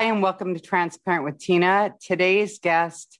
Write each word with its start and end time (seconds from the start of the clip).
Hi, 0.00 0.04
and 0.04 0.22
welcome 0.22 0.54
to 0.54 0.60
Transparent 0.60 1.24
with 1.24 1.40
Tina. 1.40 1.92
Today's 2.00 2.60
guest 2.60 3.18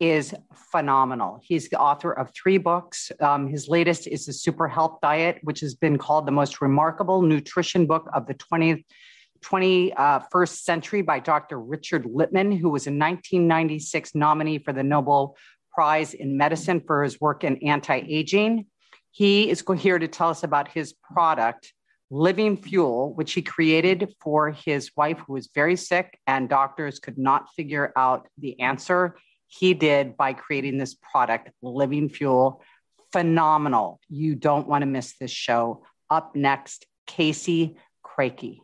is 0.00 0.34
phenomenal. 0.72 1.38
He's 1.42 1.68
the 1.68 1.78
author 1.78 2.12
of 2.12 2.32
three 2.34 2.56
books. 2.56 3.12
Um, 3.20 3.46
his 3.46 3.68
latest 3.68 4.06
is 4.06 4.24
The 4.24 4.32
Super 4.32 4.66
Health 4.66 5.00
Diet, 5.02 5.40
which 5.42 5.60
has 5.60 5.74
been 5.74 5.98
called 5.98 6.26
the 6.26 6.32
most 6.32 6.62
remarkable 6.62 7.20
nutrition 7.20 7.84
book 7.84 8.08
of 8.14 8.26
the 8.26 8.32
20th, 8.32 8.82
21st 9.44 10.62
century 10.62 11.02
by 11.02 11.20
Dr. 11.20 11.60
Richard 11.60 12.06
Lippman, 12.06 12.52
who 12.52 12.70
was 12.70 12.86
a 12.86 12.90
1996 12.90 14.14
nominee 14.14 14.56
for 14.60 14.72
the 14.72 14.82
Nobel 14.82 15.36
Prize 15.74 16.14
in 16.14 16.38
Medicine 16.38 16.80
for 16.80 17.04
his 17.04 17.20
work 17.20 17.44
in 17.44 17.58
anti 17.58 17.96
aging. 17.96 18.64
He 19.10 19.50
is 19.50 19.62
here 19.76 19.98
to 19.98 20.08
tell 20.08 20.30
us 20.30 20.42
about 20.42 20.68
his 20.68 20.94
product, 20.94 21.74
Living 22.10 22.56
Fuel, 22.56 23.14
which 23.14 23.32
he 23.32 23.42
created 23.42 24.12
for 24.20 24.50
his 24.50 24.90
wife 24.96 25.18
who 25.26 25.32
was 25.32 25.50
very 25.54 25.76
sick 25.76 26.18
and 26.26 26.48
doctors 26.48 26.98
could 26.98 27.18
not 27.18 27.48
figure 27.56 27.92
out 27.96 28.28
the 28.38 28.60
answer. 28.60 29.16
He 29.46 29.74
did 29.74 30.16
by 30.16 30.32
creating 30.32 30.78
this 30.78 30.94
product, 30.94 31.50
Living 31.62 32.08
Fuel. 32.08 32.62
Phenomenal. 33.12 34.00
You 34.08 34.34
don't 34.34 34.68
want 34.68 34.82
to 34.82 34.86
miss 34.86 35.16
this 35.18 35.30
show. 35.30 35.84
Up 36.10 36.36
next, 36.36 36.86
Casey 37.06 37.76
Craichy. 38.04 38.60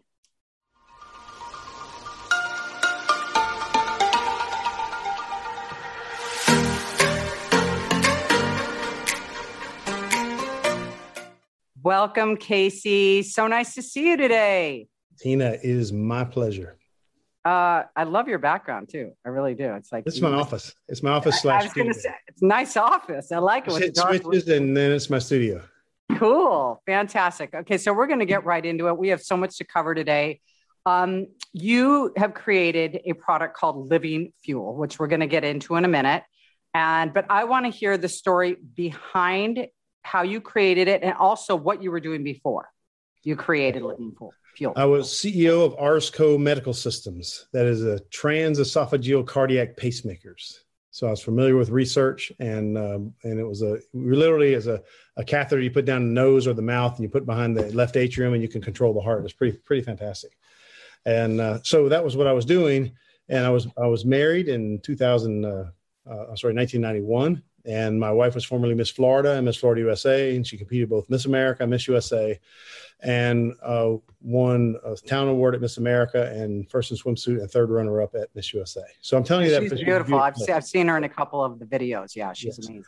Welcome, 11.82 12.36
Casey. 12.36 13.22
So 13.22 13.46
nice 13.46 13.74
to 13.74 13.82
see 13.82 14.08
you 14.08 14.16
today. 14.16 14.88
Tina, 15.18 15.52
it 15.52 15.60
is 15.64 15.92
my 15.92 16.24
pleasure. 16.24 16.76
Uh, 17.42 17.84
I 17.96 18.04
love 18.04 18.28
your 18.28 18.38
background 18.38 18.90
too. 18.90 19.12
I 19.24 19.30
really 19.30 19.54
do. 19.54 19.72
It's 19.74 19.90
like 19.90 20.04
it's 20.06 20.20
my 20.20 20.32
office. 20.32 20.74
It's 20.88 21.02
my 21.02 21.12
office 21.12 21.40
slash. 21.40 21.62
I 21.62 21.64
was 21.64 21.72
going 21.72 21.88
to 21.88 21.94
say 21.94 22.14
it's 22.28 22.42
a 22.42 22.46
nice 22.46 22.76
office. 22.76 23.32
I 23.32 23.38
like 23.38 23.66
it. 23.66 23.72
With 23.72 23.96
switches, 23.96 24.48
and 24.48 24.76
then 24.76 24.92
it's 24.92 25.08
my 25.08 25.18
studio. 25.18 25.62
Cool, 26.16 26.82
fantastic. 26.84 27.54
Okay, 27.54 27.78
so 27.78 27.94
we're 27.94 28.08
going 28.08 28.18
to 28.18 28.26
get 28.26 28.44
right 28.44 28.64
into 28.64 28.88
it. 28.88 28.98
We 28.98 29.08
have 29.08 29.22
so 29.22 29.38
much 29.38 29.56
to 29.58 29.64
cover 29.64 29.94
today. 29.94 30.40
Um, 30.84 31.28
you 31.54 32.12
have 32.16 32.34
created 32.34 33.00
a 33.06 33.14
product 33.14 33.56
called 33.56 33.88
Living 33.88 34.32
Fuel, 34.44 34.74
which 34.76 34.98
we're 34.98 35.06
going 35.06 35.20
to 35.20 35.26
get 35.26 35.44
into 35.44 35.76
in 35.76 35.86
a 35.86 35.88
minute. 35.88 36.24
And 36.74 37.14
but 37.14 37.26
I 37.30 37.44
want 37.44 37.64
to 37.64 37.70
hear 37.70 37.96
the 37.96 38.08
story 38.08 38.56
behind 38.74 39.66
how 40.02 40.22
you 40.22 40.40
created 40.40 40.88
it, 40.88 41.02
and 41.02 41.14
also 41.14 41.54
what 41.54 41.82
you 41.82 41.90
were 41.90 42.00
doing 42.00 42.24
before 42.24 42.68
you 43.22 43.36
created 43.36 43.82
Living 43.82 44.14
Fuel. 44.56 44.72
I 44.76 44.84
was 44.84 45.08
CEO 45.08 45.64
of 45.64 45.76
Arzco 45.76 46.38
Medical 46.38 46.72
Systems. 46.72 47.46
That 47.52 47.66
is 47.66 47.84
a 47.84 48.00
transesophageal 48.10 49.26
cardiac 49.26 49.76
pacemakers. 49.76 50.60
So 50.92 51.06
I 51.06 51.10
was 51.10 51.22
familiar 51.22 51.56
with 51.56 51.70
research, 51.70 52.32
and 52.40 52.76
um, 52.76 53.14
and 53.22 53.38
it 53.38 53.44
was 53.44 53.62
a 53.62 53.78
literally 53.92 54.54
as 54.54 54.66
a, 54.66 54.82
a 55.16 55.24
catheter 55.24 55.60
you 55.60 55.70
put 55.70 55.84
down 55.84 56.08
the 56.08 56.12
nose 56.12 56.46
or 56.46 56.52
the 56.52 56.62
mouth, 56.62 56.96
and 56.96 57.04
you 57.04 57.08
put 57.08 57.26
behind 57.26 57.56
the 57.56 57.72
left 57.72 57.96
atrium, 57.96 58.32
and 58.32 58.42
you 58.42 58.48
can 58.48 58.60
control 58.60 58.92
the 58.92 59.00
heart. 59.00 59.24
It's 59.24 59.32
pretty 59.32 59.56
pretty 59.58 59.82
fantastic. 59.82 60.36
And 61.06 61.40
uh, 61.40 61.60
so 61.62 61.88
that 61.88 62.04
was 62.04 62.16
what 62.16 62.26
I 62.26 62.32
was 62.32 62.44
doing. 62.44 62.92
And 63.28 63.46
I 63.46 63.50
was 63.50 63.68
I 63.80 63.86
was 63.86 64.04
married 64.04 64.48
in 64.48 64.80
2000. 64.80 65.44
Uh, 65.44 65.70
uh, 66.10 66.34
sorry, 66.34 66.54
1991, 66.54 67.42
and 67.64 68.00
my 68.00 68.10
wife 68.10 68.34
was 68.34 68.44
formerly 68.44 68.74
Miss 68.74 68.90
Florida 68.90 69.32
and 69.32 69.44
Miss 69.44 69.56
Florida 69.56 69.82
USA, 69.82 70.34
and 70.34 70.46
she 70.46 70.56
competed 70.56 70.88
both 70.88 71.08
Miss 71.10 71.26
America, 71.26 71.66
Miss 71.66 71.86
USA, 71.88 72.38
and 73.02 73.54
uh, 73.62 73.94
won 74.20 74.76
a 74.84 74.94
town 74.96 75.28
award 75.28 75.54
at 75.54 75.60
Miss 75.60 75.78
America 75.78 76.30
and 76.32 76.68
first 76.70 76.90
in 76.90 76.96
swimsuit 76.96 77.40
and 77.40 77.50
third 77.50 77.70
runner 77.70 78.02
up 78.02 78.14
at 78.14 78.28
Miss 78.34 78.52
USA. 78.52 78.82
So 79.00 79.16
I'm 79.16 79.24
telling 79.24 79.46
you 79.46 79.50
that 79.52 79.62
she's 79.62 79.70
beautiful. 79.72 79.94
beautiful. 80.04 80.20
I've, 80.20 80.36
seen, 80.36 80.54
I've 80.54 80.64
seen 80.64 80.88
her 80.88 80.96
in 80.96 81.04
a 81.04 81.08
couple 81.08 81.42
of 81.42 81.58
the 81.58 81.64
videos. 81.64 82.14
Yeah, 82.14 82.32
she's 82.32 82.58
yes. 82.58 82.68
amazing. 82.68 82.84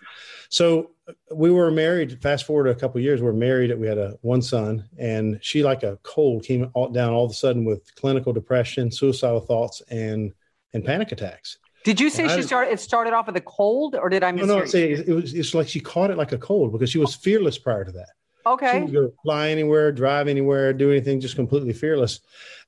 So 0.48 0.90
uh, 1.08 1.12
we 1.34 1.50
were 1.50 1.70
married. 1.70 2.20
Fast 2.22 2.44
forward 2.44 2.68
a 2.68 2.74
couple 2.74 3.00
years, 3.00 3.22
we 3.22 3.28
are 3.28 3.32
married. 3.32 3.76
We 3.78 3.86
had 3.86 3.98
a 3.98 4.18
one 4.22 4.42
son, 4.42 4.88
and 4.98 5.38
she 5.42 5.62
like 5.62 5.82
a 5.82 5.98
cold 6.02 6.44
came 6.44 6.70
all, 6.74 6.88
down 6.88 7.12
all 7.12 7.24
of 7.24 7.30
a 7.30 7.34
sudden 7.34 7.64
with 7.64 7.94
clinical 7.94 8.32
depression, 8.32 8.90
suicidal 8.90 9.40
thoughts, 9.40 9.82
and 9.90 10.32
and 10.74 10.84
panic 10.84 11.12
attacks. 11.12 11.58
Did 11.84 12.00
you 12.00 12.10
say 12.10 12.28
she 12.28 12.42
started? 12.42 12.72
It 12.72 12.80
started 12.80 13.12
off 13.12 13.26
with 13.26 13.36
a 13.36 13.40
cold, 13.40 13.96
or 13.96 14.08
did 14.08 14.22
I 14.22 14.32
miss? 14.32 14.46
No, 14.46 14.60
no. 14.60 14.64
Say 14.64 14.92
it 14.92 15.08
was. 15.08 15.34
It's 15.34 15.54
like 15.54 15.68
she 15.68 15.80
caught 15.80 16.10
it 16.10 16.16
like 16.16 16.32
a 16.32 16.38
cold 16.38 16.72
because 16.72 16.90
she 16.90 16.98
was 16.98 17.14
fearless 17.14 17.58
prior 17.58 17.84
to 17.84 17.92
that. 17.92 18.10
Okay. 18.44 18.72
She 18.72 18.80
would 18.84 18.92
go 18.92 19.12
fly 19.22 19.48
anywhere, 19.50 19.92
drive 19.92 20.28
anywhere, 20.28 20.72
do 20.72 20.90
anything, 20.90 21.20
just 21.20 21.36
completely 21.36 21.72
fearless. 21.72 22.20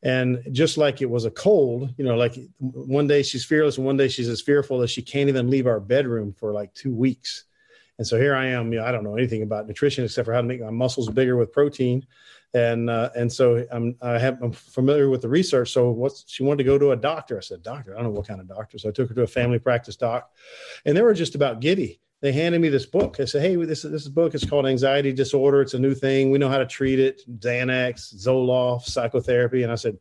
And 0.02 0.40
just 0.52 0.76
like 0.76 1.00
it 1.00 1.10
was 1.10 1.24
a 1.24 1.30
cold, 1.30 1.94
you 1.96 2.04
know, 2.04 2.14
like 2.16 2.36
one 2.58 3.06
day 3.06 3.22
she's 3.22 3.44
fearless 3.44 3.78
and 3.78 3.86
one 3.86 3.96
day 3.96 4.08
she's 4.08 4.28
as 4.28 4.40
fearful 4.40 4.78
that 4.80 4.90
she 4.90 5.02
can't 5.02 5.28
even 5.28 5.50
leave 5.50 5.66
our 5.66 5.80
bedroom 5.80 6.32
for 6.32 6.52
like 6.52 6.74
two 6.74 6.94
weeks. 6.94 7.44
And 7.98 8.06
so 8.06 8.18
here 8.18 8.34
I 8.34 8.46
am, 8.46 8.72
you 8.72 8.80
know, 8.80 8.84
I 8.84 8.92
don't 8.92 9.04
know 9.04 9.16
anything 9.16 9.42
about 9.42 9.66
nutrition 9.66 10.04
except 10.04 10.26
for 10.26 10.32
how 10.32 10.40
to 10.40 10.46
make 10.46 10.60
my 10.60 10.70
muscles 10.70 11.08
bigger 11.08 11.36
with 11.36 11.52
protein 11.52 12.06
and 12.54 12.88
uh, 12.88 13.10
and 13.16 13.30
so 13.30 13.66
I'm 13.70 13.96
I 14.00 14.18
have 14.18 14.40
I'm 14.42 14.52
familiar 14.52 15.10
with 15.10 15.22
the 15.22 15.28
research. 15.28 15.72
So 15.72 15.90
what's 15.90 16.24
she 16.26 16.44
wanted 16.44 16.58
to 16.58 16.64
go 16.64 16.78
to 16.78 16.92
a 16.92 16.96
doctor? 16.96 17.36
I 17.36 17.40
said, 17.40 17.62
doctor, 17.62 17.92
I 17.92 17.96
don't 17.96 18.04
know 18.04 18.18
what 18.18 18.28
kind 18.28 18.40
of 18.40 18.48
doctor. 18.48 18.78
So 18.78 18.88
I 18.88 18.92
took 18.92 19.08
her 19.08 19.14
to 19.14 19.22
a 19.22 19.26
family 19.26 19.58
practice 19.58 19.96
doc, 19.96 20.30
and 20.86 20.96
they 20.96 21.02
were 21.02 21.14
just 21.14 21.34
about 21.34 21.60
giddy. 21.60 22.00
They 22.20 22.32
handed 22.32 22.62
me 22.62 22.70
this 22.70 22.86
book. 22.86 23.20
I 23.20 23.26
said, 23.26 23.42
hey, 23.42 23.56
this 23.56 23.82
this 23.82 24.02
is 24.02 24.08
book. 24.08 24.34
It's 24.34 24.48
called 24.48 24.66
Anxiety 24.66 25.12
Disorder. 25.12 25.60
It's 25.60 25.74
a 25.74 25.78
new 25.78 25.94
thing. 25.94 26.30
We 26.30 26.38
know 26.38 26.48
how 26.48 26.58
to 26.58 26.66
treat 26.66 26.98
it. 26.98 27.20
Xanax, 27.40 28.14
Zoloft, 28.14 28.84
psychotherapy. 28.84 29.62
And 29.62 29.70
I 29.70 29.74
said, 29.74 29.98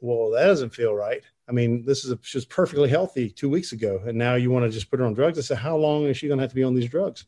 well, 0.00 0.30
that 0.32 0.46
doesn't 0.46 0.74
feel 0.74 0.94
right. 0.94 1.22
I 1.48 1.52
mean, 1.52 1.84
this 1.86 2.04
is 2.04 2.10
a, 2.10 2.18
she 2.20 2.36
was 2.36 2.44
perfectly 2.44 2.90
healthy 2.90 3.30
two 3.30 3.48
weeks 3.48 3.72
ago, 3.72 4.02
and 4.06 4.18
now 4.18 4.34
you 4.34 4.50
want 4.50 4.66
to 4.66 4.70
just 4.70 4.90
put 4.90 5.00
her 5.00 5.06
on 5.06 5.14
drugs. 5.14 5.38
I 5.38 5.40
said, 5.40 5.56
how 5.56 5.78
long 5.78 6.04
is 6.04 6.18
she 6.18 6.28
going 6.28 6.36
to 6.36 6.42
have 6.42 6.50
to 6.50 6.54
be 6.54 6.62
on 6.62 6.74
these 6.74 6.90
drugs? 6.90 7.24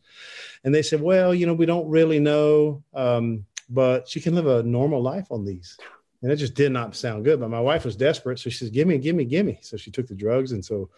And 0.62 0.74
they 0.74 0.82
said, 0.82 1.00
well, 1.00 1.34
you 1.34 1.46
know, 1.46 1.54
we 1.54 1.64
don't 1.64 1.88
really 1.88 2.20
know. 2.20 2.84
Um, 2.92 3.46
but 3.70 4.08
she 4.08 4.20
can 4.20 4.34
live 4.34 4.46
a 4.46 4.62
normal 4.62 5.00
life 5.00 5.28
on 5.30 5.44
these. 5.44 5.78
And 6.22 6.30
it 6.30 6.36
just 6.36 6.54
did 6.54 6.72
not 6.72 6.94
sound 6.94 7.24
good. 7.24 7.40
But 7.40 7.48
my 7.48 7.60
wife 7.60 7.84
was 7.84 7.96
desperate. 7.96 8.38
So 8.38 8.50
she 8.50 8.58
says, 8.58 8.70
Give 8.70 8.86
me, 8.86 8.98
give 8.98 9.16
me, 9.16 9.24
give 9.24 9.46
me. 9.46 9.58
So 9.62 9.76
she 9.76 9.90
took 9.90 10.06
the 10.06 10.14
drugs. 10.14 10.52
And 10.52 10.62
so 10.62 10.90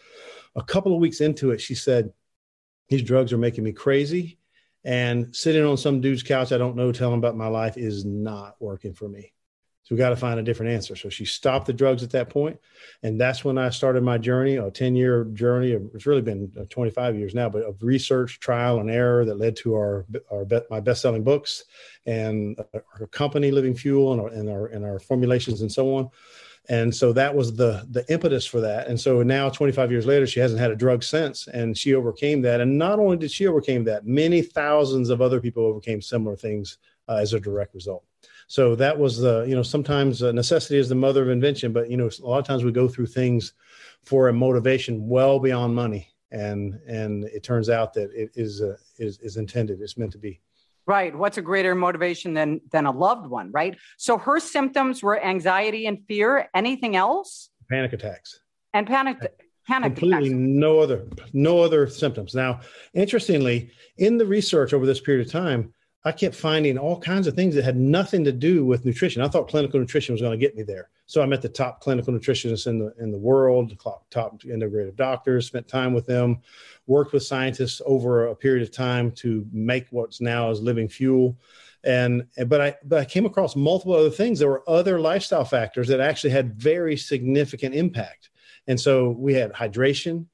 a 0.56 0.62
couple 0.62 0.93
of 0.93 1.00
weeks 1.00 1.21
into 1.21 1.53
it, 1.53 1.60
she 1.60 1.75
said, 1.75 2.12
These 2.88 3.03
drugs 3.03 3.33
are 3.33 3.38
making 3.38 3.62
me 3.62 3.72
crazy. 3.72 4.38
And 4.84 5.34
sitting 5.37 5.65
on 5.65 5.77
some 5.77 6.00
dude's 6.00 6.25
couch 6.25 6.50
I 6.50 6.59
don't 6.59 6.75
know, 6.75 6.91
telling 6.91 7.19
about 7.19 7.37
my 7.37 7.47
life 7.47 7.77
is 7.77 8.05
not 8.05 8.56
working 8.59 8.94
for 8.94 9.09
me. 9.09 9.33
So 9.84 9.94
we 9.94 9.98
got 9.98 10.10
to 10.10 10.16
find 10.16 10.38
a 10.38 10.44
different 10.44 10.72
answer. 10.72 10.94
So 10.94 11.09
she 11.09 11.25
stopped 11.25 11.66
the 11.66 11.72
drugs 11.72 12.04
at 12.04 12.10
that 12.10 12.28
point, 12.28 12.59
and 13.03 13.20
that's 13.20 13.44
when 13.44 13.59
I 13.59 13.70
started 13.70 14.04
my 14.04 14.16
journey, 14.16 14.56
a 14.56 14.70
ten-year 14.70 15.25
journey. 15.32 15.72
It's 15.72 16.06
really 16.06 16.22
been 16.22 16.53
uh, 16.59 16.65
25 16.70 17.16
years 17.16 17.34
now, 17.34 17.48
but 17.48 17.65
of 17.65 17.82
research, 17.82 18.38
trial, 18.38 18.78
and 18.78 18.88
error 18.88 19.25
that 19.25 19.38
led 19.38 19.56
to 19.56 19.75
our 19.75 20.06
our 20.31 20.47
my 20.71 20.78
best-selling 20.78 21.25
books 21.25 21.65
and 22.06 22.59
our 23.00 23.06
company, 23.09 23.50
Living 23.50 23.75
Fuel, 23.75 24.12
and 24.12 24.21
our 24.21 24.28
and 24.28 24.48
our 24.48 24.66
and 24.66 24.84
our 24.84 25.00
formulations 25.00 25.62
and 25.62 25.72
so 25.72 25.97
on. 25.97 26.10
And 26.69 26.94
so 26.94 27.12
that 27.15 27.34
was 27.34 27.56
the 27.56 27.84
the 27.91 28.04
impetus 28.09 28.47
for 28.47 28.60
that. 28.60 28.87
And 28.87 29.00
so 29.00 29.25
now, 29.25 29.48
25 29.48 29.91
years 29.91 30.06
later, 30.06 30.28
she 30.28 30.38
hasn't 30.38 30.60
had 30.60 30.71
a 30.71 30.76
drug 30.76 31.03
since, 31.03 31.48
and 31.48 31.76
she 31.76 31.94
overcame 31.94 32.41
that. 32.42 32.60
And 32.60 32.78
not 32.78 33.00
only 33.00 33.16
did 33.16 33.32
she 33.32 33.48
overcame 33.48 33.82
that, 33.84 34.06
many 34.06 34.42
thousands 34.42 35.10
of 35.10 35.21
other 35.21 35.41
people 35.41 35.65
overcame 35.65 36.00
similar 36.00 36.37
things 36.37 36.78
uh, 37.09 37.16
as 37.16 37.32
a 37.32 37.41
direct 37.41 37.75
result. 37.75 38.04
So 38.48 38.75
that 38.76 38.98
was 38.98 39.19
the, 39.19 39.44
you 39.48 39.54
know, 39.54 39.62
sometimes 39.62 40.22
uh, 40.22 40.32
necessity 40.32 40.78
is 40.78 40.88
the 40.88 40.94
mother 40.94 41.22
of 41.22 41.30
invention, 41.30 41.72
but, 41.72 41.91
you 41.91 41.97
know, 41.97 42.08
a 42.22 42.26
lot 42.26 42.38
of 42.38 42.47
times 42.47 42.64
we 42.64 42.72
go 42.72 42.88
through 42.88 43.06
things 43.06 43.54
for 44.04 44.28
a 44.28 44.32
motivation 44.32 45.08
well 45.08 45.38
beyond 45.38 45.75
money. 45.75 46.08
And, 46.30 46.80
and 46.86 47.25
it 47.25 47.42
turns 47.42 47.69
out 47.69 47.92
that 47.94 48.10
it 48.12 48.30
is, 48.34 48.62
uh, 48.62 48.76
is, 48.98 49.19
is 49.20 49.36
intended, 49.36 49.80
it's 49.80 49.98
meant 49.98 50.12
to 50.12 50.19
be. 50.19 50.41
Right. 50.86 51.16
What's 51.16 51.38
a 51.38 51.42
greater 51.42 51.75
motivation 51.75 52.34
than 52.34 52.60
than 52.72 52.86
a 52.86 52.91
loved 52.91 53.28
one, 53.28 53.53
right? 53.53 53.78
So 53.98 54.19
her 54.19 54.41
symptoms 54.41 55.00
were 55.03 55.22
anxiety 55.22 55.86
and 55.86 55.98
fear. 56.09 56.48
Anything 56.54 56.97
else? 56.97 57.50
Panic 57.70 57.92
attacks. 57.92 58.41
And 58.74 58.86
panic 58.86 59.18
panic 59.65 59.95
completely 59.95 60.30
attacks. 60.30 60.41
no 60.41 60.80
other 60.80 61.06
no 61.33 61.60
other 61.60 61.86
symptoms. 61.86 62.34
Now, 62.34 62.60
interestingly, 62.95 63.71
in 63.98 64.18
the 64.18 64.27
research 64.27 64.72
over 64.72 64.84
this 64.84 65.00
period 65.00 65.24
of 65.24 65.33
time, 65.33 65.72
I 66.04 66.10
kept 66.10 66.34
finding 66.34 66.78
all 66.78 66.99
kinds 66.99 67.28
of 67.28 67.34
things 67.34 67.54
that 67.54 67.65
had 67.65 67.77
nothing 67.77 68.25
to 68.25 68.33
do 68.33 68.65
with 68.65 68.84
nutrition. 68.84 69.22
I 69.22 69.28
thought 69.28 69.49
clinical 69.49 69.78
nutrition 69.78 70.13
was 70.13 70.21
going 70.21 70.39
to 70.39 70.45
get 70.47 70.57
me 70.57 70.65
there. 70.65 70.91
So 71.07 71.22
I 71.22 71.27
met 71.27 71.43
the 71.43 71.49
top 71.49 71.81
clinical 71.81 72.13
nutritionists 72.13 72.66
in 72.66 72.78
the 72.78 72.93
in 72.99 73.13
the 73.13 73.19
world, 73.19 73.78
top 74.10 74.43
integrative 74.43 74.97
doctors, 74.97 75.47
spent 75.47 75.69
time 75.69 75.93
with 75.93 76.07
them, 76.07 76.41
worked 76.87 77.13
with 77.13 77.22
scientists 77.22 77.81
over 77.87 78.27
a 78.27 78.34
period 78.34 78.63
of 78.63 78.72
time 78.72 79.13
to 79.13 79.47
make 79.53 79.87
what's 79.91 80.21
now 80.21 80.51
is 80.51 80.60
living 80.60 80.89
fuel. 80.89 81.39
And 81.84 82.27
but 82.47 82.60
I 82.60 82.77
but 82.84 83.01
I 83.01 83.05
came 83.05 83.27
across 83.27 83.55
multiple 83.55 83.95
other 83.95 84.10
things. 84.10 84.39
There 84.39 84.48
were 84.48 84.69
other 84.69 84.98
lifestyle 84.98 85.45
factors 85.45 85.87
that 85.89 86.01
actually 86.01 86.31
had 86.31 86.55
very 86.55 86.97
significant 86.97 87.75
impact. 87.75 88.31
And 88.66 88.81
so 88.81 89.10
we 89.10 89.34
had 89.34 89.53
hydration 89.53 90.27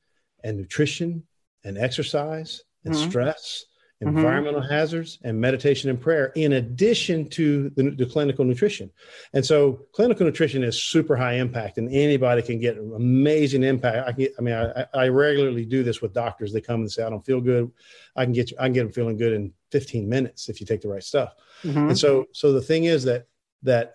and 0.45 0.57
nutrition 0.57 1.25
and 1.65 1.77
exercise 1.77 2.63
and 2.85 2.95
mm-hmm. 2.95 3.11
stress 3.11 3.67
mm-hmm. 4.07 4.17
environmental 4.17 4.61
hazards, 4.61 5.19
and 5.25 5.41
meditation 5.41 5.91
and 5.91 6.01
prayer, 6.01 6.33
in 6.37 6.53
addition 6.53 7.29
to 7.31 7.71
the, 7.71 7.91
the, 7.91 8.07
clinical 8.07 8.45
nutrition. 8.45 8.91
And 9.33 9.45
so, 9.45 9.87
clinical 9.93 10.25
nutrition 10.25 10.63
is 10.63 10.81
super 10.81 11.17
high 11.17 11.35
impact, 11.35 11.79
and 11.79 11.93
anybody 11.93 12.43
can 12.43 12.61
get 12.61 12.79
amazing 12.79 13.65
impact. 13.65 14.09
I, 14.09 14.13
can, 14.13 14.29
I 14.39 14.43
mean, 14.43 14.55
I, 14.55 14.87
I 14.95 15.09
regularly 15.09 15.65
do 15.65 15.83
this 15.83 16.01
with 16.01 16.13
doctors. 16.13 16.53
They 16.53 16.61
come 16.61 16.81
and 16.81 16.91
say, 16.91 17.03
"I 17.03 17.11
don't 17.11 17.25
feel 17.25 17.41
good." 17.41 17.71
I 18.15 18.25
can 18.25 18.33
get 18.33 18.51
you, 18.51 18.57
I 18.61 18.65
can 18.65 18.73
get 18.73 18.83
them 18.83 18.93
feeling 18.93 19.17
good 19.17 19.33
in 19.33 19.53
15 19.71 20.09
minutes 20.09 20.49
if 20.49 20.61
you 20.61 20.67
take 20.67 20.81
the 20.81 20.89
right 20.89 21.03
stuff. 21.03 21.35
Mm-hmm. 21.63 21.91
And 21.91 21.99
so, 21.99 22.27
so 22.33 22.53
the 22.53 22.63
thing 22.63 22.85
is 22.85 23.05
that 23.05 23.27
that 23.63 23.95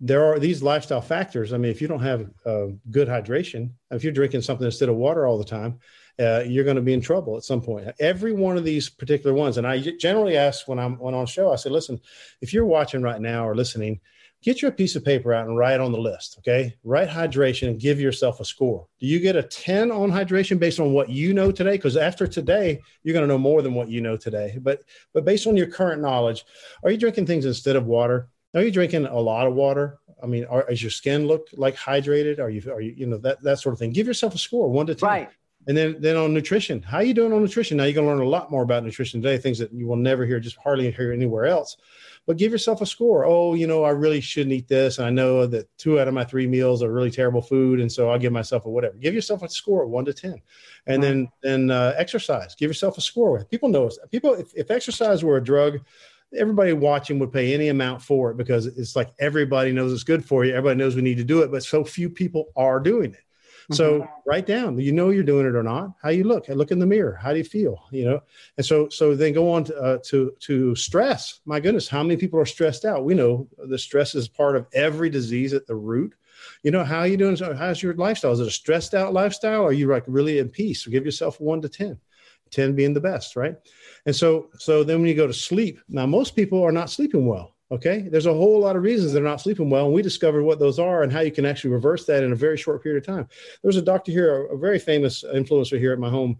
there 0.00 0.24
are 0.24 0.38
these 0.38 0.62
lifestyle 0.62 1.00
factors. 1.00 1.52
I 1.52 1.58
mean, 1.58 1.70
if 1.70 1.80
you 1.80 1.88
don't 1.88 2.02
have 2.02 2.30
uh, 2.44 2.66
good 2.90 3.08
hydration, 3.08 3.70
if 3.90 4.04
you're 4.04 4.12
drinking 4.12 4.42
something 4.42 4.64
instead 4.64 4.88
of 4.88 4.96
water 4.96 5.26
all 5.26 5.38
the 5.38 5.44
time, 5.44 5.78
uh, 6.20 6.42
you're 6.46 6.64
going 6.64 6.76
to 6.76 6.82
be 6.82 6.92
in 6.92 7.00
trouble 7.00 7.36
at 7.36 7.44
some 7.44 7.60
point. 7.60 7.88
Every 7.98 8.32
one 8.32 8.56
of 8.56 8.64
these 8.64 8.88
particular 8.88 9.34
ones, 9.34 9.58
and 9.58 9.66
I 9.66 9.80
generally 9.80 10.36
ask 10.36 10.68
when 10.68 10.78
I'm 10.78 10.98
when 10.98 11.14
on 11.14 11.26
show, 11.26 11.52
I 11.52 11.56
say, 11.56 11.70
listen, 11.70 12.00
if 12.40 12.52
you're 12.52 12.66
watching 12.66 13.02
right 13.02 13.20
now 13.20 13.46
or 13.46 13.56
listening, 13.56 14.00
get 14.42 14.62
your 14.62 14.70
piece 14.70 14.94
of 14.94 15.04
paper 15.04 15.32
out 15.32 15.48
and 15.48 15.56
write 15.56 15.80
on 15.80 15.90
the 15.90 15.98
list. 15.98 16.36
Okay, 16.38 16.76
write 16.84 17.08
hydration 17.08 17.68
and 17.68 17.80
give 17.80 18.00
yourself 18.00 18.40
a 18.40 18.44
score. 18.44 18.86
Do 19.00 19.06
you 19.06 19.18
get 19.18 19.36
a 19.36 19.42
10 19.42 19.90
on 19.90 20.10
hydration 20.10 20.58
based 20.58 20.80
on 20.80 20.92
what 20.92 21.08
you 21.08 21.34
know 21.34 21.50
today? 21.50 21.72
Because 21.72 21.96
after 21.96 22.26
today, 22.26 22.80
you're 23.02 23.14
going 23.14 23.26
to 23.26 23.32
know 23.32 23.38
more 23.38 23.62
than 23.62 23.74
what 23.74 23.88
you 23.88 24.00
know 24.00 24.16
today. 24.16 24.58
But 24.60 24.82
but 25.12 25.24
based 25.24 25.46
on 25.46 25.56
your 25.56 25.66
current 25.66 26.00
knowledge, 26.00 26.44
are 26.84 26.90
you 26.90 26.98
drinking 26.98 27.26
things 27.26 27.44
instead 27.44 27.76
of 27.76 27.86
water? 27.86 28.28
Are 28.54 28.62
you 28.62 28.70
drinking 28.70 29.06
a 29.06 29.18
lot 29.18 29.48
of 29.48 29.54
water? 29.54 29.98
I 30.22 30.26
mean, 30.26 30.44
are, 30.46 30.70
is 30.70 30.80
your 30.80 30.90
skin 30.90 31.26
look 31.26 31.48
like 31.54 31.76
hydrated? 31.76 32.38
Are 32.38 32.48
you, 32.48 32.72
are 32.72 32.80
you, 32.80 32.94
you 32.96 33.06
know, 33.06 33.18
that, 33.18 33.42
that 33.42 33.58
sort 33.58 33.72
of 33.72 33.78
thing? 33.78 33.92
Give 33.92 34.06
yourself 34.06 34.34
a 34.34 34.38
score, 34.38 34.70
one 34.70 34.86
to 34.86 34.94
10. 34.94 35.06
Right. 35.06 35.30
And 35.66 35.76
then, 35.76 35.96
then 35.98 36.16
on 36.16 36.34
nutrition, 36.34 36.82
how 36.82 36.98
are 36.98 37.04
you 37.04 37.14
doing 37.14 37.32
on 37.32 37.42
nutrition? 37.42 37.76
Now 37.78 37.84
you're 37.84 37.94
going 37.94 38.06
to 38.06 38.12
learn 38.12 38.26
a 38.26 38.28
lot 38.28 38.50
more 38.50 38.62
about 38.62 38.84
nutrition 38.84 39.22
today, 39.22 39.38
things 39.38 39.58
that 39.58 39.72
you 39.72 39.86
will 39.86 39.96
never 39.96 40.26
hear, 40.26 40.38
just 40.38 40.56
hardly 40.56 40.90
hear 40.90 41.12
anywhere 41.12 41.46
else. 41.46 41.76
But 42.26 42.38
give 42.38 42.52
yourself 42.52 42.80
a 42.80 42.86
score. 42.86 43.24
Oh, 43.26 43.54
you 43.54 43.66
know, 43.66 43.84
I 43.84 43.90
really 43.90 44.20
shouldn't 44.20 44.52
eat 44.52 44.68
this. 44.68 44.98
And 44.98 45.06
I 45.06 45.10
know 45.10 45.46
that 45.46 45.68
two 45.76 46.00
out 46.00 46.08
of 46.08 46.14
my 46.14 46.24
three 46.24 46.46
meals 46.46 46.82
are 46.82 46.92
really 46.92 47.10
terrible 47.10 47.42
food, 47.42 47.80
and 47.80 47.90
so 47.90 48.08
I'll 48.08 48.18
give 48.18 48.32
myself 48.32 48.64
a 48.64 48.70
whatever. 48.70 48.96
Give 48.96 49.14
yourself 49.14 49.42
a 49.42 49.48
score, 49.48 49.86
one 49.86 50.06
to 50.06 50.14
ten, 50.14 50.40
and 50.86 51.02
then 51.02 51.28
then 51.42 51.70
uh, 51.70 51.92
exercise. 51.98 52.54
Give 52.54 52.70
yourself 52.70 52.96
a 52.96 53.02
score. 53.02 53.32
With 53.32 53.50
People 53.50 53.68
know 53.68 53.90
people. 54.10 54.32
If, 54.34 54.54
if 54.54 54.70
exercise 54.70 55.22
were 55.22 55.36
a 55.36 55.44
drug, 55.44 55.80
everybody 56.34 56.72
watching 56.72 57.18
would 57.18 57.32
pay 57.32 57.52
any 57.52 57.68
amount 57.68 58.00
for 58.00 58.30
it 58.30 58.38
because 58.38 58.66
it's 58.66 58.96
like 58.96 59.10
everybody 59.18 59.72
knows 59.72 59.92
it's 59.92 60.02
good 60.02 60.24
for 60.24 60.46
you. 60.46 60.52
Everybody 60.52 60.78
knows 60.78 60.96
we 60.96 61.02
need 61.02 61.18
to 61.18 61.24
do 61.24 61.42
it, 61.42 61.50
but 61.50 61.62
so 61.62 61.84
few 61.84 62.08
people 62.08 62.46
are 62.56 62.80
doing 62.80 63.12
it. 63.12 63.20
So 63.72 64.00
mm-hmm. 64.00 64.10
write 64.26 64.46
down, 64.46 64.78
you 64.78 64.92
know, 64.92 65.10
you're 65.10 65.22
doing 65.22 65.46
it 65.46 65.54
or 65.54 65.62
not. 65.62 65.94
How 66.02 66.10
you 66.10 66.24
look, 66.24 66.48
look 66.48 66.70
in 66.70 66.78
the 66.78 66.86
mirror. 66.86 67.18
How 67.20 67.32
do 67.32 67.38
you 67.38 67.44
feel? 67.44 67.84
You 67.90 68.04
know, 68.04 68.22
and 68.56 68.66
so 68.66 68.88
so 68.88 69.14
then 69.14 69.32
go 69.32 69.50
on 69.50 69.64
to 69.64 69.76
uh, 69.76 69.98
to, 70.04 70.34
to 70.40 70.74
stress. 70.74 71.40
My 71.44 71.60
goodness, 71.60 71.88
how 71.88 72.02
many 72.02 72.16
people 72.16 72.38
are 72.38 72.46
stressed 72.46 72.84
out? 72.84 73.04
We 73.04 73.14
know 73.14 73.48
the 73.56 73.78
stress 73.78 74.14
is 74.14 74.28
part 74.28 74.56
of 74.56 74.66
every 74.72 75.10
disease 75.10 75.52
at 75.52 75.66
the 75.66 75.76
root. 75.76 76.14
You 76.62 76.70
know, 76.70 76.84
how 76.84 77.00
are 77.00 77.06
you 77.06 77.16
doing? 77.16 77.36
How's 77.36 77.82
your 77.82 77.94
lifestyle? 77.94 78.32
Is 78.32 78.40
it 78.40 78.46
a 78.46 78.50
stressed 78.50 78.94
out 78.94 79.12
lifestyle? 79.12 79.62
Or 79.62 79.68
are 79.68 79.72
you 79.72 79.88
like 79.88 80.04
really 80.06 80.38
in 80.38 80.48
peace? 80.48 80.84
So 80.84 80.90
give 80.90 81.04
yourself 81.04 81.40
one 81.40 81.62
to 81.62 81.68
ten. 81.68 81.98
10 82.50 82.74
being 82.74 82.94
the 82.94 83.00
best, 83.00 83.36
right? 83.36 83.56
And 84.06 84.14
so, 84.14 84.48
so 84.58 84.84
then 84.84 85.00
when 85.00 85.08
you 85.08 85.14
go 85.14 85.26
to 85.26 85.32
sleep, 85.32 85.80
now 85.88 86.06
most 86.06 86.36
people 86.36 86.62
are 86.62 86.70
not 86.70 86.90
sleeping 86.90 87.26
well. 87.26 87.53
Okay. 87.72 88.08
There's 88.10 88.26
a 88.26 88.34
whole 88.34 88.60
lot 88.60 88.76
of 88.76 88.82
reasons 88.82 89.12
they're 89.12 89.22
not 89.22 89.40
sleeping 89.40 89.70
well. 89.70 89.86
And 89.86 89.94
we 89.94 90.02
discovered 90.02 90.44
what 90.44 90.58
those 90.58 90.78
are 90.78 91.02
and 91.02 91.12
how 91.12 91.20
you 91.20 91.32
can 91.32 91.46
actually 91.46 91.70
reverse 91.70 92.04
that 92.06 92.22
in 92.22 92.32
a 92.32 92.36
very 92.36 92.56
short 92.56 92.82
period 92.82 93.02
of 93.02 93.06
time. 93.06 93.26
There 93.62 93.68
was 93.68 93.76
a 93.76 93.82
doctor 93.82 94.12
here, 94.12 94.46
a, 94.46 94.58
very 94.58 94.78
famous 94.78 95.24
influencer 95.24 95.78
here 95.78 95.92
at 95.92 95.98
my 95.98 96.10
home 96.10 96.38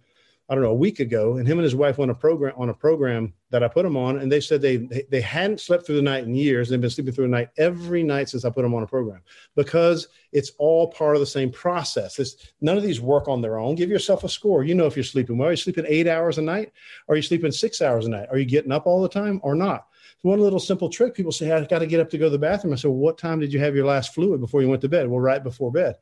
I 0.49 0.55
don't 0.55 0.62
know, 0.62 0.71
a 0.71 0.75
week 0.75 1.00
ago, 1.00 1.38
and 1.38 1.49
him 1.49 1.56
and 1.56 1.65
his 1.65 1.75
wife 1.75 1.97
went 1.97 2.11
a 2.11 2.15
program 2.15 2.53
on 2.59 2.69
a 2.69 2.75
program 2.75 3.32
that 3.49 3.62
I 3.62 3.69
put 3.69 3.82
them 3.82 3.97
on, 3.97 4.19
and 4.19 4.31
they 4.31 4.41
said 4.41 4.61
they 4.61 4.76
they 5.09 5.23
hadn't 5.23 5.59
slept 5.59 5.87
through 5.87 5.97
the 5.97 6.03
night 6.03 6.25
in 6.25 6.35
years. 6.35 6.69
They've 6.69 6.81
been 6.81 6.91
sleeping 6.91 7.15
through 7.15 7.25
the 7.25 7.31
night 7.31 7.49
every 7.56 8.03
night 8.03 8.29
since 8.29 8.44
I 8.44 8.50
put 8.50 8.61
them 8.61 8.75
on 8.75 8.82
a 8.82 8.87
program 8.87 9.23
because 9.56 10.09
it's 10.32 10.53
all 10.59 10.93
part 10.93 11.17
of 11.17 11.20
the 11.20 11.27
same 11.27 11.50
process. 11.50 12.19
It's, 12.19 12.37
none 12.61 12.77
of 12.77 12.82
these 12.82 13.00
work 13.00 13.27
on 13.27 13.41
their 13.41 13.59
own. 13.59 13.75
Give 13.75 13.88
yourself 13.88 14.23
a 14.23 14.29
score. 14.29 14.65
You 14.65 14.75
know 14.75 14.85
if 14.85 14.97
you're 14.97 15.05
sleeping 15.05 15.38
well. 15.38 15.49
Are 15.49 15.53
you 15.53 15.56
sleeping 15.56 15.87
eight 15.88 16.09
hours 16.09 16.37
a 16.37 16.43
night? 16.43 16.73
Are 17.09 17.17
you 17.17 17.23
sleeping 17.23 17.50
six 17.50 17.81
hours 17.81 18.05
a 18.05 18.11
night? 18.11 18.29
Are 18.31 18.37
you 18.37 18.44
getting 18.44 18.73
up 18.73 18.87
all 18.87 19.00
the 19.00 19.09
time 19.09 19.41
or 19.43 19.55
not? 19.55 19.87
One 20.25 20.41
little 20.41 20.59
simple 20.59 20.88
trick. 20.88 21.15
People 21.15 21.32
say, 21.32 21.53
"I 21.53 21.65
got 21.65 21.81
to 21.81 21.87
get 21.87 22.00
up 22.00 22.11
to 22.11 22.19
go 22.19 22.26
to 22.26 22.31
the 22.31 22.38
bathroom." 22.38 22.73
I 22.73 22.76
said, 22.76 22.88
well, 22.88 22.99
"What 22.99 23.19
time 23.19 23.41
did 23.41 23.53
you 23.53 23.61
have 23.61 23.76
your 23.76 23.87
last 23.87 24.15
fluid 24.15 24.41
before 24.41 24.62
you 24.62 24.69
went 24.69 24.82
to 24.82 24.88
bed?" 24.88 25.09
Well, 25.09 25.21
right 25.21 25.43
before 25.43 25.71
bed 25.71 25.97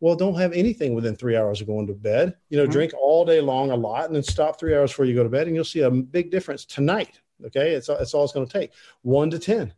well, 0.00 0.14
don't 0.14 0.38
have 0.38 0.52
anything 0.52 0.94
within 0.94 1.16
three 1.16 1.36
hours 1.36 1.60
of 1.60 1.66
going 1.66 1.86
to 1.86 1.94
bed. 1.94 2.34
You 2.50 2.58
know, 2.58 2.64
mm-hmm. 2.64 2.72
drink 2.72 2.92
all 2.94 3.24
day 3.24 3.40
long 3.40 3.70
a 3.70 3.76
lot 3.76 4.06
and 4.06 4.14
then 4.14 4.22
stop 4.22 4.58
three 4.58 4.74
hours 4.74 4.90
before 4.90 5.06
you 5.06 5.14
go 5.14 5.22
to 5.22 5.28
bed, 5.28 5.46
and 5.46 5.56
you'll 5.56 5.64
see 5.64 5.80
a 5.80 5.90
big 5.90 6.30
difference 6.30 6.64
tonight. 6.64 7.20
Okay, 7.44 7.72
it's 7.72 7.88
it's 7.88 8.14
all 8.14 8.24
it's 8.24 8.32
going 8.32 8.46
to 8.46 8.52
take 8.52 8.72
one 9.02 9.30
to 9.30 9.38
ten, 9.38 9.72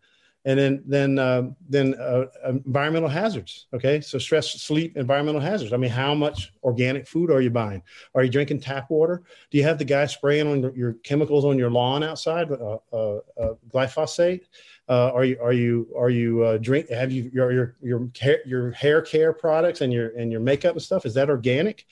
and 0.48 0.58
then 0.58 0.82
then 0.86 1.18
uh, 1.18 1.42
then 1.68 1.94
uh, 1.96 2.24
environmental 2.46 3.08
hazards. 3.10 3.66
Okay, 3.74 4.00
so 4.00 4.18
stress, 4.18 4.50
sleep, 4.50 4.96
environmental 4.96 5.42
hazards. 5.42 5.74
I 5.74 5.76
mean, 5.76 5.90
how 5.90 6.14
much 6.14 6.54
organic 6.64 7.06
food 7.06 7.30
are 7.30 7.42
you 7.42 7.50
buying? 7.50 7.82
Are 8.14 8.24
you 8.24 8.30
drinking 8.30 8.60
tap 8.60 8.88
water? 8.88 9.22
Do 9.50 9.58
you 9.58 9.64
have 9.64 9.76
the 9.76 9.84
guy 9.84 10.06
spraying 10.06 10.46
on 10.46 10.74
your 10.74 10.94
chemicals 11.04 11.44
on 11.44 11.58
your 11.58 11.70
lawn 11.70 12.02
outside, 12.02 12.50
uh, 12.50 12.78
uh, 12.90 13.18
uh 13.38 13.54
glyphosate? 13.68 14.44
Uh, 14.88 15.10
are 15.12 15.26
you 15.26 15.38
are 15.42 15.52
you 15.52 15.86
are 15.94 16.08
you 16.08 16.58
drink? 16.60 16.88
Have 16.88 17.12
you 17.12 17.30
your 17.30 17.52
your 17.52 17.76
your 17.82 18.08
hair, 18.18 18.38
your 18.46 18.70
hair 18.70 19.02
care 19.02 19.34
products 19.34 19.82
and 19.82 19.92
your 19.92 20.16
and 20.16 20.32
your 20.32 20.40
makeup 20.40 20.72
and 20.72 20.82
stuff? 20.82 21.04
Is 21.04 21.12
that 21.12 21.28
organic? 21.28 21.84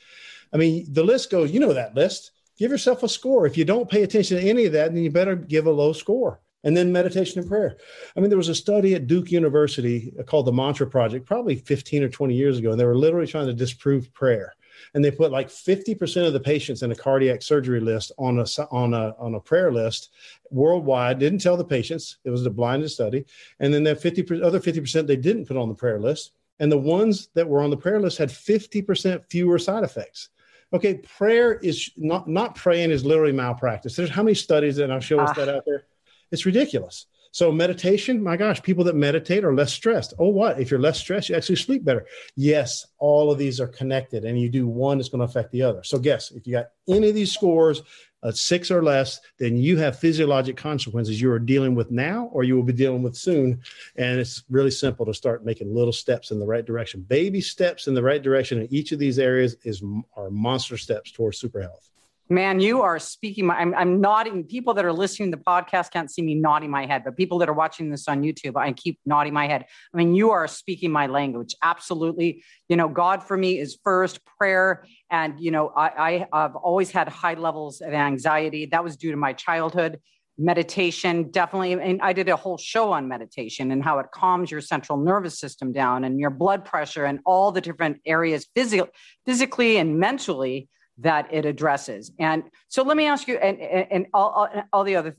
I 0.55 0.57
mean, 0.57 0.87
the 0.91 1.05
list 1.05 1.31
goes. 1.31 1.51
You 1.51 1.61
know 1.61 1.75
that 1.75 1.95
list. 1.95 2.31
Give 2.57 2.71
yourself 2.71 3.03
a 3.03 3.09
score. 3.11 3.47
If 3.47 3.59
you 3.59 3.67
don't 3.67 3.91
pay 3.91 4.03
attention 4.03 4.39
to 4.39 4.49
any 4.49 4.65
of 4.65 4.73
that, 4.73 4.95
then 4.95 5.03
you 5.03 5.11
better 5.11 5.37
give 5.37 5.67
a 5.67 5.71
low 5.71 5.93
score. 5.93 6.41
And 6.65 6.77
then 6.77 6.91
meditation 6.91 7.39
and 7.41 7.49
prayer. 7.49 7.77
I 8.17 8.21
mean, 8.21 8.29
there 8.29 8.39
was 8.39 8.49
a 8.49 8.55
study 8.55 8.95
at 8.95 9.07
Duke 9.07 9.31
University 9.31 10.13
called 10.27 10.47
the 10.47 10.53
Mantra 10.53 10.87
Project, 10.87 11.27
probably 11.27 11.57
15 11.57 12.03
or 12.03 12.09
20 12.09 12.35
years 12.35 12.59
ago, 12.59 12.73
and 12.73 12.81
they 12.81 12.85
were 12.85 12.97
literally 12.97 13.27
trying 13.27 13.47
to 13.47 13.55
disprove 13.55 14.13
prayer. 14.13 14.55
And 14.95 15.05
they 15.05 15.11
put 15.11 15.31
like 15.31 15.49
50% 15.49 16.27
of 16.27 16.33
the 16.33 16.41
patients 16.41 16.83
in 16.83 16.93
a 16.93 16.95
cardiac 16.95 17.43
surgery 17.43 17.81
list 17.81 18.13
on 18.19 18.39
a 18.39 18.47
on 18.71 18.95
a 18.95 19.15
on 19.19 19.35
a 19.35 19.41
prayer 19.41 19.73
list 19.73 20.11
worldwide. 20.51 21.19
Didn't 21.19 21.41
tell 21.41 21.57
the 21.57 21.65
patients. 21.65 22.19
It 22.25 22.31
was 22.31 22.45
a 22.47 22.51
blinded 22.51 22.91
study. 22.91 23.25
And 23.61 23.73
then 23.73 23.85
that 23.85 24.01
50 24.01 24.43
other 24.43 24.61
50% 24.61 25.07
they 25.07 25.17
didn't 25.17 25.47
put 25.47 25.57
on 25.57 25.69
the 25.69 25.75
prayer 25.75 26.01
list. 26.01 26.33
And 26.59 26.73
the 26.73 26.79
ones 26.79 27.29
that 27.35 27.49
were 27.49 27.61
on 27.61 27.71
the 27.71 27.77
prayer 27.77 28.01
list 28.01 28.19
had 28.19 28.31
50% 28.31 29.25
fewer 29.31 29.59
side 29.59 29.85
effects. 29.85 30.31
Okay 30.73 30.95
prayer 30.95 31.55
is 31.55 31.91
not 31.97 32.29
not 32.29 32.55
praying 32.55 32.91
is 32.91 33.05
literally 33.05 33.33
malpractice. 33.33 33.97
There's 33.97 34.11
how 34.11 34.23
many 34.23 34.35
studies 34.35 34.79
and 34.79 34.93
i'll 34.93 35.01
show 35.01 35.21
us 35.21 35.31
ah. 35.31 35.45
that 35.45 35.49
out 35.49 35.65
there 35.65 35.85
it's 36.31 36.47
ridiculous 36.47 37.07
so 37.37 37.53
meditation, 37.53 38.23
my 38.23 38.39
gosh, 38.39 38.63
people 38.63 38.83
that 38.85 38.97
meditate 38.97 39.45
are 39.45 39.55
less 39.55 39.71
stressed. 39.71 40.15
Oh, 40.19 40.31
what? 40.31 40.59
If 40.59 40.71
you're 40.71 40.81
less 40.81 40.99
stressed, 40.99 41.29
you 41.29 41.37
actually 41.37 41.57
sleep 41.57 41.85
better. 41.85 42.07
Yes, 42.35 42.87
all 42.97 43.31
of 43.31 43.37
these 43.37 43.61
are 43.61 43.67
connected, 43.67 44.25
and 44.25 44.41
you 44.41 44.49
do 44.49 44.67
one, 44.67 44.99
it's 44.99 45.11
going 45.11 45.19
to 45.19 45.27
affect 45.27 45.53
the 45.53 45.61
other. 45.61 45.85
So 45.85 45.99
guess 45.99 46.31
if 46.31 46.47
you 46.47 46.55
got 46.55 46.71
any 46.89 47.11
of 47.11 47.15
these 47.15 47.35
scores, 47.35 47.83
a 48.23 48.33
six 48.33 48.71
or 48.71 48.83
less, 48.83 49.21
then 49.39 49.59
you 49.59 49.77
have 49.77 49.99
physiologic 49.99 50.57
consequences 50.57 51.21
you 51.21 51.31
are 51.31 51.39
dealing 51.39 51.75
with 51.75 51.91
now 51.91 52.31
or 52.33 52.43
you 52.43 52.57
will 52.57 52.63
be 52.63 52.73
dealing 52.73 53.03
with 53.03 53.15
soon. 53.15 53.61
And 53.97 54.19
it's 54.19 54.43
really 54.49 54.71
simple 54.71 55.05
to 55.05 55.13
start 55.13 55.45
making 55.45 55.75
little 55.75 55.93
steps 55.93 56.31
in 56.31 56.39
the 56.39 56.47
right 56.47 56.65
direction. 56.65 57.03
Baby 57.03 57.43
steps 57.43 57.87
in 57.87 57.93
the 57.93 58.03
right 58.03 58.23
direction 58.23 58.63
in 58.63 58.73
each 58.73 58.93
of 58.93 58.99
these 58.99 59.19
areas 59.19 59.57
is 59.63 59.83
are 60.17 60.31
monster 60.31 60.79
steps 60.79 61.13
towards 61.13 61.37
super 61.37 61.61
health. 61.61 61.91
Man, 62.29 62.59
you 62.59 62.83
are 62.83 62.99
speaking. 62.99 63.47
My, 63.47 63.55
I'm, 63.55 63.73
I'm 63.73 64.01
nodding. 64.01 64.43
People 64.45 64.75
that 64.75 64.85
are 64.85 64.93
listening 64.93 65.31
to 65.31 65.37
the 65.37 65.45
podcast 65.45 65.93
can't 65.93 66.11
see 66.11 66.23
me 66.23 66.35
nodding 66.35 66.71
my 66.71 66.85
head, 66.85 67.05
but 67.05 67.17
people 67.17 67.39
that 67.39 67.49
are 67.49 67.53
watching 67.53 67.89
this 67.89 68.09
on 68.09 68.23
YouTube, 68.23 68.57
I 68.57 68.73
keep 68.73 68.99
nodding 69.07 69.33
my 69.33 69.47
head. 69.47 69.65
I 69.95 69.97
mean, 69.97 70.13
you 70.13 70.31
are 70.33 70.49
speaking 70.49 70.91
my 70.91 71.07
language. 71.07 71.55
Absolutely. 71.63 72.43
You 72.69 72.77
know, 72.77 72.89
God 72.89 73.23
for 73.23 73.37
me 73.37 73.61
is 73.61 73.79
first 73.85 74.19
prayer. 74.25 74.87
And, 75.09 75.39
you 75.39 75.53
know, 75.53 75.69
I, 75.69 76.27
I, 76.33 76.41
have 76.43 76.57
always 76.57 76.91
had 76.91 77.09
high 77.09 77.35
levels 77.35 77.81
of 77.81 77.93
anxiety. 77.93 78.67
That 78.67 78.83
was 78.83 78.97
due 78.97 79.13
to 79.13 79.17
my 79.17 79.33
childhood. 79.33 80.01
Meditation, 80.37 81.31
definitely. 81.31 81.75
And 81.75 82.03
I 82.03 82.13
did 82.13 82.29
a 82.29 82.35
whole 82.35 82.59
show 82.59 82.91
on 82.91 83.07
meditation 83.07 83.71
and 83.71 83.85
how 83.85 84.01
it 84.01 84.07
calms 84.13 84.51
your 84.51 84.61
central 84.61 84.99
nervous 84.99 85.39
system 85.39 85.73
down 85.73 86.03
and 86.03 86.19
your 86.19 86.31
blood 86.31 86.65
pressure 86.65 87.05
and 87.05 87.21
all 87.25 87.53
the 87.53 87.61
different 87.61 88.01
areas 88.05 88.49
physically, 88.53 88.91
physically 89.25 89.77
and 89.77 90.01
mentally 90.01 90.69
that 90.99 91.33
it 91.33 91.45
addresses. 91.45 92.13
And 92.19 92.45
so 92.69 92.83
let 92.83 92.97
me 92.97 93.07
ask 93.07 93.29
you, 93.29 93.37
and, 93.37 93.61
and, 93.61 94.07
all, 94.15 94.31
all, 94.31 94.49
all 94.73 94.85
the 94.85 94.97
other, 94.97 95.15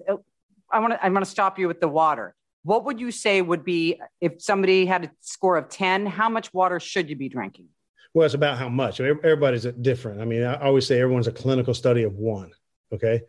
I 0.72 0.80
want 0.80 0.94
to, 0.94 1.06
I 1.06 1.10
want 1.10 1.24
to 1.24 1.30
stop 1.30 1.60
you 1.60 1.68
with 1.68 1.80
the 1.80 1.88
water. 1.88 2.36
What 2.64 2.86
would 2.86 3.00
you 3.00 3.12
say 3.12 3.42
would 3.42 3.64
be 3.64 4.02
if 4.20 4.42
somebody 4.42 4.86
had 4.86 5.06
a 5.06 5.12
score 5.22 5.58
of 5.58 5.70
10, 5.70 6.06
how 6.06 6.30
much 6.30 6.54
water 6.54 6.80
should 6.80 7.10
you 7.10 7.16
be 7.16 7.30
drinking? 7.30 7.68
Well, 8.14 8.26
it's 8.26 8.34
about 8.34 8.58
how 8.58 8.68
much. 8.68 9.00
Everybody's 9.00 9.66
different. 9.82 10.22
I 10.22 10.26
mean, 10.26 10.44
I 10.44 10.56
always 10.56 10.88
say 10.88 11.00
everyone's 11.00 11.28
a 11.28 11.32
clinical 11.32 11.74
study 11.74 12.04
of 12.04 12.14
one. 12.14 12.52
Okay. 12.92 13.22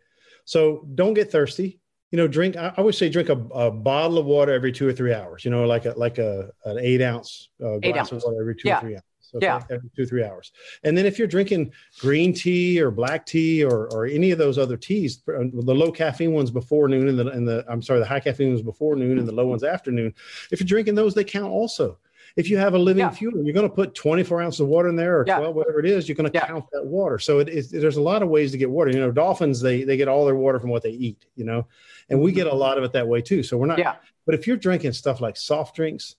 So 0.45 0.87
don't 0.95 1.13
get 1.13 1.31
thirsty. 1.31 1.79
You 2.11 2.17
know, 2.17 2.27
drink. 2.27 2.57
I 2.57 2.73
always 2.75 2.97
say 2.97 3.07
drink 3.07 3.29
a, 3.29 3.33
a 3.33 3.69
bottle 3.69 4.17
of 4.17 4.25
water 4.25 4.51
every 4.51 4.71
two 4.71 4.87
or 4.87 4.93
three 4.93 5.13
hours. 5.13 5.45
You 5.45 5.51
know, 5.51 5.65
like 5.65 5.85
a 5.85 5.91
like 5.91 6.17
a 6.17 6.49
an 6.65 6.79
eight 6.79 7.03
ounce 7.03 7.49
uh, 7.63 7.77
glass 7.77 8.11
eight 8.11 8.17
of 8.17 8.23
water 8.23 8.41
every 8.41 8.55
two 8.55 8.67
yeah. 8.67 8.79
or 8.79 8.81
three 8.81 8.95
hours. 8.95 9.03
Okay? 9.35 9.45
Yeah. 9.45 9.61
Two, 9.95 10.05
three 10.05 10.23
hours. 10.23 10.51
And 10.83 10.97
then 10.97 11.05
if 11.05 11.17
you're 11.19 11.27
drinking 11.27 11.71
green 11.99 12.33
tea 12.33 12.79
or 12.81 12.91
black 12.91 13.25
tea 13.25 13.63
or, 13.63 13.87
or 13.93 14.05
any 14.05 14.31
of 14.31 14.37
those 14.37 14.57
other 14.57 14.77
teas, 14.77 15.21
uh, 15.27 15.43
the 15.53 15.73
low 15.75 15.91
caffeine 15.91 16.33
ones 16.33 16.51
before 16.51 16.87
noon 16.87 17.07
and 17.07 17.19
the, 17.19 17.27
and 17.29 17.47
the, 17.47 17.65
I'm 17.67 17.81
sorry, 17.81 17.99
the 17.99 18.05
high 18.05 18.19
caffeine 18.19 18.49
ones 18.49 18.61
before 18.61 18.95
noon 18.95 19.19
and 19.19 19.27
the 19.27 19.31
low 19.33 19.47
ones 19.47 19.63
afternoon, 19.63 20.13
if 20.51 20.59
you're 20.59 20.67
drinking 20.67 20.95
those, 20.95 21.13
they 21.13 21.23
count 21.23 21.51
also. 21.51 21.97
If 22.35 22.47
you 22.49 22.57
have 22.57 22.75
a 22.75 22.77
living 22.77 23.01
Yeah. 23.01 23.09
fuel, 23.09 23.43
you're 23.43 23.53
going 23.55 23.67
to 23.67 23.73
put 23.75 23.95
24 23.95 24.41
ounces 24.43 24.59
of 24.61 24.67
water 24.67 24.87
in 24.87 24.95
there 24.95 25.19
or 25.19 25.25
Yeah. 25.27 25.39
12, 25.39 25.55
whatever 25.55 25.79
it 25.79 25.85
is, 25.87 26.07
you're 26.07 26.15
going 26.15 26.31
to 26.31 26.37
Yeah. 26.37 26.45
count 26.45 26.65
that 26.71 26.85
water. 26.85 27.17
So 27.17 27.39
it 27.39 27.49
is, 27.49 27.71
there's 27.71 27.97
a 27.97 28.01
lot 28.01 28.21
of 28.21 28.29
ways 28.29 28.51
to 28.51 28.57
get 28.57 28.69
water. 28.69 28.91
You 28.91 28.99
know, 28.99 29.11
dolphins, 29.11 29.59
they, 29.61 29.83
they 29.83 29.97
get 29.97 30.07
all 30.07 30.25
their 30.25 30.35
water 30.35 30.59
from 30.59 30.69
what 30.69 30.83
they 30.83 30.91
eat, 30.91 31.25
you 31.35 31.43
know, 31.43 31.65
and 32.09 32.21
we 32.21 32.31
get 32.31 32.45
a 32.47 32.53
lot 32.55 32.77
of 32.77 32.83
it 32.83 32.91
that 32.93 33.07
way 33.07 33.21
too. 33.21 33.41
So 33.41 33.57
we're 33.57 33.65
not, 33.65 33.79
Yeah. 33.79 33.95
but 34.27 34.35
if 34.35 34.45
you're 34.45 34.57
drinking 34.57 34.93
stuff 34.93 35.21
like 35.21 35.37
soft 35.37 35.75
drinks, 35.75 36.15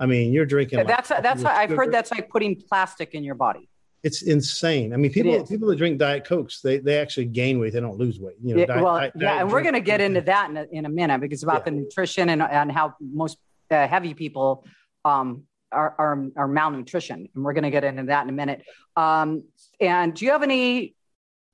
I 0.00 0.06
mean, 0.06 0.32
you're 0.32 0.46
drinking. 0.46 0.78
like 0.78 0.88
That's 0.88 1.08
that's 1.10 1.44
I've 1.44 1.70
heard 1.70 1.92
that's 1.92 2.10
like 2.10 2.28
putting 2.30 2.56
plastic 2.56 3.14
in 3.14 3.22
your 3.22 3.34
body. 3.36 3.68
It's 4.02 4.22
insane. 4.22 4.94
I 4.94 4.96
mean, 4.96 5.12
people 5.12 5.46
people 5.46 5.68
that 5.68 5.76
drink 5.76 5.98
diet 5.98 6.24
cokes, 6.24 6.62
they 6.62 6.78
they 6.78 6.98
actually 6.98 7.26
gain 7.26 7.58
weight. 7.60 7.74
They 7.74 7.80
don't 7.80 7.98
lose 7.98 8.18
weight. 8.18 8.36
You 8.42 8.54
know, 8.54 8.60
Yeah, 8.60 8.66
diet- 8.66 8.82
well, 8.82 8.96
diet- 8.96 9.12
yeah, 9.14 9.28
diet 9.28 9.40
and 9.42 9.52
we're 9.52 9.60
going 9.62 9.74
to 9.74 9.80
get 9.80 10.00
into 10.00 10.22
that 10.22 10.48
in 10.48 10.56
a, 10.56 10.66
in 10.72 10.86
a 10.86 10.88
minute 10.88 11.20
because 11.20 11.42
about 11.42 11.66
the 11.66 11.70
nutrition 11.70 12.30
and, 12.30 12.40
and 12.42 12.72
how 12.72 12.94
most 12.98 13.36
uh, 13.70 13.86
heavy 13.86 14.14
people 14.14 14.64
um, 15.04 15.44
are, 15.70 15.94
are, 15.98 16.26
are 16.34 16.48
malnutrition. 16.48 17.28
And 17.34 17.44
we're 17.44 17.52
going 17.52 17.64
to 17.64 17.70
get 17.70 17.84
into 17.84 18.04
that 18.04 18.24
in 18.24 18.30
a 18.30 18.32
minute. 18.32 18.62
Um, 18.96 19.44
and 19.80 20.14
do 20.14 20.24
you 20.24 20.30
have 20.30 20.42
any 20.42 20.94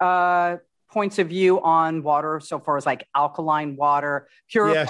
uh, 0.01 0.57
points 0.91 1.19
of 1.19 1.29
view 1.29 1.61
on 1.63 2.03
water 2.03 2.41
so 2.41 2.59
far 2.59 2.77
as 2.77 2.87
like 2.87 3.07
alkaline 3.15 3.77
water, 3.77 4.29
pure? 4.49 4.73
Yeah, 4.73 4.87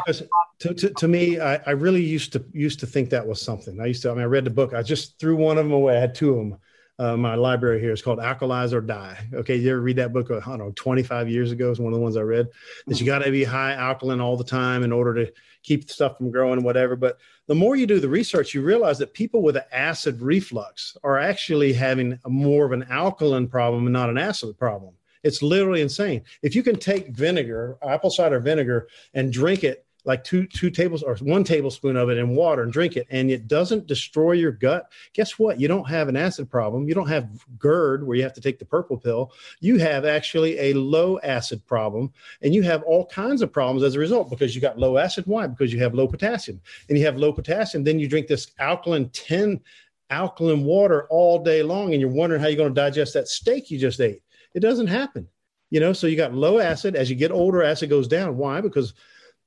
to, 0.60 0.74
to, 0.74 0.90
to 0.90 1.08
me, 1.08 1.40
I, 1.40 1.56
I 1.66 1.70
really 1.70 2.02
used 2.02 2.32
to 2.34 2.44
used 2.52 2.80
to 2.80 2.86
think 2.86 3.10
that 3.10 3.26
was 3.26 3.40
something. 3.40 3.80
I 3.80 3.86
used 3.86 4.02
to. 4.02 4.10
I 4.10 4.14
mean, 4.14 4.22
I 4.22 4.26
read 4.26 4.44
the 4.44 4.50
book. 4.50 4.74
I 4.74 4.82
just 4.82 5.18
threw 5.18 5.36
one 5.36 5.58
of 5.58 5.64
them 5.64 5.72
away. 5.72 5.96
I 5.96 6.00
had 6.00 6.14
two 6.14 6.30
of 6.30 6.36
them. 6.36 6.58
Uh, 6.98 7.14
my 7.14 7.34
library 7.34 7.78
here 7.78 7.92
is 7.92 8.00
called 8.00 8.18
Alkalize 8.20 8.72
or 8.72 8.80
Die. 8.80 9.28
Okay, 9.34 9.56
you 9.56 9.70
ever 9.70 9.82
read 9.82 9.96
that 9.96 10.14
book? 10.14 10.30
I 10.30 10.40
don't 10.40 10.58
know, 10.58 10.72
25 10.76 11.28
years 11.28 11.52
ago 11.52 11.70
is 11.70 11.78
one 11.78 11.92
of 11.92 11.98
the 11.98 12.02
ones 12.02 12.16
I 12.16 12.22
read. 12.22 12.48
That 12.86 12.98
you 12.98 13.04
got 13.04 13.18
to 13.18 13.30
be 13.30 13.44
high 13.44 13.74
alkaline 13.74 14.20
all 14.20 14.38
the 14.38 14.44
time 14.44 14.82
in 14.82 14.92
order 14.92 15.12
to 15.26 15.32
keep 15.62 15.90
stuff 15.90 16.16
from 16.16 16.30
growing, 16.30 16.62
whatever. 16.62 16.96
But 16.96 17.18
the 17.48 17.54
more 17.54 17.76
you 17.76 17.86
do 17.86 18.00
the 18.00 18.08
research, 18.08 18.54
you 18.54 18.62
realize 18.62 18.96
that 18.98 19.12
people 19.12 19.42
with 19.42 19.56
an 19.56 19.64
acid 19.72 20.22
reflux 20.22 20.96
are 21.04 21.18
actually 21.18 21.74
having 21.74 22.18
a 22.24 22.30
more 22.30 22.64
of 22.64 22.72
an 22.72 22.86
alkaline 22.88 23.48
problem 23.48 23.84
and 23.84 23.92
not 23.92 24.08
an 24.08 24.16
acid 24.16 24.56
problem. 24.58 24.94
It's 25.26 25.42
literally 25.42 25.82
insane. 25.82 26.22
If 26.42 26.54
you 26.54 26.62
can 26.62 26.76
take 26.76 27.08
vinegar, 27.08 27.76
apple 27.82 28.10
cider 28.10 28.40
vinegar, 28.40 28.88
and 29.12 29.32
drink 29.32 29.64
it 29.64 29.86
like 30.06 30.22
two 30.22 30.46
two 30.46 30.70
tables 30.70 31.02
or 31.02 31.16
one 31.16 31.42
tablespoon 31.42 31.96
of 31.96 32.08
it 32.08 32.16
in 32.16 32.36
water 32.36 32.62
and 32.62 32.72
drink 32.72 32.96
it, 32.96 33.06
and 33.10 33.28
it 33.30 33.48
doesn't 33.48 33.88
destroy 33.88 34.32
your 34.32 34.52
gut. 34.52 34.90
Guess 35.14 35.36
what? 35.38 35.60
You 35.60 35.66
don't 35.66 35.88
have 35.88 36.08
an 36.08 36.16
acid 36.16 36.48
problem. 36.48 36.88
You 36.88 36.94
don't 36.94 37.08
have 37.08 37.28
GERD 37.58 38.06
where 38.06 38.16
you 38.16 38.22
have 38.22 38.32
to 38.34 38.40
take 38.40 38.60
the 38.60 38.64
purple 38.64 38.96
pill. 38.96 39.32
You 39.60 39.78
have 39.78 40.04
actually 40.04 40.58
a 40.60 40.74
low 40.74 41.18
acid 41.24 41.66
problem, 41.66 42.12
and 42.40 42.54
you 42.54 42.62
have 42.62 42.84
all 42.84 43.06
kinds 43.06 43.42
of 43.42 43.52
problems 43.52 43.82
as 43.82 43.96
a 43.96 43.98
result 43.98 44.30
because 44.30 44.54
you 44.54 44.60
got 44.60 44.78
low 44.78 44.96
acid. 44.96 45.24
Why? 45.26 45.48
Because 45.48 45.72
you 45.72 45.80
have 45.80 45.92
low 45.92 46.06
potassium, 46.06 46.60
and 46.88 46.96
you 46.96 47.04
have 47.04 47.16
low 47.16 47.32
potassium. 47.32 47.82
Then 47.82 47.98
you 47.98 48.08
drink 48.08 48.28
this 48.28 48.52
alkaline 48.60 49.08
ten 49.10 49.60
alkaline 50.08 50.64
water 50.64 51.08
all 51.10 51.42
day 51.42 51.64
long, 51.64 51.92
and 51.92 52.00
you're 52.00 52.10
wondering 52.10 52.40
how 52.40 52.46
you're 52.46 52.56
going 52.56 52.72
to 52.72 52.80
digest 52.80 53.12
that 53.14 53.26
steak 53.26 53.72
you 53.72 53.78
just 53.78 54.00
ate. 54.00 54.22
It 54.56 54.60
doesn't 54.60 54.86
happen. 54.86 55.28
You 55.68 55.80
know, 55.80 55.92
so 55.92 56.06
you 56.06 56.16
got 56.16 56.32
low 56.32 56.58
acid. 56.58 56.96
As 56.96 57.10
you 57.10 57.16
get 57.16 57.30
older, 57.30 57.62
acid 57.62 57.90
goes 57.90 58.08
down. 58.08 58.38
Why? 58.38 58.62
Because 58.62 58.94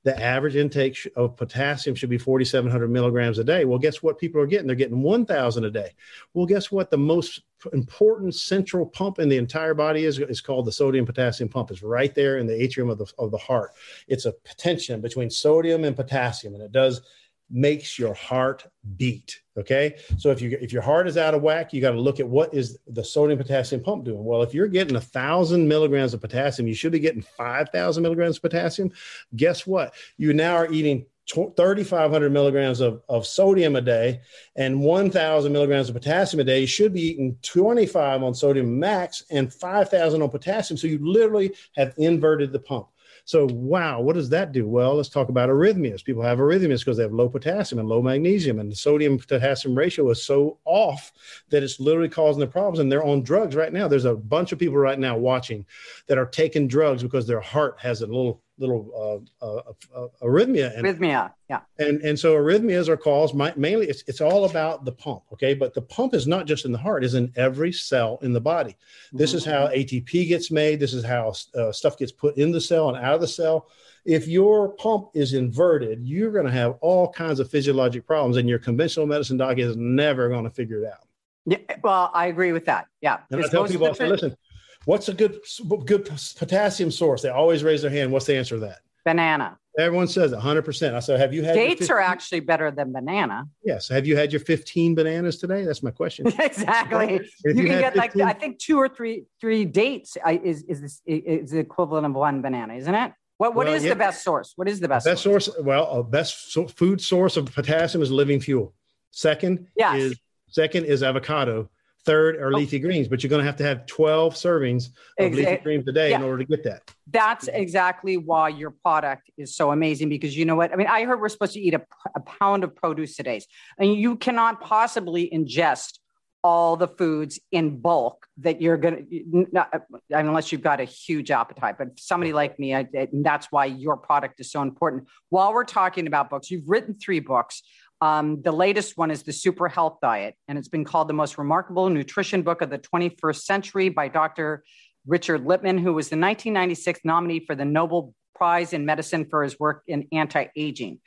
the 0.04 0.18
average 0.22 0.54
intake 0.54 0.96
of 1.16 1.36
potassium 1.36 1.96
should 1.96 2.08
be 2.08 2.16
4,700 2.16 2.88
milligrams 2.88 3.38
a 3.38 3.44
day. 3.44 3.64
Well, 3.64 3.78
guess 3.78 4.02
what 4.02 4.18
people 4.18 4.40
are 4.40 4.46
getting? 4.46 4.68
They're 4.68 4.76
getting 4.76 5.02
1,000 5.02 5.64
a 5.64 5.70
day. 5.70 5.90
Well, 6.32 6.46
guess 6.46 6.70
what? 6.70 6.90
The 6.90 6.96
most 6.96 7.42
important 7.72 8.36
central 8.36 8.86
pump 8.86 9.18
in 9.18 9.28
the 9.28 9.36
entire 9.36 9.74
body 9.74 10.04
is, 10.04 10.20
is 10.20 10.40
called 10.40 10.64
the 10.64 10.72
sodium 10.72 11.04
potassium 11.04 11.48
pump. 11.48 11.72
It's 11.72 11.82
right 11.82 12.14
there 12.14 12.38
in 12.38 12.46
the 12.46 12.62
atrium 12.62 12.88
of 12.88 12.98
the, 12.98 13.12
of 13.18 13.32
the 13.32 13.38
heart. 13.38 13.72
It's 14.06 14.26
a 14.26 14.34
tension 14.56 15.00
between 15.00 15.28
sodium 15.28 15.84
and 15.84 15.96
potassium, 15.96 16.54
and 16.54 16.62
it 16.62 16.72
does 16.72 17.02
makes 17.50 17.98
your 17.98 18.14
heart 18.14 18.66
beat. 18.96 19.40
Okay. 19.58 19.96
So 20.16 20.30
if 20.30 20.40
you 20.40 20.56
if 20.60 20.72
your 20.72 20.82
heart 20.82 21.08
is 21.08 21.16
out 21.16 21.34
of 21.34 21.42
whack, 21.42 21.72
you 21.72 21.80
got 21.80 21.90
to 21.90 22.00
look 22.00 22.20
at 22.20 22.28
what 22.28 22.54
is 22.54 22.78
the 22.86 23.04
sodium 23.04 23.38
potassium 23.38 23.82
pump 23.82 24.04
doing. 24.04 24.24
Well, 24.24 24.42
if 24.42 24.54
you're 24.54 24.68
getting 24.68 24.96
a 24.96 25.00
thousand 25.00 25.68
milligrams 25.68 26.14
of 26.14 26.20
potassium, 26.20 26.68
you 26.68 26.74
should 26.74 26.92
be 26.92 26.98
getting 26.98 27.22
five 27.22 27.68
thousand 27.70 28.02
milligrams 28.02 28.36
of 28.36 28.42
potassium. 28.42 28.92
Guess 29.36 29.66
what? 29.66 29.94
You 30.16 30.32
now 30.32 30.54
are 30.54 30.72
eating 30.72 31.06
3,500 31.32 32.32
milligrams 32.32 32.80
of, 32.80 33.02
of 33.08 33.26
sodium 33.26 33.76
a 33.76 33.80
day 33.80 34.20
and 34.56 34.80
1,000 34.80 35.52
milligrams 35.52 35.88
of 35.88 35.94
potassium 35.94 36.40
a 36.40 36.44
day. 36.44 36.60
You 36.60 36.66
should 36.66 36.92
be 36.92 37.02
eating 37.02 37.36
25 37.42 38.22
on 38.22 38.34
sodium 38.34 38.78
max 38.78 39.24
and 39.30 39.52
5,000 39.52 40.22
on 40.22 40.28
potassium. 40.28 40.76
So 40.76 40.88
you 40.88 40.98
literally 41.00 41.54
have 41.76 41.94
inverted 41.98 42.52
the 42.52 42.58
pump. 42.58 42.88
So, 43.30 43.46
wow, 43.52 44.00
what 44.00 44.16
does 44.16 44.28
that 44.30 44.50
do? 44.50 44.66
Well, 44.66 44.96
let's 44.96 45.08
talk 45.08 45.28
about 45.28 45.50
arrhythmias. 45.50 46.02
People 46.02 46.24
have 46.24 46.38
arrhythmias 46.38 46.80
because 46.80 46.96
they 46.96 47.04
have 47.04 47.12
low 47.12 47.28
potassium 47.28 47.78
and 47.78 47.88
low 47.88 48.02
magnesium, 48.02 48.58
and 48.58 48.72
the 48.72 48.74
sodium 48.74 49.18
potassium 49.18 49.78
ratio 49.78 50.10
is 50.10 50.20
so 50.20 50.58
off 50.64 51.12
that 51.50 51.62
it's 51.62 51.78
literally 51.78 52.08
causing 52.08 52.40
the 52.40 52.46
problems. 52.48 52.80
And 52.80 52.90
they're 52.90 53.04
on 53.04 53.22
drugs 53.22 53.54
right 53.54 53.72
now. 53.72 53.86
There's 53.86 54.04
a 54.04 54.16
bunch 54.16 54.50
of 54.50 54.58
people 54.58 54.78
right 54.78 54.98
now 54.98 55.16
watching 55.16 55.64
that 56.08 56.18
are 56.18 56.26
taking 56.26 56.66
drugs 56.66 57.04
because 57.04 57.24
their 57.24 57.38
heart 57.38 57.76
has 57.78 58.02
a 58.02 58.06
little 58.08 58.42
little 58.60 59.26
uh, 59.42 59.44
uh, 59.44 59.62
uh, 59.94 60.08
arrhythmia 60.22 60.78
in 60.78 60.84
it. 60.84 60.98
Arrhythmia. 60.98 61.32
Yeah. 61.48 61.60
And 61.78 62.00
and 62.02 62.18
so 62.18 62.34
arrhythmias 62.34 62.88
are 62.88 62.96
caused 62.96 63.34
my, 63.34 63.52
mainly 63.56 63.88
it's 63.88 64.04
it's 64.06 64.20
all 64.20 64.44
about 64.44 64.84
the 64.84 64.92
pump, 64.92 65.22
okay? 65.32 65.54
But 65.54 65.74
the 65.74 65.82
pump 65.82 66.14
is 66.14 66.26
not 66.26 66.46
just 66.46 66.64
in 66.64 66.72
the 66.72 66.78
heart; 66.78 67.02
is 67.02 67.14
in 67.14 67.32
every 67.36 67.72
cell 67.72 68.18
in 68.22 68.32
the 68.32 68.40
body. 68.40 68.76
This 69.12 69.34
is 69.34 69.44
how 69.44 69.68
ATP 69.68 70.28
gets 70.28 70.50
made. 70.50 70.78
This 70.78 70.94
is 70.94 71.04
how 71.04 71.32
uh, 71.54 71.72
stuff 71.72 71.98
gets 71.98 72.12
put 72.12 72.36
in 72.36 72.52
the 72.52 72.60
cell 72.60 72.88
and 72.88 73.04
out 73.04 73.14
of 73.14 73.20
the 73.20 73.28
cell. 73.28 73.68
If 74.04 74.28
your 74.28 74.70
pump 74.70 75.10
is 75.14 75.34
inverted, 75.34 76.00
you're 76.02 76.32
going 76.32 76.46
to 76.46 76.52
have 76.52 76.76
all 76.80 77.12
kinds 77.12 77.40
of 77.40 77.50
physiologic 77.50 78.06
problems, 78.06 78.36
and 78.36 78.48
your 78.48 78.58
conventional 78.58 79.06
medicine 79.06 79.36
doc 79.36 79.58
is 79.58 79.76
never 79.76 80.28
going 80.28 80.44
to 80.44 80.50
figure 80.50 80.84
it 80.84 80.86
out. 80.86 81.06
Yeah. 81.46 81.58
Well, 81.82 82.10
I 82.14 82.26
agree 82.26 82.52
with 82.52 82.66
that. 82.66 82.86
Yeah. 83.00 83.18
And 83.30 83.44
I 83.44 83.48
tell 83.48 83.66
people, 83.66 83.88
I 83.88 83.92
say, 83.92 84.08
listen, 84.08 84.36
what's 84.84 85.08
a 85.08 85.14
good 85.14 85.40
good 85.84 86.04
potassium 86.36 86.90
source? 86.90 87.22
They 87.22 87.28
always 87.28 87.62
raise 87.62 87.82
their 87.82 87.90
hand. 87.90 88.12
What's 88.12 88.26
the 88.26 88.36
answer 88.36 88.56
to 88.56 88.60
that? 88.60 88.78
banana. 89.04 89.58
Everyone 89.78 90.08
says 90.08 90.32
100%. 90.32 90.94
I 90.94 91.00
said, 91.00 91.18
have 91.20 91.32
you 91.32 91.42
had 91.42 91.54
Dates 91.54 91.88
are 91.88 92.00
actually 92.00 92.40
better 92.40 92.70
than 92.70 92.92
banana. 92.92 93.48
Yes. 93.64 93.88
Have 93.88 94.06
you 94.06 94.14
had 94.14 94.30
your 94.32 94.40
15 94.40 94.94
bananas 94.94 95.38
today? 95.38 95.64
That's 95.64 95.82
my 95.82 95.90
question. 95.90 96.26
exactly. 96.38 97.14
If 97.44 97.56
you 97.56 97.62
you 97.62 97.68
can 97.68 97.80
get 97.80 97.96
like 97.96 98.14
I 98.18 98.32
think 98.34 98.58
two 98.58 98.76
or 98.78 98.88
three 98.88 99.24
three 99.40 99.64
dates 99.64 100.18
is 100.26 100.62
is 100.64 100.80
this 100.82 101.02
is 101.06 101.50
the 101.50 101.58
equivalent 101.58 102.04
of 102.06 102.12
one 102.12 102.42
banana, 102.42 102.74
isn't 102.74 102.94
it? 102.94 103.12
What 103.38 103.54
what 103.54 103.66
Well, 103.66 103.74
is 103.76 103.84
yeah. 103.84 103.90
the 103.90 103.96
best 103.96 104.22
source? 104.22 104.52
What 104.56 104.68
is 104.68 104.80
the 104.80 104.88
best, 104.88 105.06
best 105.06 105.22
source 105.22 105.48
well 105.60 105.90
a 105.90 106.04
best 106.04 106.52
so- 106.52 106.66
food 106.68 107.00
source 107.00 107.38
of 107.38 107.46
potassium 107.54 108.02
is 108.02 108.10
living 108.10 108.40
fuel 108.40 108.74
second 109.12 109.66
Yes. 109.76 109.96
is 110.02 110.20
second 110.50 110.84
is 110.84 111.02
avocado 111.02 111.70
third 112.04 112.36
are 112.36 112.52
Oh. 112.52 112.56
leafy 112.56 112.78
greens 112.78 113.08
but 113.08 113.22
you're 113.22 113.30
going 113.30 113.40
to 113.40 113.46
have 113.46 113.56
to 113.56 113.64
have 113.64 113.86
12 113.86 114.34
servings 114.34 114.88
of 115.18 115.32
leafy 115.32 115.56
greens 115.62 115.86
a 115.88 115.92
day 115.92 116.12
in 116.12 116.22
order 116.22 116.38
to 116.38 116.44
get 116.44 116.64
that 116.64 116.82
That's 117.12 117.48
exactly 117.48 118.16
why 118.16 118.48
your 118.50 118.70
product 118.70 119.30
is 119.36 119.54
so 119.54 119.72
amazing 119.72 120.08
because 120.08 120.36
you 120.36 120.44
know 120.44 120.54
what? 120.54 120.72
I 120.72 120.76
mean, 120.76 120.86
I 120.86 121.04
heard 121.04 121.20
we're 121.20 121.28
supposed 121.28 121.54
to 121.54 121.60
eat 121.60 121.74
a, 121.74 121.82
a 122.14 122.20
pound 122.20 122.62
of 122.62 122.74
produce 122.76 123.18
a 123.18 123.24
day, 123.24 123.40
and 123.78 123.92
you 123.94 124.14
cannot 124.16 124.60
possibly 124.60 125.28
ingest 125.28 125.98
all 126.42 126.76
the 126.76 126.88
foods 126.88 127.38
in 127.52 127.80
bulk 127.80 128.26
that 128.38 128.62
you're 128.62 128.76
going 128.78 129.06
to, 129.52 129.58
uh, 129.60 129.78
unless 130.10 130.52
you've 130.52 130.62
got 130.62 130.80
a 130.80 130.84
huge 130.84 131.30
appetite. 131.30 131.76
But 131.78 131.98
somebody 132.00 132.32
like 132.32 132.58
me, 132.58 132.74
I, 132.74 132.88
and 132.94 133.24
that's 133.24 133.48
why 133.50 133.66
your 133.66 133.96
product 133.96 134.40
is 134.40 134.50
so 134.50 134.62
important. 134.62 135.06
While 135.28 135.52
we're 135.52 135.64
talking 135.64 136.06
about 136.06 136.30
books, 136.30 136.50
you've 136.50 136.68
written 136.68 136.94
three 136.94 137.20
books. 137.20 137.62
Um, 138.02 138.40
the 138.42 138.52
latest 138.52 138.96
one 138.96 139.10
is 139.10 139.22
the 139.22 139.32
Super 139.32 139.68
Health 139.68 139.98
Diet, 140.00 140.34
and 140.48 140.56
it's 140.56 140.68
been 140.68 140.84
called 140.84 141.08
the 141.08 141.14
most 141.14 141.36
remarkable 141.36 141.90
nutrition 141.90 142.42
book 142.42 142.62
of 142.62 142.70
the 142.70 142.78
21st 142.78 143.42
century 143.42 143.88
by 143.90 144.08
Dr. 144.08 144.64
Richard 145.06 145.44
Lippman, 145.44 145.78
who 145.78 145.92
was 145.92 146.08
the 146.08 146.16
1996 146.16 147.00
nominee 147.04 147.40
for 147.40 147.54
the 147.54 147.64
Nobel 147.64 148.14
Prize 148.34 148.72
in 148.72 148.86
Medicine 148.86 149.26
for 149.28 149.42
his 149.42 149.58
work 149.58 149.82
in 149.86 150.08
anti-aging. 150.12 150.98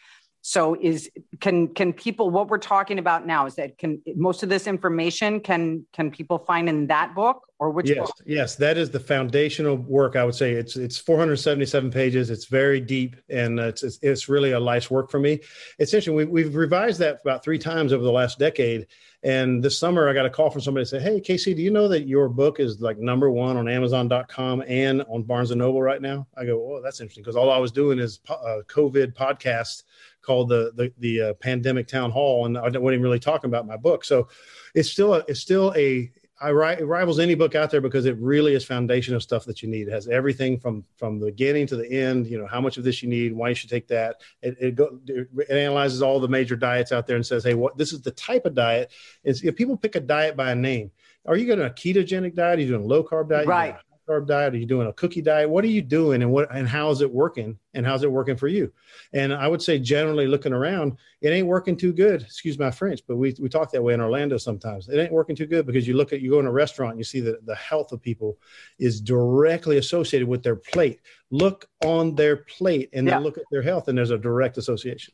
So 0.45 0.75
is 0.81 1.09
can 1.39 1.69
can 1.69 1.93
people 1.93 2.29
what 2.29 2.49
we're 2.49 2.57
talking 2.57 2.99
about 2.99 3.25
now 3.25 3.45
is 3.45 3.55
that 3.55 3.77
can 3.77 4.01
most 4.17 4.43
of 4.43 4.49
this 4.49 4.67
information 4.67 5.39
can 5.39 5.85
can 5.93 6.11
people 6.11 6.37
find 6.37 6.67
in 6.67 6.85
that 6.87 7.15
book 7.15 7.47
or 7.59 7.69
which 7.69 7.87
yes 7.87 7.99
book? 7.99 8.11
yes 8.25 8.55
that 8.57 8.77
is 8.77 8.89
the 8.89 8.99
foundational 8.99 9.77
work 9.77 10.17
i 10.17 10.23
would 10.25 10.35
say. 10.35 10.51
It's 10.51 10.75
it's 10.75 10.97
477 10.97 11.89
pages. 11.91 12.29
It's 12.29 12.47
very 12.47 12.81
deep 12.81 13.15
and 13.29 13.57
it's 13.57 13.83
it's, 13.83 13.99
it's 14.01 14.27
really 14.27 14.51
a 14.51 14.59
life's 14.59 14.91
work 14.91 15.09
for 15.09 15.17
me. 15.17 15.39
Essentially 15.79 16.13
we, 16.13 16.25
we've 16.25 16.55
revised 16.55 16.99
that 16.99 17.21
about 17.21 17.41
three 17.41 17.57
times 17.57 17.93
over 17.93 18.03
the 18.03 18.11
last 18.11 18.37
decade. 18.37 18.87
And 19.23 19.63
this 19.63 19.77
summer 19.79 20.09
i 20.09 20.13
got 20.13 20.25
a 20.25 20.29
call 20.29 20.49
from 20.49 20.59
somebody 20.59 20.83
that 20.83 20.89
said 20.89 21.03
hey 21.03 21.21
casey 21.21 21.53
do 21.53 21.61
you 21.61 21.71
know 21.71 21.87
that 21.87 22.05
your 22.05 22.27
book 22.27 22.59
is 22.59 22.81
like 22.81 22.97
number 22.97 23.31
one 23.31 23.55
on 23.55 23.69
amazon.com 23.69 24.61
and 24.67 25.03
on 25.03 25.23
barnes 25.23 25.51
and 25.51 25.59
noble 25.59 25.81
right 25.81 26.01
now? 26.01 26.27
I 26.35 26.43
go 26.43 26.57
oh 26.57 26.81
that's 26.83 26.99
interesting 26.99 27.23
because 27.23 27.37
all 27.37 27.49
i 27.49 27.57
was 27.57 27.71
doing 27.71 27.97
is 27.97 28.17
po- 28.17 28.33
uh, 28.33 28.61
covid 28.63 29.13
podcast 29.13 29.83
called 30.23 30.49
the 30.49 30.71
the, 30.75 30.93
the 30.99 31.21
uh, 31.21 31.33
pandemic 31.35 31.87
town 31.87 32.11
hall, 32.11 32.45
and 32.45 32.57
I 32.57 32.61
wasn't 32.61 32.85
even 32.85 33.01
really 33.01 33.19
talking 33.19 33.49
about 33.49 33.67
my 33.67 33.77
book. 33.77 34.03
So 34.03 34.27
it's 34.73 34.89
still 34.89 35.13
a, 35.13 35.23
it's 35.27 35.39
still 35.39 35.73
a 35.75 36.11
I 36.43 36.51
write, 36.51 36.79
it 36.79 36.85
rivals 36.85 37.19
any 37.19 37.35
book 37.35 37.55
out 37.55 37.71
there 37.71 37.79
because 37.79 38.05
it 38.05 38.17
really 38.17 38.53
is 38.53 38.65
foundation 38.65 39.15
of 39.15 39.23
stuff 39.23 39.45
that 39.45 39.61
you 39.61 39.69
need. 39.69 39.87
It 39.87 39.91
has 39.91 40.09
everything 40.09 40.59
from 40.59 40.83
from 40.97 41.19
the 41.19 41.27
beginning 41.27 41.67
to 41.67 41.77
the 41.77 41.89
end. 41.89 42.27
You 42.27 42.37
know 42.37 42.47
how 42.47 42.59
much 42.59 42.77
of 42.77 42.83
this 42.83 43.01
you 43.01 43.07
need, 43.07 43.33
why 43.33 43.49
you 43.49 43.55
should 43.55 43.69
take 43.69 43.87
that. 43.87 44.17
It 44.41 44.57
it, 44.59 44.75
go, 44.75 44.99
it 45.07 45.49
analyzes 45.49 46.01
all 46.01 46.19
the 46.19 46.27
major 46.27 46.57
diets 46.57 46.91
out 46.91 47.07
there 47.07 47.15
and 47.15 47.25
says, 47.25 47.45
hey, 47.45 47.53
what 47.53 47.77
this 47.77 47.93
is 47.93 48.01
the 48.01 48.11
type 48.11 48.45
of 48.45 48.55
diet. 48.55 48.91
Is 49.23 49.43
if 49.43 49.55
people 49.55 49.77
pick 49.77 49.95
a 49.95 50.01
diet 50.01 50.35
by 50.35 50.51
a 50.51 50.55
name, 50.55 50.91
are 51.25 51.37
you 51.37 51.45
going 51.45 51.59
to 51.59 51.67
a 51.67 51.69
ketogenic 51.69 52.35
diet? 52.35 52.59
Are 52.59 52.61
you 52.61 52.67
doing 52.67 52.83
a 52.83 52.87
low 52.87 53.03
carb 53.03 53.29
diet? 53.29 53.47
Right 53.47 53.77
carb 54.13 54.27
diet? 54.27 54.53
Are 54.53 54.57
you 54.57 54.65
doing 54.65 54.87
a 54.87 54.93
cookie 54.93 55.21
diet? 55.21 55.49
What 55.49 55.63
are 55.63 55.67
you 55.67 55.81
doing 55.81 56.21
and 56.21 56.31
what 56.31 56.53
and 56.53 56.67
how 56.67 56.89
is 56.89 57.01
it 57.01 57.11
working? 57.11 57.57
And 57.73 57.85
how's 57.85 58.03
it 58.03 58.11
working 58.11 58.35
for 58.35 58.47
you? 58.47 58.71
And 59.13 59.33
I 59.33 59.47
would 59.47 59.61
say 59.61 59.79
generally 59.79 60.27
looking 60.27 60.53
around, 60.53 60.97
it 61.21 61.29
ain't 61.29 61.47
working 61.47 61.75
too 61.75 61.91
good. 61.91 62.21
Excuse 62.21 62.59
my 62.59 62.69
French, 62.69 63.01
but 63.07 63.15
we, 63.15 63.35
we 63.39 63.49
talk 63.49 63.71
that 63.71 63.81
way 63.81 63.93
in 63.93 64.01
Orlando 64.01 64.37
sometimes. 64.37 64.89
It 64.89 64.99
ain't 64.99 65.11
working 65.11 65.35
too 65.35 65.47
good 65.47 65.65
because 65.65 65.87
you 65.87 65.95
look 65.95 66.13
at 66.13 66.21
you 66.21 66.29
go 66.29 66.39
in 66.39 66.45
a 66.45 66.51
restaurant 66.51 66.91
and 66.91 66.99
you 66.99 67.05
see 67.05 67.19
that 67.21 67.45
the 67.45 67.55
health 67.55 67.91
of 67.91 68.01
people 68.01 68.37
is 68.77 69.01
directly 69.01 69.77
associated 69.77 70.27
with 70.27 70.43
their 70.43 70.55
plate. 70.55 71.01
Look 71.31 71.67
on 71.83 72.15
their 72.15 72.37
plate 72.37 72.89
and 72.93 73.07
yeah. 73.07 73.15
then 73.15 73.23
look 73.23 73.37
at 73.37 73.45
their 73.51 73.63
health, 73.63 73.87
and 73.87 73.97
there's 73.97 74.11
a 74.11 74.17
direct 74.17 74.57
association. 74.57 75.13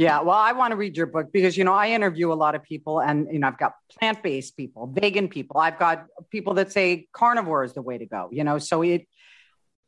Yeah, 0.00 0.22
well, 0.22 0.38
I 0.38 0.52
want 0.52 0.70
to 0.70 0.76
read 0.76 0.96
your 0.96 1.04
book 1.04 1.30
because 1.30 1.58
you 1.58 1.64
know 1.64 1.74
I 1.74 1.90
interview 1.90 2.32
a 2.32 2.38
lot 2.44 2.54
of 2.54 2.62
people, 2.62 3.02
and 3.02 3.28
you 3.30 3.38
know 3.38 3.48
I've 3.48 3.58
got 3.58 3.74
plant-based 3.98 4.56
people, 4.56 4.86
vegan 4.86 5.28
people. 5.28 5.58
I've 5.58 5.78
got 5.78 6.06
people 6.30 6.54
that 6.54 6.72
say 6.72 7.06
carnivore 7.12 7.64
is 7.64 7.74
the 7.74 7.82
way 7.82 7.98
to 7.98 8.06
go. 8.06 8.30
You 8.32 8.42
know, 8.42 8.58
so 8.58 8.80
it. 8.80 9.06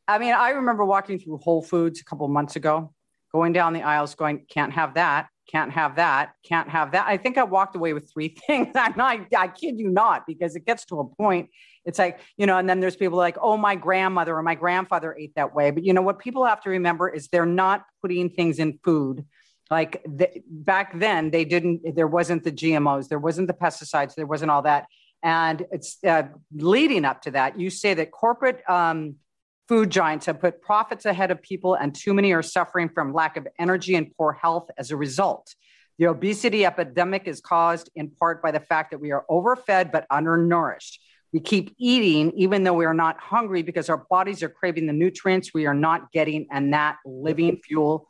I 0.07 0.19
mean, 0.19 0.35
I 0.35 0.49
remember 0.51 0.85
walking 0.85 1.17
through 1.17 1.37
Whole 1.37 1.63
Foods 1.63 1.99
a 1.99 2.03
couple 2.03 2.27
months 2.27 2.55
ago, 2.55 2.93
going 3.31 3.53
down 3.53 3.73
the 3.73 3.81
aisles, 3.81 4.13
going, 4.13 4.45
"Can't 4.47 4.71
have 4.73 4.93
that, 4.93 5.29
can't 5.51 5.71
have 5.71 5.95
that, 5.95 6.33
can't 6.47 6.69
have 6.69 6.91
that." 6.91 7.07
I 7.07 7.17
think 7.17 7.39
I 7.39 7.43
walked 7.43 7.75
away 7.75 7.93
with 7.93 8.11
three 8.13 8.27
things. 8.47 8.67
I'm 8.75 8.93
not, 8.95 9.17
I 9.35 9.47
kid 9.47 9.79
you 9.79 9.89
not, 9.89 10.27
because 10.27 10.55
it 10.55 10.63
gets 10.63 10.85
to 10.85 10.99
a 10.99 11.07
point. 11.07 11.49
It's 11.85 11.97
like 11.97 12.19
you 12.37 12.45
know, 12.45 12.59
and 12.59 12.69
then 12.69 12.81
there's 12.81 12.95
people 12.95 13.17
like, 13.17 13.37
"Oh, 13.41 13.57
my 13.57 13.73
grandmother 13.73 14.37
or 14.37 14.43
my 14.43 14.53
grandfather 14.53 15.17
ate 15.19 15.33
that 15.37 15.55
way." 15.55 15.71
But 15.71 15.83
you 15.83 15.91
know 15.91 16.03
what 16.03 16.19
people 16.19 16.45
have 16.45 16.61
to 16.65 16.69
remember 16.69 17.09
is 17.09 17.29
they're 17.29 17.47
not 17.47 17.83
putting 18.03 18.29
things 18.29 18.59
in 18.59 18.77
food 18.83 19.25
like 19.73 20.03
the, 20.05 20.29
back 20.47 20.99
then, 20.99 21.31
they 21.31 21.45
didn't. 21.45 21.95
There 21.95 22.07
wasn't 22.07 22.43
the 22.43 22.51
GMOs, 22.51 23.07
there 23.07 23.19
wasn't 23.27 23.47
the 23.47 23.53
pesticides, 23.53 24.13
there 24.13 24.27
wasn't 24.27 24.51
all 24.51 24.61
that. 24.61 24.85
And 25.23 25.65
it's 25.71 25.97
uh, 26.03 26.23
leading 26.53 27.05
up 27.05 27.23
to 27.23 27.31
that. 27.31 27.59
You 27.59 27.69
say 27.69 27.93
that 27.95 28.11
corporate 28.11 28.61
um, 28.69 29.15
food 29.67 29.89
giants 29.89 30.25
have 30.27 30.39
put 30.39 30.61
profits 30.61 31.05
ahead 31.05 31.31
of 31.31 31.41
people, 31.41 31.73
and 31.73 31.95
too 31.95 32.13
many 32.13 32.33
are 32.33 32.43
suffering 32.43 32.87
from 32.87 33.13
lack 33.13 33.35
of 33.35 33.47
energy 33.57 33.95
and 33.95 34.13
poor 34.15 34.33
health 34.33 34.69
as 34.77 34.91
a 34.91 34.97
result. 34.97 35.55
The 35.97 36.05
obesity 36.05 36.65
epidemic 36.65 37.27
is 37.27 37.41
caused 37.41 37.89
in 37.95 38.11
part 38.11 38.43
by 38.43 38.51
the 38.51 38.59
fact 38.59 38.91
that 38.91 38.99
we 38.99 39.11
are 39.11 39.25
overfed 39.27 39.91
but 39.91 40.05
undernourished. 40.11 40.99
We 41.31 41.39
keep 41.39 41.73
eating 41.79 42.31
even 42.35 42.63
though 42.63 42.73
we 42.73 42.85
are 42.85 42.93
not 42.93 43.19
hungry 43.19 43.63
because 43.63 43.89
our 43.89 44.05
bodies 44.09 44.43
are 44.43 44.49
craving 44.49 44.85
the 44.85 44.93
nutrients 44.93 45.51
we 45.51 45.65
are 45.65 45.73
not 45.73 46.11
getting, 46.11 46.45
and 46.51 46.73
that 46.73 46.97
living 47.05 47.57
fuel 47.65 48.07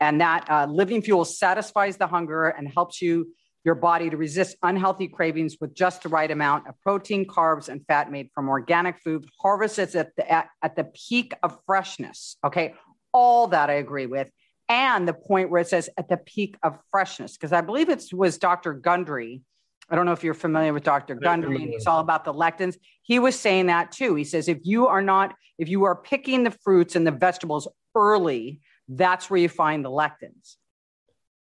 and 0.00 0.20
that 0.20 0.50
uh, 0.50 0.66
living 0.66 1.02
fuel 1.02 1.24
satisfies 1.24 1.96
the 1.96 2.06
hunger 2.06 2.48
and 2.48 2.72
helps 2.72 3.02
you 3.02 3.28
your 3.64 3.74
body 3.74 4.08
to 4.08 4.16
resist 4.16 4.56
unhealthy 4.62 5.06
cravings 5.06 5.56
with 5.60 5.74
just 5.74 6.02
the 6.02 6.08
right 6.08 6.30
amount 6.30 6.66
of 6.66 6.80
protein, 6.80 7.26
carbs, 7.26 7.68
and 7.68 7.84
fat 7.86 8.10
made 8.10 8.30
from 8.34 8.48
organic 8.48 8.98
food, 9.00 9.26
harvested 9.40 9.94
at 9.94 10.16
the, 10.16 10.30
at, 10.30 10.48
at 10.62 10.76
the 10.76 10.84
peak 10.84 11.34
of 11.42 11.58
freshness. 11.66 12.36
Okay, 12.42 12.74
all 13.12 13.48
that 13.48 13.68
I 13.68 13.74
agree 13.74 14.06
with. 14.06 14.30
And 14.68 15.06
the 15.06 15.12
point 15.12 15.50
where 15.50 15.60
it 15.60 15.68
says 15.68 15.90
at 15.98 16.08
the 16.08 16.16
peak 16.16 16.56
of 16.62 16.78
freshness, 16.90 17.36
because 17.36 17.52
I 17.52 17.60
believe 17.60 17.88
it 17.88 18.04
was 18.12 18.38
Dr. 18.38 18.72
Gundry. 18.72 19.42
I 19.90 19.96
don't 19.96 20.06
know 20.06 20.12
if 20.12 20.22
you're 20.22 20.32
familiar 20.32 20.72
with 20.72 20.84
Dr. 20.84 21.16
Gundry, 21.16 21.56
and 21.56 21.72
he's 21.72 21.88
all 21.88 21.98
about 21.98 22.24
the 22.24 22.32
lectins. 22.32 22.76
He 23.02 23.18
was 23.18 23.38
saying 23.38 23.66
that 23.66 23.90
too. 23.90 24.14
He 24.14 24.22
says 24.22 24.48
if 24.48 24.58
you 24.62 24.86
are 24.86 25.02
not, 25.02 25.34
if 25.58 25.68
you 25.68 25.82
are 25.84 25.96
picking 25.96 26.44
the 26.44 26.52
fruits 26.52 26.94
and 26.94 27.04
the 27.04 27.10
vegetables 27.10 27.66
early, 27.96 28.60
that's 28.90 29.30
where 29.30 29.40
you 29.40 29.48
find 29.48 29.84
the 29.84 29.90
lectins. 29.90 30.56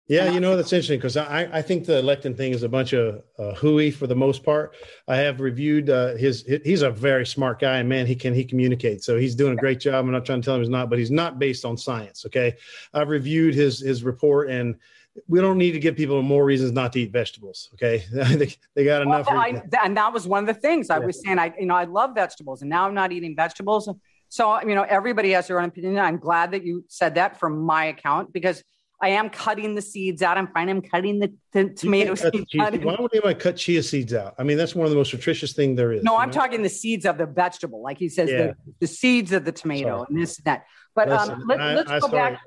Yeah, 0.08 0.30
you 0.32 0.40
know 0.40 0.56
that's 0.56 0.72
interesting 0.72 1.00
because 1.00 1.18
I, 1.18 1.50
I 1.52 1.64
think 1.64 1.86
the 1.86 2.00
lectin 2.04 2.38
thing 2.38 2.52
is 2.52 2.62
a 2.62 2.70
bunch 2.70 2.94
of 2.94 3.24
uh, 3.40 3.56
hooey 3.56 3.90
for 3.90 4.06
the 4.06 4.16
most 4.16 4.44
part. 4.44 4.76
I 5.08 5.16
have 5.16 5.40
reviewed 5.40 5.90
uh, 5.90 6.16
his. 6.16 6.46
He's 6.64 6.84
a 6.84 6.92
very 6.92 7.26
smart 7.26 7.60
guy, 7.60 7.78
and 7.78 7.90
man, 7.90 8.06
he 8.06 8.16
can 8.16 8.32
he 8.32 8.44
communicates. 8.44 9.04
So 9.04 9.18
he's 9.18 9.34
doing 9.34 9.54
a 9.54 9.56
great 9.56 9.80
job. 9.80 10.06
I'm 10.06 10.12
not 10.12 10.24
trying 10.24 10.42
to 10.42 10.46
tell 10.46 10.56
him 10.56 10.62
he's 10.62 10.70
not, 10.70 10.92
but 10.92 11.00
he's 11.00 11.10
not 11.10 11.40
based 11.40 11.66
on 11.66 11.76
science. 11.76 12.24
Okay, 12.28 12.56
I've 12.94 13.10
reviewed 13.10 13.56
his 13.56 13.80
his 13.80 14.04
report, 14.04 14.52
and 14.52 14.76
we 15.28 15.42
don't 15.42 15.58
need 15.58 15.72
to 15.72 15.80
give 15.80 15.96
people 15.96 16.22
more 16.22 16.46
reasons 16.46 16.72
not 16.72 16.94
to 16.94 17.00
eat 17.00 17.12
vegetables. 17.12 17.72
Okay, 17.74 18.04
they, 18.12 18.54
they 18.76 18.86
got 18.86 19.02
enough. 19.02 19.26
Well, 19.28 19.40
I, 19.40 19.64
and 19.84 19.98
that 19.98 20.14
was 20.14 20.28
one 20.28 20.48
of 20.48 20.48
the 20.54 20.62
things 20.62 20.92
I 20.92 21.00
was 21.00 21.20
saying. 21.20 21.40
I 21.40 21.52
you 21.60 21.66
know 21.66 21.76
I 21.76 21.86
love 21.86 22.14
vegetables, 22.14 22.62
and 22.62 22.70
now 22.70 22.86
I'm 22.86 22.94
not 22.94 23.12
eating 23.12 23.36
vegetables. 23.36 23.90
So, 24.36 24.62
you 24.64 24.76
know, 24.76 24.84
everybody 24.84 25.32
has 25.32 25.48
their 25.48 25.62
own 25.62 25.70
opinion. 25.70 25.98
I'm 25.98 26.18
glad 26.18 26.52
that 26.52 26.66
you 26.66 26.84
said 26.90 27.16
that 27.16 27.40
from 27.40 27.62
my 27.62 27.86
account 27.86 28.34
because 28.34 28.62
I 29.02 29.10
am 29.10 29.30
cutting 29.30 29.76
the 29.76 29.82
seeds 29.82 30.22
out. 30.22 30.38
I'm 30.38 30.48
fine. 30.48 30.68
I'm 30.68 30.82
cutting 30.82 31.20
the, 31.20 31.34
the 31.54 31.70
tomato 31.70 32.16
seeds 32.16 32.54
out. 32.60 32.84
Why 32.84 32.98
would 33.00 33.14
anybody 33.14 33.36
cut 33.36 33.56
chia 33.56 33.82
seeds 33.82 34.14
out? 34.14 34.36
I 34.38 34.44
mean, 34.44 34.58
that's 34.58 34.76
one 34.76 34.84
of 34.84 34.92
the 34.92 34.98
most 34.98 35.14
nutritious 35.14 35.54
thing 35.54 35.76
there 35.76 35.94
is. 35.94 36.04
No, 36.04 36.18
I'm 36.18 36.28
know? 36.28 36.34
talking 36.34 36.64
the 36.64 36.68
seeds 36.68 37.06
of 37.06 37.18
the 37.18 37.26
vegetable. 37.26 37.82
Like 37.82 37.98
he 37.98 38.10
says, 38.10 38.30
yeah. 38.30 38.38
the, 38.38 38.56
the 38.82 38.88
seeds 38.88 39.32
of 39.32 39.46
the 39.46 39.54
tomato 39.54 40.00
Sorry. 40.00 40.06
and 40.10 40.22
this 40.22 40.36
and 40.38 40.44
that. 40.44 40.66
But 40.96 41.08
Listen, 41.08 41.36
um, 41.36 41.44
let, 41.48 41.88
us 41.88 42.02
go 42.02 42.10
back 42.10 42.38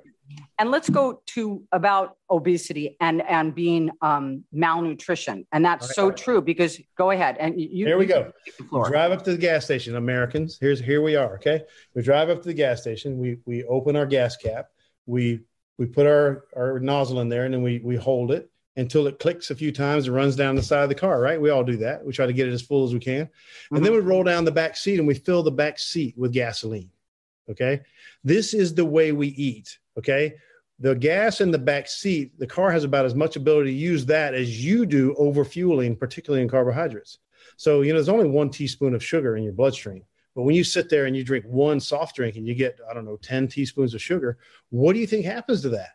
and 0.59 0.71
let's 0.71 0.89
go 0.89 1.23
to 1.27 1.63
about 1.73 2.17
obesity 2.31 2.97
and 3.01 3.23
and 3.23 3.55
being 3.55 3.91
um, 4.03 4.45
malnutrition. 4.53 5.47
And 5.53 5.65
that's 5.65 5.87
okay. 5.87 5.95
so 5.95 6.11
true 6.11 6.43
because 6.43 6.81
go 6.97 7.11
ahead. 7.11 7.37
And 7.39 7.61
you 7.61 7.87
here 7.87 7.99
we 7.99 8.07
go. 8.07 8.33
drive 8.71 9.13
up 9.13 9.25
to 9.25 9.33
the 9.33 9.39
gas 9.39 9.65
station 9.65 9.97
americans. 9.97 10.59
Here's 10.61 10.81
here 10.81 11.03
we 11.03 11.17
are 11.17 11.35
okay? 11.37 11.63
We 11.95 12.03
drive 12.03 12.31
up 12.31 12.43
to 12.43 12.49
the 12.49 12.55
gas 12.55 12.81
station. 12.81 13.19
We 13.19 13.39
we 13.47 13.65
open 13.65 13.97
our 13.97 14.07
gas 14.07 14.37
cap. 14.37 14.69
We 15.07 15.41
we 15.79 15.87
put 15.87 16.07
our 16.07 16.45
our 16.57 16.81
nozzle 16.81 17.21
in 17.21 17.29
there 17.29 17.45
and 17.45 17.55
then 17.55 17.63
we 17.63 17.81
we 17.85 17.97
hold 17.97 18.33
it 18.33 18.51
until 18.77 19.09
it 19.09 19.19
clicks 19.19 19.51
a 19.51 19.57
few 19.57 19.73
times 19.73 20.07
and 20.07 20.15
runs 20.15 20.37
down 20.37 20.55
the 20.55 20.63
side 20.63 20.83
of 20.83 20.89
the 20.89 20.95
car 20.95 21.21
right? 21.21 21.41
We 21.41 21.51
all 21.51 21.65
do 21.65 21.77
that. 21.79 22.05
We 22.05 22.13
try 22.13 22.27
to 22.27 22.33
get 22.33 22.49
it 22.49 22.53
as 22.53 22.63
full 22.63 22.85
as 22.85 22.93
we 22.93 23.01
can. 23.01 23.27
Mm-hmm. 23.27 23.77
and 23.77 23.85
then 23.85 23.93
we 23.93 24.01
roll 24.01 24.25
down 24.25 24.45
the 24.45 24.53
back 24.53 24.77
seat 24.77 24.99
and 24.99 25.07
we 25.07 25.15
fill 25.15 25.43
the 25.43 25.51
back 25.51 25.79
seat 25.79 26.15
with 26.17 26.33
gasoline 26.33 26.91
okay? 27.51 27.81
This 28.25 28.55
is 28.55 28.75
the 28.75 28.85
way 28.85 29.13
we 29.13 29.29
eat 29.29 29.79
okay 29.99 30.33
the 30.81 30.95
gas 30.95 31.41
in 31.41 31.51
the 31.51 31.59
back 31.59 31.89
seat, 31.89 32.39
the 32.39 32.47
car 32.47 32.71
has 32.71 32.85
about 32.85 33.05
as 33.05 33.15
much 33.15 33.37
ability 33.37 33.73
to 33.73 33.77
use 33.77 34.07
that 34.07 34.35
as 34.35 34.65
you 34.65 34.87
do 34.87 35.15
over 35.19 35.45
fueling, 35.45 35.97
particularly 35.97 36.43
in 36.43 36.49
carbohydrates. 36.49 37.19
So, 37.57 37.83
you 37.83 37.93
know, 37.93 37.99
there's 37.99 38.09
only 38.09 38.29
one 38.29 38.51
teaspoon 38.51 38.95
of 38.95 39.05
sugar 39.05 39.37
in 39.37 39.43
your 39.43 39.53
bloodstream. 39.53 40.05
But 40.37 40.43
when 40.43 40.55
you 40.55 40.63
sit 40.63 40.89
there 40.89 41.07
and 41.07 41.17
you 41.17 41.25
drink 41.25 41.45
one 41.47 41.81
soft 41.81 42.15
drink 42.15 42.37
and 42.37 42.47
you 42.47 42.55
get, 42.55 42.79
I 42.89 42.95
don't 42.95 43.05
know, 43.05 43.17
10 43.17 43.49
teaspoons 43.49 43.93
of 43.95 44.01
sugar, 44.01 44.39
what 44.71 44.93
do 44.93 45.01
you 45.01 45.07
think 45.07 45.25
happens 45.25 45.63
to 45.63 45.71
that? 45.71 45.91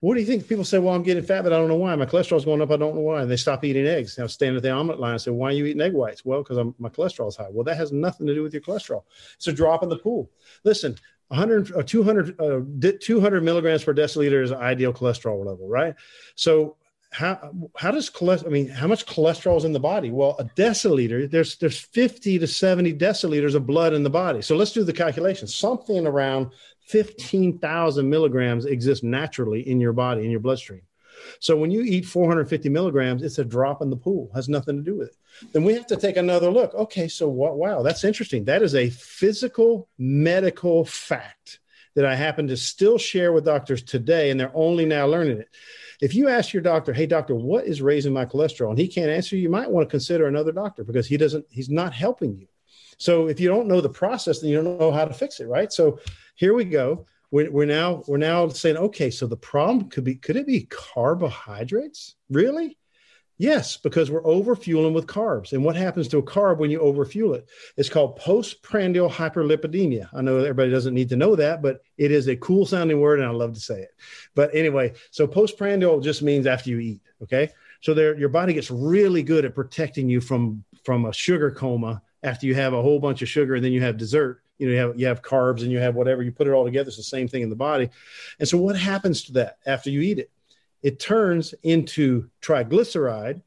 What 0.00 0.14
do 0.14 0.20
you 0.20 0.26
think? 0.26 0.48
People 0.48 0.64
say, 0.64 0.78
well, 0.78 0.94
I'm 0.94 1.04
getting 1.04 1.22
fat, 1.22 1.42
but 1.42 1.52
I 1.52 1.56
don't 1.56 1.68
know 1.68 1.76
why. 1.76 1.94
My 1.94 2.04
cholesterol's 2.04 2.44
going 2.44 2.60
up. 2.60 2.70
I 2.70 2.76
don't 2.76 2.96
know 2.96 3.00
why. 3.00 3.22
And 3.22 3.30
they 3.30 3.36
stop 3.36 3.64
eating 3.64 3.86
eggs. 3.86 4.18
Now, 4.18 4.26
stand 4.26 4.56
at 4.56 4.62
the 4.62 4.70
omelet 4.70 5.00
line 5.00 5.12
and 5.12 5.20
say, 5.20 5.30
why 5.30 5.48
are 5.48 5.52
you 5.52 5.66
eating 5.66 5.80
egg 5.80 5.94
whites? 5.94 6.24
Well, 6.24 6.42
because 6.42 6.58
my 6.78 6.88
cholesterol's 6.88 7.36
high. 7.36 7.48
Well, 7.50 7.64
that 7.64 7.76
has 7.76 7.92
nothing 7.92 8.26
to 8.26 8.34
do 8.34 8.42
with 8.42 8.52
your 8.52 8.62
cholesterol. 8.62 9.04
It's 9.36 9.46
a 9.46 9.52
drop 9.52 9.82
in 9.82 9.88
the 9.88 9.98
pool. 9.98 10.30
Listen, 10.64 10.96
100 11.28 11.72
uh, 11.72 11.82
200 11.82 12.40
uh, 12.40 12.92
200 13.00 13.42
milligrams 13.42 13.84
per 13.84 13.94
deciliter 13.94 14.42
is 14.42 14.52
ideal 14.52 14.92
cholesterol 14.92 15.44
level 15.44 15.68
right? 15.68 15.94
So 16.34 16.76
how 17.12 17.52
how 17.76 17.90
does 17.90 18.10
cholesterol 18.10 18.46
i 18.46 18.50
mean 18.50 18.68
how 18.68 18.86
much 18.86 19.06
cholesterol 19.06 19.56
is 19.56 19.64
in 19.64 19.72
the 19.72 19.80
body? 19.80 20.10
Well 20.10 20.36
a 20.38 20.44
deciliter 20.44 21.30
there's 21.30 21.56
there's 21.56 21.78
50 21.78 22.38
to 22.40 22.46
70 22.46 22.94
deciliters 22.94 23.54
of 23.54 23.66
blood 23.66 23.92
in 23.92 24.02
the 24.02 24.10
body. 24.10 24.42
So 24.42 24.56
let's 24.56 24.72
do 24.72 24.84
the 24.84 24.92
calculation. 24.92 25.48
Something 25.48 26.06
around 26.06 26.52
15,000 26.86 28.08
milligrams 28.08 28.64
exists 28.64 29.02
naturally 29.02 29.68
in 29.68 29.80
your 29.80 29.92
body 29.92 30.24
in 30.24 30.30
your 30.30 30.40
bloodstream 30.40 30.82
so 31.40 31.56
when 31.56 31.70
you 31.70 31.82
eat 31.82 32.06
450 32.06 32.68
milligrams, 32.68 33.22
it's 33.22 33.38
a 33.38 33.44
drop 33.44 33.82
in 33.82 33.90
the 33.90 33.96
pool, 33.96 34.30
has 34.34 34.48
nothing 34.48 34.76
to 34.76 34.82
do 34.82 34.96
with 34.96 35.08
it. 35.08 35.16
Then 35.52 35.64
we 35.64 35.74
have 35.74 35.86
to 35.88 35.96
take 35.96 36.16
another 36.16 36.50
look. 36.50 36.74
Okay, 36.74 37.08
so 37.08 37.28
what? 37.28 37.56
Wow, 37.56 37.82
that's 37.82 38.04
interesting. 38.04 38.44
That 38.44 38.62
is 38.62 38.74
a 38.74 38.90
physical 38.90 39.88
medical 39.98 40.84
fact 40.84 41.60
that 41.94 42.04
I 42.04 42.14
happen 42.14 42.46
to 42.48 42.56
still 42.56 42.98
share 42.98 43.32
with 43.32 43.44
doctors 43.44 43.82
today, 43.82 44.30
and 44.30 44.38
they're 44.38 44.52
only 44.54 44.84
now 44.84 45.06
learning 45.06 45.38
it. 45.38 45.48
If 46.00 46.14
you 46.14 46.28
ask 46.28 46.52
your 46.52 46.62
doctor, 46.62 46.92
"Hey, 46.92 47.06
doctor, 47.06 47.34
what 47.34 47.66
is 47.66 47.80
raising 47.80 48.12
my 48.12 48.26
cholesterol?" 48.26 48.70
and 48.70 48.78
he 48.78 48.88
can't 48.88 49.10
answer, 49.10 49.36
you 49.36 49.48
might 49.48 49.70
want 49.70 49.88
to 49.88 49.90
consider 49.90 50.26
another 50.26 50.52
doctor 50.52 50.84
because 50.84 51.06
he 51.06 51.16
doesn't. 51.16 51.46
He's 51.50 51.70
not 51.70 51.94
helping 51.94 52.36
you. 52.36 52.46
So 52.98 53.28
if 53.28 53.40
you 53.40 53.48
don't 53.48 53.68
know 53.68 53.80
the 53.80 53.88
process, 53.88 54.40
then 54.40 54.50
you 54.50 54.62
don't 54.62 54.78
know 54.78 54.92
how 54.92 55.04
to 55.04 55.14
fix 55.14 55.40
it, 55.40 55.46
right? 55.46 55.72
So 55.72 55.98
here 56.34 56.54
we 56.54 56.64
go 56.64 57.06
we're, 57.30 57.50
we're 57.50 57.66
now 57.66 58.02
we're 58.06 58.16
now 58.16 58.48
saying 58.48 58.76
okay 58.76 59.10
so 59.10 59.26
the 59.26 59.36
problem 59.36 59.88
could 59.88 60.04
be 60.04 60.14
could 60.14 60.36
it 60.36 60.46
be 60.46 60.66
carbohydrates 60.70 62.16
really 62.30 62.76
Yes, 63.38 63.76
because 63.76 64.10
we're 64.10 64.22
overfueling 64.24 64.94
with 64.94 65.06
carbs. 65.06 65.52
And 65.52 65.62
what 65.62 65.76
happens 65.76 66.08
to 66.08 66.18
a 66.18 66.22
carb 66.22 66.56
when 66.56 66.70
you 66.70 66.78
overfuel 66.78 67.36
it? 67.36 67.48
It's 67.76 67.90
called 67.90 68.16
postprandial 68.16 69.10
hyperlipidemia. 69.10 70.08
I 70.14 70.22
know 70.22 70.38
everybody 70.38 70.70
doesn't 70.70 70.94
need 70.94 71.10
to 71.10 71.16
know 71.16 71.36
that, 71.36 71.60
but 71.60 71.82
it 71.98 72.12
is 72.12 72.28
a 72.28 72.36
cool 72.36 72.64
sounding 72.64 72.98
word 72.98 73.20
and 73.20 73.28
I 73.28 73.32
love 73.32 73.52
to 73.52 73.60
say 73.60 73.80
it. 73.80 73.90
But 74.34 74.54
anyway, 74.54 74.94
so 75.10 75.26
postprandial 75.26 76.00
just 76.00 76.22
means 76.22 76.46
after 76.46 76.70
you 76.70 76.78
eat. 76.78 77.02
Okay. 77.22 77.50
So 77.82 77.92
there, 77.92 78.16
your 78.16 78.30
body 78.30 78.54
gets 78.54 78.70
really 78.70 79.22
good 79.22 79.44
at 79.44 79.54
protecting 79.54 80.08
you 80.08 80.20
from 80.20 80.64
from 80.82 81.04
a 81.04 81.12
sugar 81.12 81.50
coma 81.50 82.00
after 82.22 82.46
you 82.46 82.54
have 82.54 82.72
a 82.72 82.82
whole 82.82 82.98
bunch 82.98 83.20
of 83.20 83.28
sugar 83.28 83.56
and 83.56 83.64
then 83.64 83.72
you 83.72 83.82
have 83.82 83.98
dessert 83.98 84.42
you 84.58 84.66
know 84.66 84.72
you 84.72 84.78
have 84.78 85.00
you 85.00 85.06
have 85.06 85.22
carbs 85.22 85.62
and 85.62 85.70
you 85.70 85.78
have 85.78 85.94
whatever 85.94 86.22
you 86.22 86.32
put 86.32 86.46
it 86.46 86.52
all 86.52 86.64
together 86.64 86.88
it's 86.88 86.96
the 86.96 87.02
same 87.02 87.28
thing 87.28 87.42
in 87.42 87.50
the 87.50 87.56
body. 87.56 87.90
And 88.38 88.48
so 88.48 88.58
what 88.58 88.76
happens 88.76 89.24
to 89.24 89.32
that 89.34 89.58
after 89.66 89.90
you 89.90 90.00
eat 90.00 90.18
it? 90.18 90.30
It 90.82 91.00
turns 91.00 91.54
into 91.62 92.28
triglyceride 92.42 93.42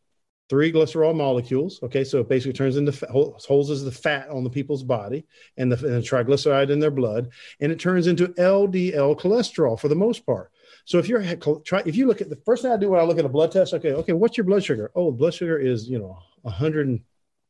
three 0.49 0.71
glycerol 0.71 1.15
molecules 1.15 1.79
okay? 1.83 2.03
So 2.03 2.19
it 2.19 2.29
basically 2.29 2.53
turns 2.53 2.77
into 2.77 2.91
holds 3.11 3.69
as 3.69 3.83
the 3.83 3.91
fat 3.91 4.29
on 4.29 4.43
the 4.43 4.49
people's 4.49 4.83
body 4.83 5.25
and 5.57 5.71
the, 5.71 5.75
and 5.75 5.95
the 5.95 6.07
triglyceride 6.07 6.69
in 6.69 6.79
their 6.79 6.91
blood 6.91 7.29
and 7.59 7.71
it 7.71 7.79
turns 7.79 8.07
into 8.07 8.29
ldl 8.29 9.19
cholesterol 9.19 9.79
for 9.79 9.87
the 9.87 9.95
most 9.95 10.25
part. 10.25 10.51
So 10.85 10.97
if 10.97 11.07
you're 11.07 11.21
if 11.21 11.95
you 11.95 12.07
look 12.07 12.21
at 12.21 12.29
the 12.29 12.41
first 12.45 12.63
thing 12.63 12.71
I 12.71 12.77
do 12.77 12.89
when 12.89 12.99
I 12.99 13.03
look 13.03 13.19
at 13.19 13.25
a 13.25 13.29
blood 13.29 13.51
test, 13.51 13.73
okay, 13.75 13.93
okay, 13.93 14.13
what's 14.13 14.37
your 14.37 14.45
blood 14.45 14.63
sugar? 14.63 14.91
Oh, 14.95 15.11
blood 15.11 15.33
sugar 15.35 15.57
is 15.59 15.87
you 15.87 15.99
know 15.99 16.17
100 16.41 16.99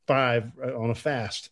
five 0.10 0.52
uh, 0.66 0.76
on 0.76 0.90
a 0.90 0.96
fast. 0.96 1.52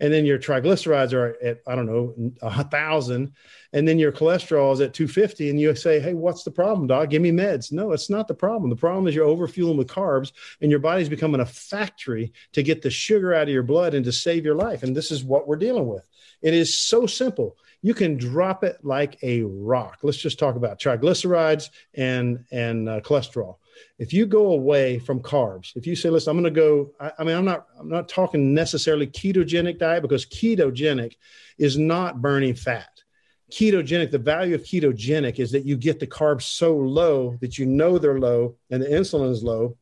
And 0.00 0.10
then 0.10 0.24
your 0.24 0.38
triglycerides 0.38 1.12
are 1.12 1.36
at 1.44 1.60
i 1.66 1.74
don't 1.74 1.84
know 1.84 2.32
a 2.40 2.64
thousand. 2.64 3.32
And 3.74 3.86
then 3.86 3.98
your 3.98 4.12
cholesterol 4.12 4.72
is 4.72 4.80
at 4.80 4.94
250 4.94 5.50
and 5.50 5.60
you 5.60 5.74
say 5.74 6.00
hey 6.00 6.14
what's 6.14 6.42
the 6.42 6.50
problem 6.50 6.86
doc 6.86 7.10
give 7.10 7.20
me 7.20 7.30
meds. 7.30 7.70
No 7.70 7.92
it's 7.92 8.08
not 8.08 8.26
the 8.26 8.34
problem. 8.34 8.70
The 8.70 8.76
problem 8.76 9.06
is 9.06 9.14
you're 9.14 9.28
overfueling 9.28 9.76
with 9.76 9.88
carbs 9.88 10.32
and 10.62 10.70
your 10.70 10.80
body's 10.80 11.10
becoming 11.10 11.42
a 11.42 11.46
factory 11.46 12.32
to 12.52 12.62
get 12.62 12.80
the 12.80 12.90
sugar 12.90 13.34
out 13.34 13.42
of 13.42 13.54
your 13.58 13.62
blood 13.62 13.92
and 13.92 14.06
to 14.06 14.12
save 14.12 14.42
your 14.42 14.56
life. 14.56 14.82
And 14.82 14.96
this 14.96 15.10
is 15.10 15.22
what 15.22 15.46
we're 15.46 15.56
dealing 15.56 15.86
with. 15.86 16.04
It 16.40 16.54
is 16.54 16.78
so 16.78 17.06
simple. 17.06 17.58
You 17.82 17.92
can 17.92 18.16
drop 18.16 18.64
it 18.64 18.78
like 18.82 19.22
a 19.22 19.42
rock. 19.42 19.98
Let's 20.02 20.18
just 20.18 20.38
talk 20.38 20.56
about 20.56 20.80
triglycerides 20.80 21.68
and 21.94 22.46
and 22.50 22.88
uh, 22.88 23.00
cholesterol 23.00 23.56
if 23.98 24.12
you 24.12 24.26
go 24.26 24.52
away 24.52 24.98
from 24.98 25.20
carbs, 25.20 25.76
if 25.76 25.86
you 25.86 25.96
say, 25.96 26.10
listen, 26.10 26.30
I'm 26.30 26.42
going 26.42 26.52
to 26.52 26.60
go, 26.60 26.92
I, 27.00 27.12
I, 27.18 27.24
mean, 27.24 27.36
I'm 27.36 27.44
not, 27.44 27.66
I'm 27.78 27.88
not 27.88 28.08
talking 28.08 28.54
necessarily 28.54 29.06
ketogenic 29.06 29.78
diet 29.78 30.02
because 30.02 30.26
ketogenic 30.26 31.14
is 31.58 31.76
not 31.76 32.22
burning 32.22 32.54
fat. 32.54 33.02
Ketogenic, 33.50 34.10
the 34.10 34.18
value 34.18 34.54
of 34.54 34.62
ketogenic 34.62 35.38
is 35.38 35.50
that 35.52 35.64
you 35.64 35.76
get 35.76 36.00
the 36.00 36.06
carbs 36.06 36.42
so 36.42 36.76
low 36.76 37.36
that 37.40 37.58
you 37.58 37.66
know 37.66 37.98
they're 37.98 38.20
low 38.20 38.56
and 38.70 38.82
the 38.82 38.86
insulin 38.86 39.30
is 39.30 39.42
low. 39.42 39.76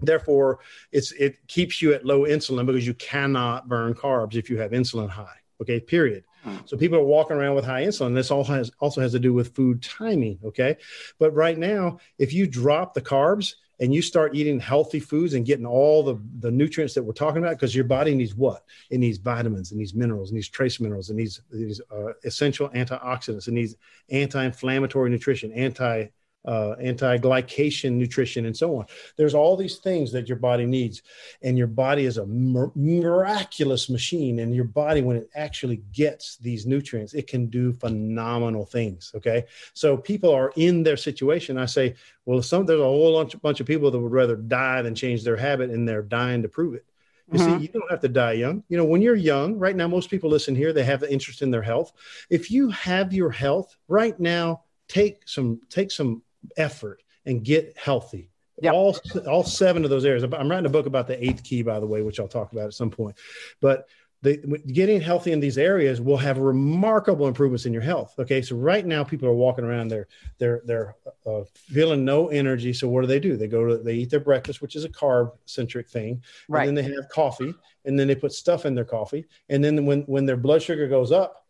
Therefore, 0.00 0.58
it's 0.90 1.12
it 1.12 1.36
keeps 1.46 1.80
you 1.80 1.94
at 1.94 2.04
low 2.04 2.22
insulin 2.22 2.66
because 2.66 2.86
you 2.86 2.94
cannot 2.94 3.68
burn 3.68 3.94
carbs 3.94 4.34
if 4.34 4.50
you 4.50 4.58
have 4.58 4.72
insulin 4.72 5.08
high. 5.08 5.36
Okay, 5.60 5.80
period. 5.80 6.24
Hmm. 6.44 6.56
So 6.66 6.76
people 6.76 6.98
are 6.98 7.04
walking 7.04 7.36
around 7.36 7.54
with 7.54 7.64
high 7.64 7.84
insulin. 7.84 8.14
This 8.14 8.30
all 8.30 8.44
has 8.44 8.70
also 8.78 9.00
has 9.00 9.12
to 9.12 9.18
do 9.18 9.32
with 9.32 9.54
food 9.54 9.82
timing. 9.82 10.38
Okay, 10.44 10.76
but 11.18 11.32
right 11.32 11.58
now, 11.58 11.98
if 12.18 12.32
you 12.32 12.46
drop 12.46 12.94
the 12.94 13.00
carbs 13.00 13.54
and 13.80 13.92
you 13.92 14.02
start 14.02 14.36
eating 14.36 14.60
healthy 14.60 15.00
foods 15.00 15.34
and 15.34 15.44
getting 15.44 15.66
all 15.66 16.02
the, 16.02 16.16
the 16.38 16.50
nutrients 16.50 16.94
that 16.94 17.02
we're 17.02 17.12
talking 17.12 17.42
about, 17.42 17.56
because 17.56 17.74
your 17.74 17.84
body 17.84 18.14
needs 18.14 18.34
what? 18.34 18.64
It 18.90 18.98
needs 18.98 19.18
vitamins 19.18 19.72
and 19.72 19.80
these 19.80 19.94
minerals 19.94 20.30
and 20.30 20.36
these 20.36 20.48
trace 20.48 20.78
minerals 20.78 21.10
and 21.10 21.18
these, 21.18 21.40
these 21.50 21.80
uh, 21.90 22.12
essential 22.24 22.68
antioxidants 22.68 23.48
and 23.48 23.56
these 23.56 23.76
anti-inflammatory 24.10 25.10
nutrition, 25.10 25.50
anti 25.52 26.06
uh, 26.44 26.74
anti-glycation 26.80 27.92
nutrition 27.92 28.46
and 28.46 28.56
so 28.56 28.76
on 28.76 28.86
there's 29.16 29.34
all 29.34 29.56
these 29.56 29.76
things 29.78 30.12
that 30.12 30.28
your 30.28 30.36
body 30.36 30.66
needs 30.66 31.02
and 31.42 31.56
your 31.56 31.66
body 31.66 32.04
is 32.04 32.18
a 32.18 32.26
mir- 32.26 32.72
miraculous 32.74 33.88
machine 33.88 34.40
and 34.40 34.54
your 34.54 34.64
body 34.64 35.00
when 35.00 35.16
it 35.16 35.28
actually 35.34 35.82
gets 35.92 36.36
these 36.38 36.66
nutrients 36.66 37.14
it 37.14 37.26
can 37.26 37.46
do 37.46 37.72
phenomenal 37.72 38.66
things 38.66 39.12
okay 39.14 39.44
so 39.72 39.96
people 39.96 40.32
are 40.32 40.52
in 40.56 40.82
their 40.82 40.96
situation 40.96 41.56
i 41.56 41.66
say 41.66 41.94
well 42.26 42.42
some 42.42 42.66
there's 42.66 42.80
a 42.80 42.84
whole 42.84 43.14
bunch, 43.14 43.40
bunch 43.40 43.60
of 43.60 43.66
people 43.66 43.90
that 43.90 43.98
would 43.98 44.12
rather 44.12 44.36
die 44.36 44.82
than 44.82 44.94
change 44.94 45.24
their 45.24 45.36
habit 45.36 45.70
and 45.70 45.88
they're 45.88 46.02
dying 46.02 46.42
to 46.42 46.48
prove 46.48 46.74
it 46.74 46.84
you 47.32 47.38
mm-hmm. 47.38 47.56
see, 47.56 47.62
you 47.62 47.68
don't 47.68 47.90
have 47.90 48.00
to 48.00 48.08
die 48.08 48.32
young. 48.32 48.62
You 48.68 48.76
know, 48.76 48.84
when 48.84 49.00
you're 49.00 49.14
young, 49.14 49.58
right 49.58 49.74
now, 49.74 49.88
most 49.88 50.10
people 50.10 50.28
listen 50.28 50.54
here, 50.54 50.72
they 50.72 50.84
have 50.84 51.00
the 51.00 51.10
interest 51.10 51.40
in 51.40 51.50
their 51.50 51.62
health. 51.62 51.92
If 52.28 52.50
you 52.50 52.68
have 52.70 53.14
your 53.14 53.30
health 53.30 53.74
right 53.88 54.18
now, 54.20 54.64
take 54.88 55.26
some 55.26 55.60
take 55.70 55.90
some 55.90 56.22
effort 56.56 57.02
and 57.26 57.44
get 57.44 57.76
healthy. 57.76 58.30
Yep. 58.62 58.72
All 58.72 58.96
all 59.26 59.42
seven 59.42 59.84
of 59.84 59.90
those 59.90 60.04
areas. 60.04 60.22
I'm 60.22 60.50
writing 60.50 60.66
a 60.66 60.70
book 60.70 60.86
about 60.86 61.08
the 61.08 61.22
eighth 61.22 61.42
key, 61.42 61.62
by 61.62 61.80
the 61.80 61.86
way, 61.86 62.02
which 62.02 62.20
I'll 62.20 62.28
talk 62.28 62.52
about 62.52 62.66
at 62.66 62.74
some 62.74 62.90
point. 62.90 63.16
But 63.60 63.88
the, 64.24 64.38
getting 64.72 65.02
healthy 65.02 65.32
in 65.32 65.40
these 65.40 65.58
areas 65.58 66.00
will 66.00 66.16
have 66.16 66.38
remarkable 66.38 67.28
improvements 67.28 67.66
in 67.66 67.74
your 67.74 67.82
health. 67.82 68.14
Okay, 68.18 68.40
so 68.40 68.56
right 68.56 68.84
now 68.86 69.04
people 69.04 69.28
are 69.28 69.34
walking 69.34 69.64
around 69.66 69.88
they're 69.88 70.08
they're 70.38 70.62
they're 70.64 70.96
uh, 71.26 71.42
feeling 71.54 72.04
no 72.06 72.28
energy. 72.28 72.72
So 72.72 72.88
what 72.88 73.02
do 73.02 73.06
they 73.06 73.20
do? 73.20 73.36
They 73.36 73.48
go 73.48 73.66
to 73.66 73.76
they 73.76 73.94
eat 73.94 74.10
their 74.10 74.20
breakfast, 74.20 74.62
which 74.62 74.76
is 74.76 74.84
a 74.84 74.88
carb 74.88 75.32
centric 75.44 75.90
thing, 75.90 76.22
right. 76.48 76.66
and 76.66 76.76
then 76.76 76.84
they 76.84 76.94
have 76.94 77.08
coffee, 77.10 77.52
and 77.84 77.98
then 77.98 78.08
they 78.08 78.14
put 78.14 78.32
stuff 78.32 78.64
in 78.64 78.74
their 78.74 78.86
coffee, 78.86 79.26
and 79.50 79.62
then 79.62 79.84
when 79.84 80.02
when 80.02 80.24
their 80.24 80.38
blood 80.38 80.62
sugar 80.62 80.88
goes 80.88 81.12
up, 81.12 81.43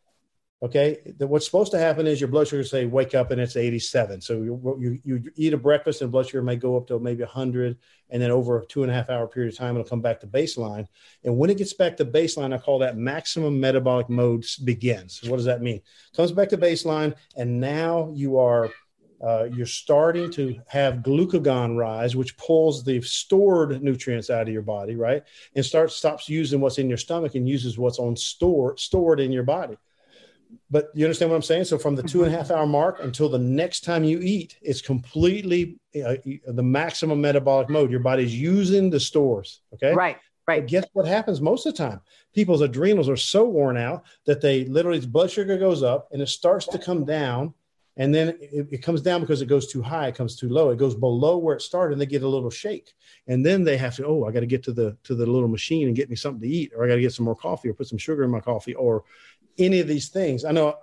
Okay, 0.64 1.12
the, 1.18 1.26
what's 1.26 1.44
supposed 1.44 1.72
to 1.72 1.78
happen 1.78 2.06
is 2.06 2.22
your 2.22 2.28
blood 2.28 2.48
sugar 2.48 2.64
say 2.64 2.86
wake 2.86 3.14
up 3.14 3.30
and 3.30 3.38
it's 3.38 3.54
87. 3.54 4.22
So 4.22 4.40
you, 4.40 4.78
you, 4.80 5.00
you 5.04 5.30
eat 5.36 5.52
a 5.52 5.58
breakfast 5.58 6.00
and 6.00 6.10
blood 6.10 6.26
sugar 6.26 6.40
may 6.42 6.56
go 6.56 6.74
up 6.78 6.86
to 6.86 6.98
maybe 6.98 7.22
100, 7.22 7.76
and 8.08 8.22
then 8.22 8.30
over 8.30 8.60
a 8.60 8.64
two 8.64 8.82
and 8.82 8.90
a 8.90 8.94
half 8.94 9.10
hour 9.10 9.28
period 9.28 9.52
of 9.52 9.58
time 9.58 9.74
it'll 9.74 9.86
come 9.86 10.00
back 10.00 10.20
to 10.20 10.26
baseline. 10.26 10.86
And 11.22 11.36
when 11.36 11.50
it 11.50 11.58
gets 11.58 11.74
back 11.74 11.98
to 11.98 12.06
baseline, 12.06 12.54
I 12.54 12.56
call 12.56 12.78
that 12.78 12.96
maximum 12.96 13.60
metabolic 13.60 14.08
mode 14.08 14.46
begins. 14.64 15.22
what 15.24 15.36
does 15.36 15.44
that 15.44 15.60
mean? 15.60 15.82
Comes 16.16 16.32
back 16.32 16.48
to 16.48 16.56
baseline, 16.56 17.14
and 17.36 17.60
now 17.60 18.10
you 18.14 18.38
are 18.38 18.70
uh, 19.22 19.44
you're 19.52 19.66
starting 19.66 20.30
to 20.30 20.58
have 20.66 20.96
glucagon 20.96 21.76
rise, 21.76 22.16
which 22.16 22.38
pulls 22.38 22.82
the 22.84 23.02
stored 23.02 23.82
nutrients 23.82 24.30
out 24.30 24.48
of 24.48 24.52
your 24.52 24.62
body, 24.62 24.96
right? 24.96 25.24
And 25.54 25.64
starts 25.64 25.94
stops 25.94 26.26
using 26.26 26.60
what's 26.60 26.78
in 26.78 26.88
your 26.88 26.98
stomach 26.98 27.34
and 27.34 27.46
uses 27.46 27.76
what's 27.76 27.98
on 27.98 28.16
store 28.16 28.78
stored 28.78 29.20
in 29.20 29.30
your 29.30 29.42
body 29.42 29.76
but 30.70 30.90
you 30.94 31.04
understand 31.04 31.30
what 31.30 31.36
I'm 31.36 31.42
saying? 31.42 31.64
So 31.64 31.78
from 31.78 31.94
the 31.94 32.02
two 32.02 32.24
and 32.24 32.32
a 32.32 32.36
mm-hmm. 32.36 32.48
half 32.48 32.50
hour 32.50 32.66
mark 32.66 32.98
until 33.02 33.28
the 33.28 33.38
next 33.38 33.84
time 33.84 34.02
you 34.02 34.20
eat, 34.20 34.58
it's 34.60 34.80
completely 34.80 35.78
uh, 36.04 36.16
the 36.46 36.62
maximum 36.62 37.20
metabolic 37.20 37.68
mode. 37.68 37.90
Your 37.90 38.00
body's 38.00 38.34
using 38.34 38.90
the 38.90 39.00
stores. 39.00 39.60
Okay. 39.74 39.94
Right. 39.94 40.18
Right. 40.46 40.62
But 40.62 40.68
guess 40.68 40.84
what 40.92 41.06
happens 41.06 41.40
most 41.40 41.66
of 41.66 41.74
the 41.74 41.78
time? 41.78 42.00
People's 42.34 42.60
adrenals 42.60 43.08
are 43.08 43.16
so 43.16 43.44
worn 43.44 43.76
out 43.76 44.04
that 44.26 44.40
they 44.40 44.64
literally 44.64 45.00
blood 45.00 45.30
sugar 45.30 45.56
goes 45.56 45.82
up 45.82 46.08
and 46.12 46.20
it 46.20 46.28
starts 46.28 46.66
to 46.66 46.78
come 46.78 47.04
down. 47.04 47.54
And 47.96 48.12
then 48.12 48.36
it, 48.40 48.66
it 48.72 48.82
comes 48.82 49.00
down 49.00 49.20
because 49.20 49.40
it 49.40 49.46
goes 49.46 49.70
too 49.70 49.80
high, 49.80 50.08
it 50.08 50.16
comes 50.16 50.34
too 50.34 50.48
low. 50.48 50.70
It 50.70 50.78
goes 50.78 50.96
below 50.96 51.38
where 51.38 51.54
it 51.54 51.62
started, 51.62 51.92
and 51.92 52.00
they 52.00 52.06
get 52.06 52.24
a 52.24 52.28
little 52.28 52.50
shake. 52.50 52.92
And 53.28 53.46
then 53.46 53.62
they 53.62 53.76
have 53.76 53.94
to, 53.96 54.04
oh, 54.04 54.24
I 54.24 54.32
got 54.32 54.40
to 54.40 54.46
get 54.46 54.64
to 54.64 54.72
the 54.72 54.96
to 55.04 55.14
the 55.14 55.24
little 55.24 55.48
machine 55.48 55.86
and 55.86 55.94
get 55.94 56.10
me 56.10 56.16
something 56.16 56.42
to 56.42 56.48
eat, 56.48 56.72
or 56.74 56.84
I 56.84 56.88
got 56.88 56.96
to 56.96 57.00
get 57.00 57.12
some 57.12 57.24
more 57.24 57.36
coffee, 57.36 57.68
or 57.68 57.74
put 57.74 57.86
some 57.86 57.98
sugar 57.98 58.24
in 58.24 58.32
my 58.32 58.40
coffee, 58.40 58.74
or 58.74 59.04
any 59.58 59.80
of 59.80 59.88
these 59.88 60.08
things. 60.08 60.44
I 60.44 60.52
know 60.52 60.76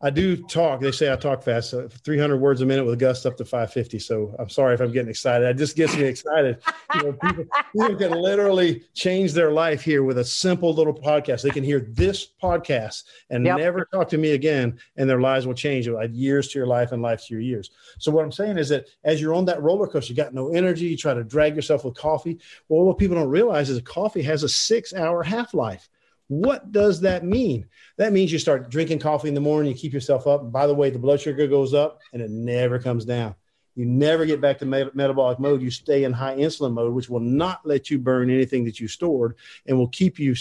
I 0.00 0.10
do 0.10 0.36
talk. 0.36 0.80
They 0.80 0.92
say 0.92 1.12
I 1.12 1.16
talk 1.16 1.42
fast, 1.42 1.70
so 1.70 1.88
300 1.88 2.36
words 2.36 2.60
a 2.60 2.66
minute 2.66 2.84
with 2.84 2.94
a 2.94 2.98
gust 2.98 3.26
up 3.26 3.36
to 3.38 3.44
550. 3.44 3.98
So 3.98 4.32
I'm 4.38 4.48
sorry 4.48 4.74
if 4.74 4.80
I'm 4.80 4.92
getting 4.92 5.10
excited. 5.10 5.48
It 5.48 5.58
just 5.58 5.74
gets 5.74 5.96
me 5.96 6.04
excited. 6.04 6.58
You 6.94 7.02
know, 7.02 7.12
people, 7.12 7.44
people, 7.74 7.96
can 7.96 8.12
literally 8.12 8.82
change 8.94 9.34
their 9.34 9.50
life 9.52 9.82
here 9.82 10.04
with 10.04 10.16
a 10.16 10.24
simple 10.24 10.72
little 10.72 10.94
podcast. 10.94 11.42
They 11.42 11.50
can 11.50 11.62
hear 11.62 11.80
this 11.80 12.26
podcast 12.42 13.04
and 13.28 13.44
yep. 13.44 13.58
never 13.58 13.86
talk 13.92 14.08
to 14.08 14.16
me 14.16 14.30
again, 14.30 14.78
and 14.96 15.08
their 15.08 15.20
lives 15.20 15.46
will 15.46 15.52
change. 15.52 15.86
Add 15.86 16.14
years 16.14 16.48
to 16.48 16.58
your 16.58 16.66
life 16.66 16.92
and 16.92 17.02
life 17.02 17.26
to 17.26 17.34
your 17.34 17.42
years. 17.42 17.70
So 17.98 18.10
what 18.10 18.24
I'm 18.24 18.32
saying 18.32 18.56
is 18.56 18.70
that 18.70 18.86
as 19.04 19.20
you're 19.20 19.34
on 19.34 19.44
that 19.44 19.60
roller 19.60 19.86
coaster, 19.86 20.14
you 20.14 20.16
got 20.16 20.32
no 20.32 20.48
energy. 20.54 20.86
You 20.86 20.96
try 20.96 21.12
to 21.12 21.22
drag 21.22 21.54
yourself 21.54 21.84
with 21.84 21.94
coffee. 21.94 22.38
Well, 22.70 22.84
what 22.84 22.96
people 22.96 23.16
don't 23.16 23.28
realize 23.28 23.68
is 23.68 23.82
coffee 23.82 24.22
has 24.22 24.44
a 24.44 24.48
six-hour 24.48 25.24
half-life. 25.24 25.90
What 26.28 26.72
does 26.72 27.00
that 27.00 27.24
mean? 27.24 27.66
That 27.96 28.12
means 28.12 28.30
you 28.30 28.38
start 28.38 28.70
drinking 28.70 29.00
coffee 29.00 29.28
in 29.28 29.34
the 29.34 29.40
morning, 29.40 29.72
you 29.72 29.78
keep 29.78 29.92
yourself 29.92 30.26
up. 30.26 30.52
By 30.52 30.66
the 30.66 30.74
way, 30.74 30.90
the 30.90 30.98
blood 30.98 31.20
sugar 31.20 31.46
goes 31.46 31.74
up 31.74 32.00
and 32.12 32.22
it 32.22 32.30
never 32.30 32.78
comes 32.78 33.04
down. 33.04 33.34
You 33.74 33.86
never 33.86 34.26
get 34.26 34.40
back 34.40 34.58
to 34.58 34.66
met- 34.66 34.96
metabolic 34.96 35.38
mode. 35.38 35.62
You 35.62 35.70
stay 35.70 36.02
in 36.02 36.12
high 36.12 36.34
insulin 36.36 36.72
mode, 36.72 36.92
which 36.92 37.08
will 37.08 37.20
not 37.20 37.60
let 37.64 37.90
you 37.90 37.98
burn 37.98 38.28
anything 38.28 38.64
that 38.64 38.80
you 38.80 38.88
stored 38.88 39.36
and 39.66 39.78
will 39.78 39.88
keep 39.88 40.18
you 40.18 40.34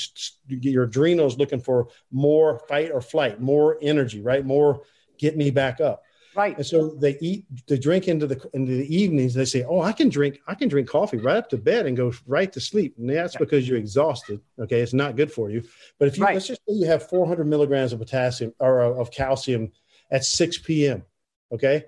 your 0.48 0.86
adrenals 0.86 1.38
looking 1.38 1.62
for 1.62 1.88
more 2.12 2.60
fight 2.68 2.92
or 2.92 3.00
flight, 3.00 3.40
more 3.40 3.78
energy, 3.80 4.22
right? 4.22 4.44
More 4.44 4.82
get 5.20 5.38
me 5.38 5.52
back 5.52 5.80
up. 5.80 6.04
Right. 6.38 6.56
And 6.56 6.66
so 6.66 6.90
they 6.90 7.18
eat, 7.20 7.46
they 7.66 7.80
drink 7.80 8.08
into 8.08 8.28
the 8.28 8.40
into 8.54 8.72
the 8.72 8.96
evenings. 8.96 9.34
They 9.34 9.44
say, 9.44 9.64
"Oh, 9.64 9.82
I 9.82 9.92
can 9.92 10.08
drink, 10.08 10.40
I 10.46 10.54
can 10.54 10.70
drink 10.70 10.88
coffee 10.88 11.18
right 11.18 11.36
up 11.36 11.50
to 11.50 11.58
bed 11.58 11.88
and 11.88 11.98
go 11.98 12.14
right 12.28 12.54
to 12.54 12.62
sleep." 12.62 12.94
And 13.00 13.10
that's 13.10 13.34
yeah. 13.34 13.40
because 13.40 13.68
you're 13.68 13.80
exhausted. 13.80 14.40
Okay, 14.60 14.82
it's 14.82 14.94
not 14.94 15.16
good 15.16 15.32
for 15.32 15.50
you. 15.50 15.64
But 15.98 16.10
if 16.10 16.18
you 16.18 16.24
right. 16.24 16.36
let's 16.36 16.46
just 16.46 16.62
say 16.68 16.76
you 16.76 16.86
have 16.86 17.10
400 17.10 17.48
milligrams 17.48 17.92
of 17.92 17.98
potassium 17.98 18.54
or 18.60 18.82
of 18.82 19.10
calcium 19.10 19.72
at 20.12 20.26
6 20.26 20.60
p.m. 20.60 21.04
Okay, 21.52 21.86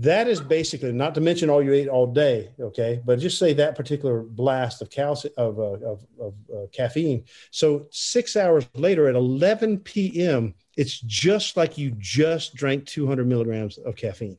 That 0.00 0.28
is 0.28 0.40
basically 0.40 0.92
not 0.92 1.14
to 1.16 1.20
mention 1.20 1.50
all 1.50 1.62
you 1.62 1.74
ate 1.74 1.88
all 1.88 2.06
day, 2.06 2.52
okay? 2.58 3.02
But 3.04 3.18
just 3.18 3.38
say 3.38 3.52
that 3.52 3.76
particular 3.76 4.22
blast 4.22 4.80
of 4.80 4.88
calcium 4.88 5.34
of, 5.36 5.58
uh, 5.58 5.62
of, 5.62 6.06
of 6.18 6.34
uh, 6.50 6.66
caffeine. 6.72 7.24
So 7.50 7.86
six 7.90 8.34
hours 8.34 8.66
later 8.74 9.08
at 9.08 9.14
11 9.14 9.80
p.m., 9.80 10.54
it's 10.74 10.98
just 11.00 11.58
like 11.58 11.76
you 11.76 11.90
just 11.98 12.54
drank 12.54 12.86
200 12.86 13.26
milligrams 13.26 13.76
of 13.76 13.94
caffeine. 13.94 14.38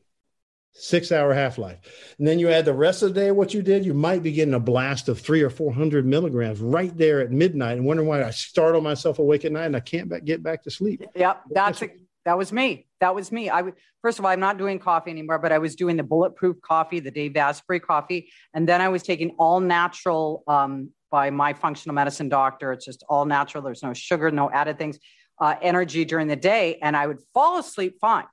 Six 0.72 1.12
hour 1.12 1.32
half 1.32 1.58
life. 1.58 1.78
And 2.18 2.26
then 2.26 2.40
you 2.40 2.48
add 2.48 2.64
the 2.64 2.74
rest 2.74 3.02
of 3.02 3.14
the 3.14 3.20
day 3.20 3.30
what 3.30 3.54
you 3.54 3.62
did, 3.62 3.84
you 3.84 3.94
might 3.94 4.24
be 4.24 4.32
getting 4.32 4.54
a 4.54 4.60
blast 4.60 5.08
of 5.08 5.20
three 5.20 5.42
or 5.42 5.50
400 5.50 6.04
milligrams 6.04 6.60
right 6.60 6.96
there 6.96 7.20
at 7.20 7.30
midnight 7.30 7.76
and 7.76 7.86
wondering 7.86 8.08
why 8.08 8.24
I 8.24 8.30
startle 8.30 8.80
myself 8.80 9.20
awake 9.20 9.44
at 9.44 9.52
night 9.52 9.66
and 9.66 9.76
I 9.76 9.80
can't 9.80 10.08
back, 10.08 10.24
get 10.24 10.42
back 10.42 10.64
to 10.64 10.72
sleep. 10.72 11.04
Yep. 11.14 11.42
That's, 11.50 11.82
a, 11.82 11.90
that 12.24 12.38
was 12.38 12.52
me. 12.52 12.86
That 13.00 13.14
was 13.14 13.32
me. 13.32 13.50
I 13.50 13.62
first 14.00 14.18
of 14.18 14.24
all, 14.24 14.30
I'm 14.30 14.40
not 14.40 14.58
doing 14.58 14.78
coffee 14.78 15.10
anymore, 15.10 15.38
but 15.38 15.52
I 15.52 15.58
was 15.58 15.74
doing 15.74 15.96
the 15.96 16.02
bulletproof 16.02 16.60
coffee, 16.60 17.00
the 17.00 17.10
Dave 17.10 17.36
Asprey 17.36 17.80
coffee, 17.80 18.30
and 18.54 18.68
then 18.68 18.80
I 18.80 18.88
was 18.88 19.02
taking 19.02 19.30
all 19.38 19.60
natural 19.60 20.44
um, 20.46 20.90
by 21.10 21.30
my 21.30 21.52
functional 21.52 21.94
medicine 21.94 22.28
doctor. 22.28 22.72
It's 22.72 22.84
just 22.84 23.04
all 23.08 23.24
natural. 23.24 23.62
There's 23.62 23.82
no 23.82 23.92
sugar, 23.92 24.30
no 24.30 24.50
added 24.50 24.78
things. 24.78 24.98
Uh, 25.40 25.56
energy 25.60 26.04
during 26.04 26.28
the 26.28 26.36
day, 26.36 26.78
and 26.82 26.96
I 26.96 27.06
would 27.08 27.18
fall 27.34 27.58
asleep 27.58 27.96
fine. 28.00 28.26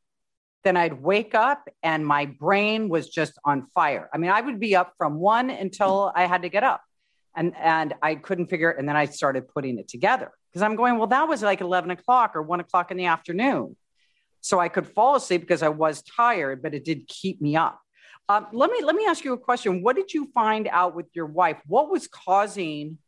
Then 0.64 0.78
I'd 0.78 1.02
wake 1.02 1.34
up 1.34 1.68
and 1.82 2.06
my 2.06 2.26
brain 2.26 2.90
was 2.90 3.10
just 3.10 3.34
on 3.46 3.66
fire. 3.74 4.10
I 4.14 4.18
mean, 4.20 4.30
I 4.30 4.42
would 4.42 4.60
be 4.60 4.76
up 4.76 4.94
from 4.98 5.16
one 5.16 5.50
until 5.50 6.12
I 6.14 6.28
had 6.28 6.44
to 6.44 6.50
get 6.50 6.64
up, 6.64 6.82
and 7.36 7.56
and 7.58 7.96
I 8.04 8.14
couldn't 8.16 8.48
figure 8.48 8.70
it. 8.70 8.78
And 8.78 8.88
then 8.88 8.96
I 8.96 9.06
started 9.06 9.48
putting 9.48 9.80
it 9.80 9.88
together 9.88 10.32
because 10.52 10.64
I'm 10.64 10.76
going, 10.76 10.98
well, 10.98 11.08
that 11.08 11.28
was 11.28 11.42
like 11.42 11.62
11 11.62 11.92
o'clock 11.92 12.36
or 12.36 12.42
one 12.42 12.60
o'clock 12.60 12.92
in 12.92 12.98
the 12.98 13.06
afternoon. 13.06 13.76
So 14.42 14.60
I 14.60 14.70
could 14.70 14.88
fall 14.88 15.16
asleep 15.16 15.42
because 15.42 15.64
I 15.64 15.70
was 15.70 16.02
tired, 16.02 16.62
but 16.62 16.74
it 16.74 16.86
did 16.86 17.08
keep 17.08 17.42
me 17.42 17.56
up. 17.56 17.80
Um, 18.30 18.48
let 18.54 18.70
me 18.70 18.82
let 18.84 18.96
me 18.96 19.06
ask 19.08 19.24
you 19.24 19.34
a 19.34 19.38
question. 19.38 19.82
What 19.82 19.96
did 19.96 20.14
you 20.14 20.30
find 20.34 20.68
out 20.72 20.96
with 20.96 21.08
your 21.14 21.26
wife? 21.26 21.58
What 21.66 21.90
was 21.90 22.08
causing 22.08 23.00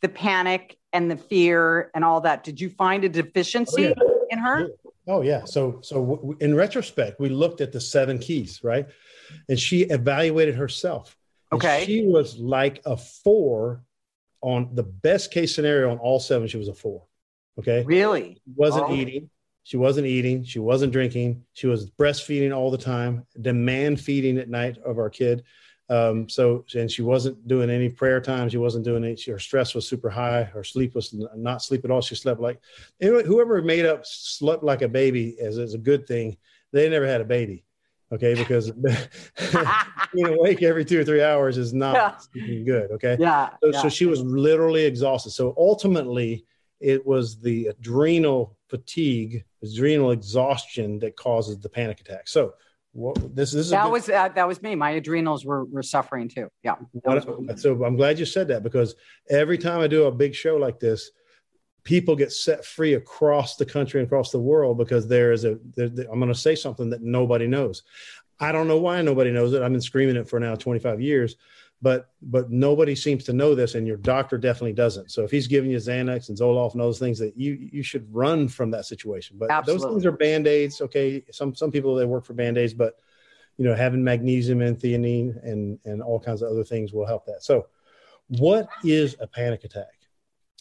the 0.00 0.08
panic 0.08 0.78
and 0.92 1.10
the 1.10 1.16
fear 1.16 1.90
and 1.92 2.04
all 2.04 2.20
that? 2.20 2.44
Did 2.44 2.60
you 2.60 2.70
find 2.70 3.04
a 3.04 3.08
deficiency 3.08 3.88
oh, 3.88 3.94
yeah. 3.96 4.18
in 4.30 4.38
her? 4.38 4.68
Oh 5.08 5.22
yeah. 5.22 5.44
So 5.44 5.80
so 5.82 6.06
w- 6.06 6.36
in 6.40 6.54
retrospect, 6.54 7.18
we 7.18 7.28
looked 7.28 7.60
at 7.60 7.72
the 7.72 7.80
seven 7.80 8.18
keys, 8.18 8.60
right? 8.62 8.86
And 9.48 9.58
she 9.58 9.82
evaluated 9.82 10.54
herself. 10.54 11.16
Okay. 11.52 11.84
She 11.84 12.06
was 12.06 12.38
like 12.38 12.80
a 12.86 12.96
four 12.96 13.82
on 14.42 14.74
the 14.74 14.82
best 14.82 15.30
case 15.32 15.54
scenario 15.54 15.90
on 15.90 15.98
all 15.98 16.20
seven. 16.20 16.48
She 16.48 16.58
was 16.58 16.68
a 16.68 16.74
four. 16.74 17.04
Okay. 17.58 17.84
Really? 17.84 18.40
Wasn't 18.56 18.84
oh. 18.88 18.94
eating 18.94 19.30
she 19.62 19.76
wasn't 19.76 20.06
eating. 20.06 20.44
She 20.44 20.58
wasn't 20.58 20.92
drinking. 20.92 21.44
She 21.52 21.66
was 21.66 21.90
breastfeeding 21.90 22.52
all 22.52 22.70
the 22.70 22.78
time, 22.78 23.26
demand 23.40 24.00
feeding 24.00 24.38
at 24.38 24.48
night 24.48 24.78
of 24.78 24.98
our 24.98 25.10
kid. 25.10 25.44
Um, 25.88 26.28
so, 26.28 26.64
and 26.74 26.90
she 26.90 27.02
wasn't 27.02 27.46
doing 27.46 27.68
any 27.68 27.88
prayer 27.88 28.20
time. 28.20 28.48
She 28.48 28.58
wasn't 28.58 28.84
doing 28.84 29.04
any, 29.04 29.16
her 29.28 29.38
stress 29.38 29.74
was 29.74 29.88
super 29.88 30.08
high. 30.08 30.44
Her 30.44 30.62
sleep 30.64 30.94
was 30.94 31.14
not 31.36 31.62
sleep 31.62 31.84
at 31.84 31.90
all. 31.90 32.00
She 32.00 32.14
slept 32.14 32.40
like, 32.40 32.60
anyway, 33.00 33.24
whoever 33.24 33.60
made 33.60 33.86
up 33.86 34.06
slept 34.06 34.62
like 34.62 34.82
a 34.82 34.88
baby 34.88 35.36
as, 35.40 35.58
as 35.58 35.74
a 35.74 35.78
good 35.78 36.06
thing, 36.06 36.36
they 36.72 36.88
never 36.88 37.06
had 37.06 37.20
a 37.20 37.24
baby. 37.24 37.64
Okay. 38.12 38.34
Because 38.34 38.72
being 40.14 40.26
awake 40.26 40.62
every 40.62 40.84
two 40.84 41.00
or 41.00 41.04
three 41.04 41.22
hours 41.22 41.58
is 41.58 41.72
not 41.72 42.24
yeah. 42.34 42.58
good. 42.64 42.90
Okay. 42.92 43.16
Yeah 43.18 43.50
so, 43.62 43.70
yeah. 43.70 43.82
so 43.82 43.88
she 43.88 44.06
was 44.06 44.20
literally 44.22 44.84
exhausted. 44.84 45.30
So 45.30 45.54
ultimately, 45.56 46.44
it 46.80 47.04
was 47.06 47.38
the 47.38 47.66
adrenal 47.66 48.56
fatigue, 48.68 49.44
adrenal 49.62 50.12
exhaustion 50.12 50.98
that 51.00 51.16
causes 51.16 51.58
the 51.58 51.68
panic 51.68 52.00
attack. 52.00 52.28
So, 52.28 52.54
what, 52.92 53.16
this, 53.36 53.52
this 53.52 53.66
is 53.66 53.70
that 53.70 53.88
was 53.88 54.08
uh, 54.08 54.30
that 54.30 54.48
was 54.48 54.60
me. 54.62 54.74
My 54.74 54.90
adrenals 54.90 55.44
were 55.44 55.64
were 55.64 55.82
suffering 55.82 56.28
too. 56.28 56.48
Yeah. 56.64 56.74
What, 56.92 57.60
so 57.60 57.84
I'm 57.84 57.96
glad 57.96 58.18
you 58.18 58.26
said 58.26 58.48
that 58.48 58.64
because 58.64 58.96
every 59.28 59.58
time 59.58 59.80
I 59.80 59.86
do 59.86 60.06
a 60.06 60.10
big 60.10 60.34
show 60.34 60.56
like 60.56 60.80
this, 60.80 61.10
people 61.84 62.16
get 62.16 62.32
set 62.32 62.64
free 62.64 62.94
across 62.94 63.56
the 63.56 63.64
country 63.64 64.00
and 64.00 64.06
across 64.06 64.30
the 64.30 64.38
world 64.38 64.78
because 64.78 65.08
there 65.08 65.32
is 65.32 65.44
a. 65.44 65.58
There, 65.74 65.88
I'm 66.10 66.18
going 66.18 66.32
to 66.32 66.34
say 66.34 66.54
something 66.54 66.90
that 66.90 67.02
nobody 67.02 67.46
knows. 67.46 67.82
I 68.38 68.52
don't 68.52 68.68
know 68.68 68.78
why 68.78 69.02
nobody 69.02 69.30
knows 69.30 69.52
it. 69.52 69.62
I've 69.62 69.72
been 69.72 69.80
screaming 69.80 70.16
it 70.16 70.28
for 70.28 70.40
now 70.40 70.54
25 70.54 71.00
years 71.00 71.36
but 71.82 72.10
but 72.22 72.50
nobody 72.50 72.94
seems 72.94 73.24
to 73.24 73.32
know 73.32 73.54
this 73.54 73.74
and 73.74 73.86
your 73.86 73.96
doctor 73.96 74.36
definitely 74.36 74.72
doesn't 74.72 75.10
so 75.10 75.22
if 75.24 75.30
he's 75.30 75.46
giving 75.46 75.70
you 75.70 75.78
xanax 75.78 76.28
and 76.28 76.38
zoloft 76.38 76.72
and 76.72 76.80
those 76.80 76.98
things 76.98 77.18
that 77.18 77.36
you 77.36 77.70
you 77.72 77.82
should 77.82 78.06
run 78.14 78.48
from 78.48 78.70
that 78.70 78.84
situation 78.84 79.36
but 79.38 79.50
Absolutely. 79.50 79.84
those 79.84 79.92
things 79.92 80.06
are 80.06 80.12
band-aids 80.12 80.80
okay 80.80 81.24
some 81.30 81.54
some 81.54 81.70
people 81.70 81.94
they 81.94 82.04
work 82.04 82.24
for 82.24 82.34
band-aids 82.34 82.74
but 82.74 82.96
you 83.56 83.64
know 83.64 83.74
having 83.74 84.04
magnesium 84.04 84.60
and 84.60 84.78
theanine 84.78 85.42
and 85.44 85.78
and 85.84 86.02
all 86.02 86.20
kinds 86.20 86.42
of 86.42 86.50
other 86.50 86.64
things 86.64 86.92
will 86.92 87.06
help 87.06 87.24
that 87.26 87.42
so 87.42 87.66
what 88.38 88.68
is 88.84 89.16
a 89.20 89.26
panic 89.26 89.64
attack 89.64 89.99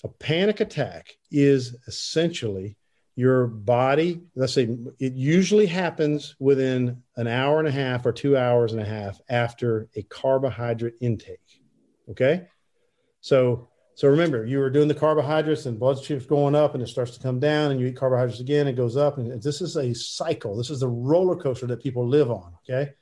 a 0.04 0.08
panic 0.08 0.60
attack 0.60 1.18
is 1.32 1.76
essentially 1.88 2.78
your 3.20 3.48
body, 3.48 4.22
let's 4.36 4.54
say 4.54 4.78
it 4.98 5.12
usually 5.14 5.66
happens 5.66 6.38
within 6.40 7.04
an 7.18 7.28
hour 7.28 7.60
and 7.60 7.68
a 7.68 7.72
half 7.72 8.06
or 8.06 8.14
two 8.14 8.38
hours 8.38 8.72
and 8.72 8.82
a 8.82 8.86
half 8.86 9.20
after 9.30 9.90
a 9.98 10.04
carbohydrate 10.04 10.94
intake. 11.02 11.62
Okay. 12.10 12.48
So, 13.20 13.68
so 13.96 14.08
remember, 14.08 14.46
you 14.46 14.60
were 14.60 14.70
doing 14.70 14.88
the 14.88 14.94
carbohydrates 14.94 15.66
and 15.66 15.78
blood 15.78 16.02
sugar's 16.02 16.26
going 16.26 16.56
up 16.56 16.76
and 16.76 16.82
it 16.82 16.88
starts 16.88 17.12
to 17.18 17.20
come 17.20 17.42
down 17.42 17.72
and 17.72 17.80
you 17.82 17.88
eat 17.88 17.98
carbohydrates 17.98 18.40
again, 18.40 18.70
it 18.70 18.78
goes 18.78 18.96
up. 18.96 19.18
And 19.18 19.44
this 19.44 19.60
is 19.60 19.76
a 19.76 19.94
cycle. 19.94 20.56
This 20.56 20.70
is 20.70 20.80
the 20.80 20.88
roller 20.88 21.36
coaster 21.36 21.68
that 21.68 21.84
people 21.84 22.08
live 22.08 22.32
on. 22.32 22.54
Okay. 22.64 22.94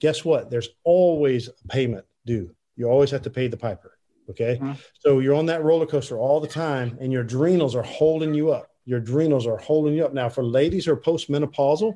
Guess 0.00 0.24
what? 0.24 0.50
There's 0.50 0.70
always 0.82 1.48
a 1.48 1.68
payment 1.68 2.06
due. 2.24 2.54
You 2.76 2.88
always 2.88 3.10
have 3.10 3.22
to 3.22 3.30
pay 3.30 3.48
the 3.48 3.58
piper. 3.58 3.97
Okay. 4.30 4.56
Mm-hmm. 4.56 4.72
So 4.98 5.20
you're 5.20 5.34
on 5.34 5.46
that 5.46 5.62
roller 5.62 5.86
coaster 5.86 6.18
all 6.18 6.40
the 6.40 6.48
time 6.48 6.98
and 7.00 7.12
your 7.12 7.22
adrenals 7.22 7.74
are 7.74 7.82
holding 7.82 8.34
you 8.34 8.52
up 8.52 8.70
your 8.88 9.00
adrenals 9.00 9.46
are 9.46 9.58
holding 9.58 9.92
you 9.92 10.06
up. 10.06 10.14
Now, 10.14 10.30
for 10.30 10.42
ladies 10.42 10.86
who 10.86 10.92
are 10.92 10.96
postmenopausal, 10.96 11.94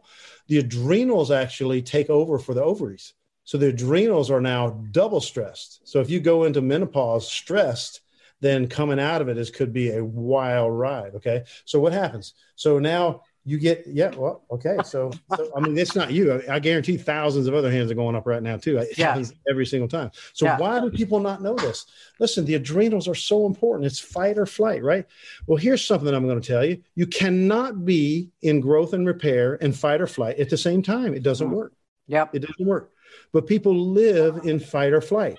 the 0.48 0.58
adrenals 0.58 1.30
actually 1.30 1.80
take 1.80 2.10
over 2.10 2.38
for 2.38 2.52
the 2.52 2.62
ovaries. 2.62 3.14
So 3.44 3.56
the 3.56 3.68
adrenals 3.68 4.30
are 4.30 4.42
now 4.42 4.68
double 4.90 5.22
stressed. 5.22 5.80
So 5.88 6.00
if 6.00 6.10
you 6.10 6.20
go 6.20 6.44
into 6.44 6.60
menopause 6.60 7.32
stressed, 7.32 8.02
then 8.40 8.68
coming 8.68 9.00
out 9.00 9.22
of 9.22 9.30
it 9.30 9.38
is 9.38 9.48
could 9.48 9.72
be 9.72 9.92
a 9.92 10.04
wild 10.04 10.74
ride. 10.74 11.14
Okay. 11.14 11.44
So 11.64 11.80
what 11.80 11.94
happens? 11.94 12.34
So 12.56 12.78
now 12.78 13.22
you 13.44 13.58
get 13.58 13.84
yeah 13.86 14.14
well 14.16 14.44
okay 14.50 14.76
so, 14.84 15.10
so 15.36 15.50
i 15.56 15.60
mean 15.60 15.76
it's 15.76 15.96
not 15.96 16.12
you. 16.12 16.32
I, 16.32 16.56
I, 16.56 16.58
guarantee 16.60 16.96
thousands 16.96 17.48
of 17.48 17.54
other 17.54 17.70
hands 17.70 17.90
are 17.90 17.94
going 17.94 18.14
up 18.14 18.26
right 18.26 18.42
now 18.42 18.56
too. 18.56 18.78
It 18.78 18.96
yeah. 18.96 19.08
happens 19.08 19.32
every 19.50 19.66
single 19.66 19.88
time. 19.88 20.10
So 20.32 20.46
yeah. 20.46 20.58
why 20.58 20.78
do 20.78 20.90
people 20.90 21.18
not 21.18 21.42
know 21.42 21.54
this? 21.56 21.86
Listen 22.20 22.44
the 22.44 22.54
adrenals 22.54 23.08
are 23.08 23.14
so 23.14 23.46
important. 23.46 23.86
It's 23.86 23.98
fight 23.98 24.38
or 24.38 24.46
flight 24.46 24.82
right? 24.82 25.06
Well 25.46 25.58
here's 25.58 25.84
something 25.84 26.14
i'm 26.14 26.26
going 26.26 26.40
to 26.40 26.46
tell 26.46 26.64
you. 26.64 26.82
You 26.94 27.06
cannot 27.06 27.84
be 27.84 28.30
in 28.42 28.60
growth 28.60 28.92
and 28.92 29.06
repair 29.06 29.58
and 29.60 29.76
fight 29.76 30.00
or 30.00 30.06
flight 30.06 30.38
at 30.38 30.48
the 30.48 30.58
same 30.58 30.82
time. 30.82 31.14
It 31.14 31.22
doesn't 31.22 31.48
mm. 31.48 31.54
work. 31.54 31.72
Yeah 32.06 32.26
it 32.32 32.40
doesn't 32.40 32.66
work. 32.66 32.90
But 33.32 33.46
people 33.46 33.74
live 33.74 34.40
in 34.44 34.60
fight 34.60 34.92
or 34.92 35.00
flight 35.00 35.38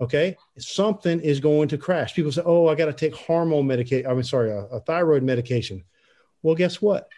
okay? 0.00 0.36
Something 0.58 1.20
is 1.20 1.38
going 1.38 1.68
to 1.68 1.78
crash. 1.78 2.14
People 2.14 2.32
say 2.32 2.42
oh 2.44 2.68
i 2.68 2.74
got 2.74 2.86
to 2.86 2.92
take 2.92 3.14
hormone 3.14 3.66
medication 3.66 4.10
i'm 4.10 4.22
sorry 4.22 4.50
a, 4.50 4.64
a 4.66 4.80
thyroid 4.80 5.22
medication. 5.22 5.84
Well 6.42 6.54
guess 6.54 6.80
what 6.80 7.08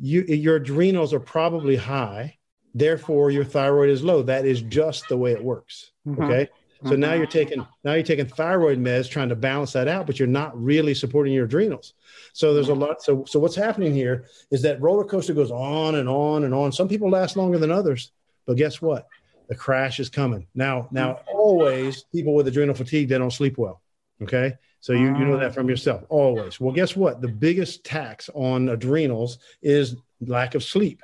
you, 0.00 0.22
your 0.22 0.56
adrenals 0.56 1.12
are 1.12 1.20
probably 1.20 1.76
high 1.76 2.36
therefore 2.74 3.30
your 3.30 3.44
thyroid 3.44 3.90
is 3.90 4.02
low. 4.02 4.22
That 4.22 4.44
is 4.44 4.62
just 4.62 5.08
the 5.08 5.16
way 5.16 5.32
it 5.32 5.42
works 5.42 5.90
mm-hmm. 6.06 6.22
okay? 6.22 6.48
So 6.82 6.92
mm-hmm. 6.92 7.00
now 7.00 7.12
you're 7.12 7.26
taking 7.26 7.66
now 7.84 7.92
you're 7.92 8.02
taking 8.02 8.26
thyroid 8.26 8.78
meds 8.78 9.08
trying 9.08 9.28
to 9.28 9.36
balance 9.36 9.72
that 9.74 9.88
out 9.88 10.06
but 10.06 10.18
you're 10.18 10.28
not 10.28 10.58
really 10.60 10.94
supporting 10.94 11.32
your 11.32 11.44
adrenals. 11.44 11.94
So 12.32 12.54
there's 12.54 12.68
a 12.68 12.74
lot 12.74 13.02
so 13.02 13.24
so 13.26 13.38
what's 13.38 13.56
happening 13.56 13.94
here 13.94 14.26
is 14.50 14.62
that 14.62 14.80
roller 14.80 15.04
coaster 15.04 15.34
goes 15.34 15.50
on 15.50 15.96
and 15.96 16.08
on 16.08 16.44
and 16.44 16.54
on. 16.54 16.72
Some 16.72 16.88
people 16.88 17.10
last 17.10 17.36
longer 17.36 17.58
than 17.58 17.70
others 17.70 18.12
but 18.46 18.56
guess 18.56 18.80
what? 18.80 19.06
The 19.48 19.56
crash 19.56 20.00
is 20.00 20.08
coming. 20.08 20.46
Now 20.54 20.88
now 20.90 21.20
always 21.32 22.04
people 22.04 22.34
with 22.34 22.48
adrenal 22.48 22.74
fatigue 22.74 23.08
they 23.08 23.18
don't 23.18 23.32
sleep 23.32 23.58
well 23.58 23.82
okay 24.22 24.54
so 24.80 24.94
you, 24.94 25.06
you 25.06 25.26
know 25.26 25.38
that 25.38 25.54
from 25.54 25.68
yourself 25.68 26.04
always. 26.08 26.58
Well, 26.58 26.72
guess 26.72 26.96
what? 26.96 27.20
The 27.20 27.28
biggest 27.28 27.84
tax 27.84 28.30
on 28.34 28.70
adrenals 28.70 29.38
is 29.62 29.96
lack 30.20 30.54
of 30.54 30.64
sleep. 30.64 31.02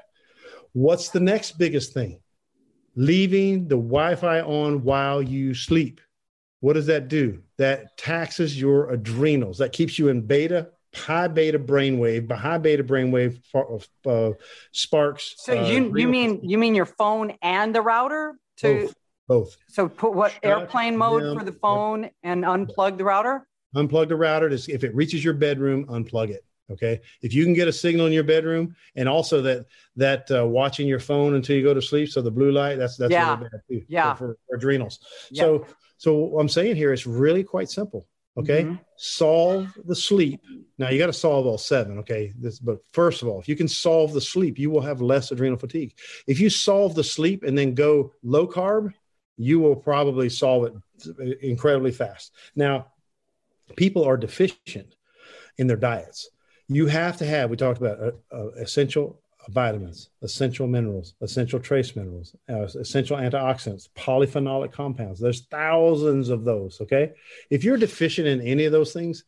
What's 0.73 1.11
the 1.11 1.21
next 1.21 1.59
biggest 1.59 1.93
thing? 1.93 2.21
Leaving 2.95 3.69
the 3.69 3.77
Wi 3.77 4.15
Fi 4.15 4.41
on 4.41 4.83
while 4.83 5.21
you 5.21 5.53
sleep. 5.53 6.01
What 6.61 6.73
does 6.73 6.87
that 6.87 7.09
do? 7.09 7.43
That 7.59 7.99
taxes 7.99 8.59
your 8.59 8.91
adrenals. 8.91 9.59
That 9.59 9.73
keeps 9.73 9.99
you 9.99 10.09
in 10.09 10.23
beta, 10.23 10.69
high 10.95 11.29
beta 11.29 11.59
brainwave, 11.59 12.33
high 12.33 12.57
beta 12.57 12.83
brainwave 12.83 13.39
uh, 14.07 14.33
sparks. 14.73 15.35
So 15.37 15.59
uh, 15.59 15.69
you 15.69 15.95
you 15.95 16.09
mean 16.09 16.41
you 16.43 16.57
mean 16.57 16.75
your 16.75 16.87
phone 16.87 17.35
and 17.43 17.75
the 17.75 17.83
router 17.83 18.37
to 18.59 18.85
both. 18.87 18.95
both. 19.29 19.57
So 19.69 19.89
put 19.91 20.15
what 20.15 20.33
Shut 20.33 20.45
airplane 20.45 20.97
mode 20.97 21.39
for 21.39 21.45
the 21.45 21.53
phone 21.53 22.09
and 22.23 22.43
unplug 22.43 22.97
the 22.97 23.05
router? 23.05 23.47
Unplug 23.77 24.09
the 24.09 24.17
router. 24.17 24.49
To, 24.49 24.73
if 24.73 24.85
it 24.85 24.95
reaches 24.95 25.23
your 25.25 25.35
bedroom, 25.35 25.87
unplug 25.87 26.31
it. 26.31 26.45
Okay, 26.69 27.01
if 27.23 27.33
you 27.33 27.45
can 27.45 27.55
get 27.55 27.69
a 27.69 27.73
signal 27.73 28.07
in 28.07 28.13
your 28.13 28.25
bedroom, 28.25 28.75
and 28.97 29.09
also 29.09 29.41
that 29.43 29.67
that 29.95 30.29
uh, 30.33 30.45
watching 30.45 30.89
your 30.89 30.99
phone 30.99 31.35
until 31.35 31.57
you 31.57 31.63
go 31.63 31.75
to 31.75 31.83
sleep, 31.83 32.09
so 32.09 32.21
the 32.21 32.31
blue 32.31 32.51
light 32.51 32.77
that's 32.77 32.97
that's 32.97 33.13
yeah. 33.13 33.37
really 33.37 33.51
bad 33.51 33.61
too. 33.71 33.83
Yeah, 33.89 34.15
for, 34.15 34.37
for, 34.49 34.57
adrenals. 34.57 34.99
Yeah. 35.31 35.43
So 35.43 35.67
so 35.99 36.15
what 36.15 36.41
I'm 36.41 36.49
saying 36.49 36.75
here 36.75 36.93
is 36.93 37.07
really 37.07 37.45
quite 37.45 37.71
simple. 37.71 38.09
Okay, 38.39 38.65
mm-hmm. 38.65 38.75
solve 38.97 39.73
the 39.87 39.95
sleep. 39.95 40.41
Now 40.77 40.91
you 40.91 40.99
got 40.99 41.07
to 41.07 41.13
solve 41.13 41.47
all 41.47 41.57
seven. 41.57 41.99
Okay, 41.99 42.33
this 42.37 42.59
but 42.59 42.79
first 42.93 43.23
of 43.23 43.29
all, 43.29 43.39
if 43.39 43.49
you 43.49 43.55
can 43.55 43.69
solve 43.69 44.13
the 44.13 44.21
sleep, 44.21 44.59
you 44.59 44.69
will 44.69 44.83
have 44.83 45.01
less 45.01 45.31
adrenal 45.31 45.59
fatigue. 45.59 45.95
If 46.27 46.41
you 46.41 46.51
solve 46.51 46.97
the 46.97 47.05
sleep 47.05 47.45
and 47.45 47.57
then 47.57 47.75
go 47.75 48.13
low 48.25 48.49
carb, 48.49 48.93
you 49.37 49.61
will 49.61 49.77
probably 49.77 50.29
solve 50.29 50.65
it 50.67 51.39
incredibly 51.43 51.93
fast. 51.93 52.33
Now, 52.55 52.89
people 53.75 54.05
are 54.05 54.17
deficient 54.17 54.95
in 55.59 55.67
their 55.67 55.77
diets. 55.77 56.29
You 56.69 56.87
have 56.87 57.17
to 57.19 57.27
have 57.27 57.51
we 57.51 57.57
talked 57.57 57.81
about 57.81 58.01
uh, 58.01 58.11
uh, 58.35 58.49
essential 58.57 59.21
vitamins 59.49 60.11
essential 60.23 60.67
minerals 60.67 61.15
essential 61.21 61.61
trace 61.61 61.95
minerals 61.95 62.35
uh, 62.51 62.63
essential 62.63 63.17
antioxidants 63.17 63.89
polyphenolic 63.97 64.73
compounds. 64.73 65.21
There's 65.21 65.47
thousands 65.47 66.29
of 66.31 66.45
those 66.45 66.81
okay? 66.81 67.13
If 67.49 67.63
you're 67.63 67.77
deficient 67.77 68.27
in 68.27 68.41
any 68.41 68.65
of 68.65 68.73
those 68.73 68.93
things 68.93 69.25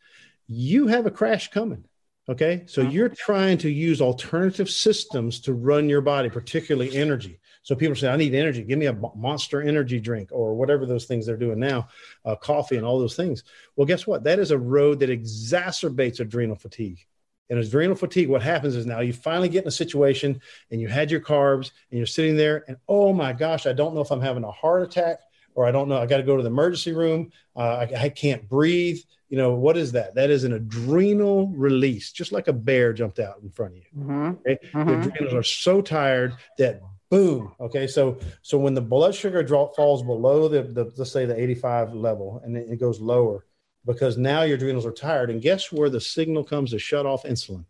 you 0.49 0.89
have 0.89 1.07
a 1.07 1.11
crash 1.11 1.51
coming 1.51 1.85
okay? 2.29 2.65
So 2.67 2.83
mm-hmm. 2.83 2.91
you're 2.91 3.09
trying 3.11 3.59
to 3.59 3.71
use 3.71 4.01
alternative 4.01 4.69
systems 4.69 5.41
to 5.43 5.55
run 5.55 5.89
your 5.89 6.01
body 6.01 6.31
particularly 6.31 6.97
energy 6.97 7.39
so 7.63 7.75
people 7.75 7.97
say, 7.97 8.09
I 8.09 8.17
need 8.17 8.35
energy. 8.35 8.63
Give 8.63 8.79
me 8.79 8.87
a 8.87 8.99
monster 9.15 9.61
energy 9.63 10.01
drink 10.01 10.31
or 10.33 10.55
whatever 10.55 10.87
those 10.87 11.05
things 11.05 11.27
they're 11.27 11.37
doing 11.37 11.59
now, 11.59 11.89
uh, 12.25 12.37
coffee 12.37 12.77
and 12.77 12.87
all 12.87 12.99
those 12.99 13.17
things. 13.17 13.45
Well, 13.77 13.87
guess 13.87 14.07
what? 14.07 14.25
That 14.25 14.39
is 14.39 14.51
a 14.51 14.59
road 14.59 15.01
that 15.01 15.11
exacerbates 15.11 16.21
adrenal 16.21 16.57
fatigue 16.57 17.07
and 17.51 17.59
adrenal 17.59 17.97
fatigue, 17.97 18.29
what 18.29 18.43
happens 18.43 18.77
is 18.77 18.87
now 18.87 19.01
you 19.01 19.13
finally 19.13 19.49
get 19.49 19.65
in 19.65 19.69
a 19.69 19.73
situation 19.73 20.41
and 20.71 20.81
you 20.81 20.89
had 20.89 21.11
your 21.11 21.21
carbs 21.21 21.71
and 21.91 21.99
you're 21.99 22.07
sitting 22.07 22.37
there 22.37 22.65
and 22.69 22.77
oh 22.89 23.13
my 23.13 23.33
gosh, 23.33 23.67
I 23.67 23.73
don't 23.73 23.95
know 23.95 24.01
if 24.01 24.11
I'm 24.11 24.21
having 24.21 24.45
a 24.45 24.51
heart 24.51 24.83
attack 24.83 25.21
or 25.55 25.67
I 25.67 25.73
don't 25.73 25.89
know, 25.89 25.97
I 25.97 26.07
got 26.07 26.19
to 26.19 26.23
go 26.23 26.37
to 26.37 26.43
the 26.43 26.51
emergency 26.51 26.93
room. 26.93 27.33
Uh, 27.57 27.87
I, 27.91 28.03
I, 28.03 28.09
can't 28.11 28.49
breathe. 28.49 28.99
You 29.29 29.39
know, 29.39 29.55
what 29.55 29.77
is 29.77 29.93
that? 29.93 30.15
That 30.15 30.31
is 30.31 30.45
an 30.45 30.53
adrenal 30.53 31.49
release, 31.49 32.13
just 32.13 32.33
like 32.33 32.49
a 32.49 32.53
bear 32.53 32.93
jumped 32.93 33.19
out 33.19 33.41
in 33.43 33.51
front 33.51 33.73
of 33.73 33.79
you. 33.79 33.85
Mm-hmm. 33.97 34.29
Okay? 34.41 34.59
Mm-hmm. 34.73 34.89
The 34.89 35.09
adrenals 35.09 35.35
are 35.35 35.43
so 35.43 35.81
tired 35.81 36.35
that 36.59 36.81
boom. 37.11 37.53
Okay. 37.61 37.87
So, 37.87 38.19
so 38.43 38.59
when 38.59 38.75
the 38.75 38.81
blood 38.81 39.15
sugar 39.15 39.43
drop 39.43 39.77
falls 39.77 40.03
below 40.03 40.49
the, 40.49 40.63
the 40.63 40.93
let's 40.97 41.13
say 41.13 41.25
the 41.27 41.41
85 41.41 41.95
level 41.95 42.41
and 42.45 42.57
it 42.57 42.81
goes 42.81 43.01
lower, 43.01 43.45
because 43.85 44.19
now 44.19 44.43
your 44.43 44.57
adrenals 44.57 44.87
are 44.87 44.93
tired. 44.93 45.31
And 45.31 45.41
guess 45.41 45.73
where 45.73 45.89
the 45.89 46.01
signal 46.01 46.45
comes 46.45 46.71
to 46.71 46.79
shut 46.79 47.07
off 47.07 47.25
insulin? 47.25 47.65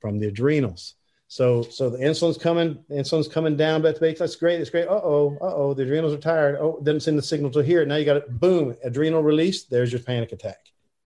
From 0.00 0.18
the 0.18 0.28
adrenals. 0.28 0.94
So, 1.28 1.62
so 1.62 1.88
the 1.88 1.98
insulin's 1.98 2.36
coming, 2.36 2.84
insulin's 2.90 3.26
coming 3.28 3.56
down, 3.56 3.80
but 3.80 3.98
that's 3.98 4.36
great. 4.36 4.60
It's 4.60 4.68
great. 4.68 4.86
Uh 4.86 5.00
oh, 5.02 5.38
uh 5.40 5.54
oh, 5.54 5.74
the 5.74 5.84
adrenals 5.84 6.12
are 6.12 6.18
tired. 6.18 6.58
Oh, 6.60 6.78
didn't 6.82 7.02
send 7.02 7.16
the 7.16 7.22
signal 7.22 7.50
to 7.52 7.60
here. 7.60 7.86
Now 7.86 7.96
you 7.96 8.04
got 8.04 8.18
it. 8.18 8.40
Boom, 8.40 8.76
adrenal 8.84 9.22
release. 9.22 9.64
There's 9.64 9.92
your 9.92 10.02
panic 10.02 10.32
attack. 10.32 10.58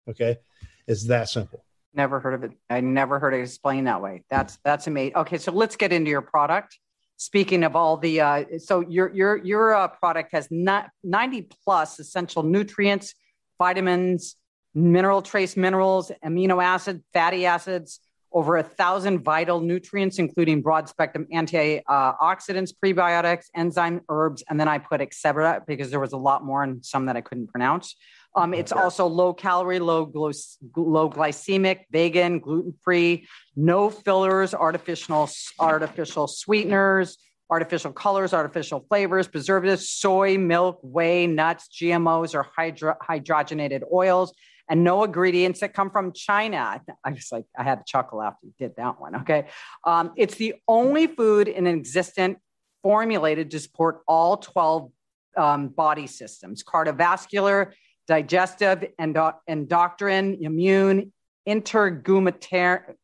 Okay, 0.09 0.39
it's 0.87 1.07
that 1.07 1.29
simple. 1.29 1.65
Never 1.95 2.19
heard 2.19 2.35
of 2.35 2.43
it. 2.43 2.53
I 2.69 2.81
never 2.81 3.21
heard 3.21 3.35
it 3.35 3.41
explained 3.41 3.87
that 3.87 4.03
way. 4.03 4.25
That's 4.29 4.59
that's 4.65 4.89
amazing. 4.89 5.15
Okay, 5.15 5.39
so 5.39 5.53
let's 5.53 5.77
get 5.77 5.93
into 5.93 6.11
your 6.11 6.23
product. 6.23 6.81
Speaking 7.19 7.65
of 7.65 7.75
all 7.75 7.97
the, 7.97 8.21
uh, 8.21 8.45
so 8.59 8.81
your 8.81 9.13
your 9.15 9.37
your 9.39 9.75
uh, 9.75 9.89
product 9.89 10.33
has 10.33 10.49
not 10.51 10.91
90 11.03 11.49
plus 11.65 11.99
essential 11.99 12.43
nutrients 12.43 13.15
vitamins, 13.59 14.37
mineral 14.75 15.23
trace 15.23 15.57
minerals, 15.57 16.11
amino 16.25 16.63
acid, 16.63 17.03
fatty 17.13 17.47
acids, 17.47 18.01
over 18.33 18.57
a 18.57 18.63
thousand 18.63 19.21
vital 19.21 19.61
nutrients, 19.61 20.19
including 20.19 20.61
broad 20.61 20.89
spectrum 20.89 21.27
antioxidants, 21.33 22.73
prebiotics, 22.85 23.45
enzyme, 23.55 24.03
herbs, 24.09 24.45
and 24.49 24.61
then 24.61 24.69
I 24.69 24.79
put 24.79 25.01
etc. 25.01 25.63
because 25.67 25.91
there 25.91 26.01
was 26.01 26.13
a 26.13 26.19
lot 26.19 26.45
more 26.45 26.63
and 26.63 26.85
some 26.85 27.07
that 27.07 27.17
I 27.17 27.23
couldn't 27.23 27.49
pronounce. 27.49 27.97
Um, 28.37 28.53
it's 28.53 28.71
also 28.71 29.07
low 29.07 29.33
calorie, 29.33 29.79
low, 29.79 30.11
low 30.15 31.11
glycemic, 31.11 31.81
vegan, 31.91 32.39
gluten 32.39 32.75
free, 32.83 33.27
no 33.57 33.89
fillers, 33.89 34.53
artificial 34.53 35.29
artificial 35.59 36.27
sweeteners, 36.27 37.17
artificial 37.51 37.93
colors, 37.93 38.35
artificial 38.35 38.85
flavors, 38.89 39.27
preservatives, 39.27 39.89
soy, 39.89 40.37
milk, 40.37 40.79
whey, 40.83 41.27
nuts, 41.27 41.69
GMOs, 41.69 42.35
or 42.35 42.47
hydro- 42.57 42.97
hydrogenated 43.03 43.83
oils, 43.91 44.35
and 44.69 44.85
no 44.85 45.05
ingredients 45.05 45.61
that 45.61 45.73
come 45.73 45.91
from 45.91 46.13
China. 46.13 46.83
I 47.05 47.11
was 47.11 47.29
like, 47.33 47.45
I 47.59 47.63
had 47.63 47.77
to 47.77 47.85
chuckle 47.87 48.21
after 48.23 48.47
you 48.47 48.53
did 48.59 48.77
that 48.77 49.01
one. 49.01 49.17
Okay. 49.17 49.47
Um, 49.85 50.13
it's 50.17 50.35
the 50.35 50.57
only 50.69 51.07
food 51.07 51.49
in 51.49 51.67
existence 51.67 52.39
formulated 52.83 53.51
to 53.53 53.61
support 53.61 54.03
all 54.07 54.37
12 54.37 54.91
um, 55.37 55.69
body 55.69 56.07
systems 56.07 56.63
cardiovascular, 56.63 57.73
digestive, 58.07 58.85
endo- 58.99 59.35
endocrine, 59.49 60.39
immune, 60.41 61.13
intergumentary 61.49 62.95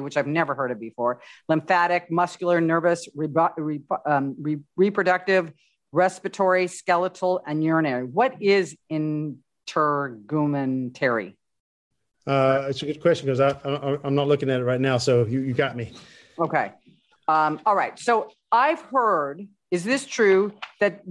which 0.00 0.16
I've 0.16 0.26
never 0.26 0.54
heard 0.54 0.70
of 0.70 0.80
before, 0.80 1.20
lymphatic, 1.48 2.10
muscular, 2.10 2.60
nervous, 2.60 3.08
re- 3.14 3.28
re- 3.56 3.80
um, 4.06 4.36
re- 4.40 4.60
reproductive, 4.76 5.52
respiratory, 5.92 6.66
skeletal, 6.66 7.42
and 7.46 7.62
urinary. 7.62 8.04
What 8.04 8.40
is 8.40 8.76
intergumentary? 8.90 11.36
Uh, 12.26 12.66
it's 12.68 12.82
a 12.82 12.86
good 12.86 13.00
question 13.00 13.26
because 13.26 13.40
I, 13.40 13.98
am 14.04 14.14
not 14.14 14.28
looking 14.28 14.48
at 14.48 14.60
it 14.60 14.64
right 14.64 14.80
now. 14.80 14.98
So 14.98 15.26
you, 15.26 15.40
you 15.40 15.54
got 15.54 15.76
me. 15.76 15.92
Okay. 16.38 16.72
Um, 17.28 17.60
all 17.66 17.74
right. 17.74 17.98
So 17.98 18.30
I've 18.50 18.80
heard, 18.80 19.46
is 19.70 19.84
this 19.84 20.06
true 20.06 20.52
that, 20.80 21.02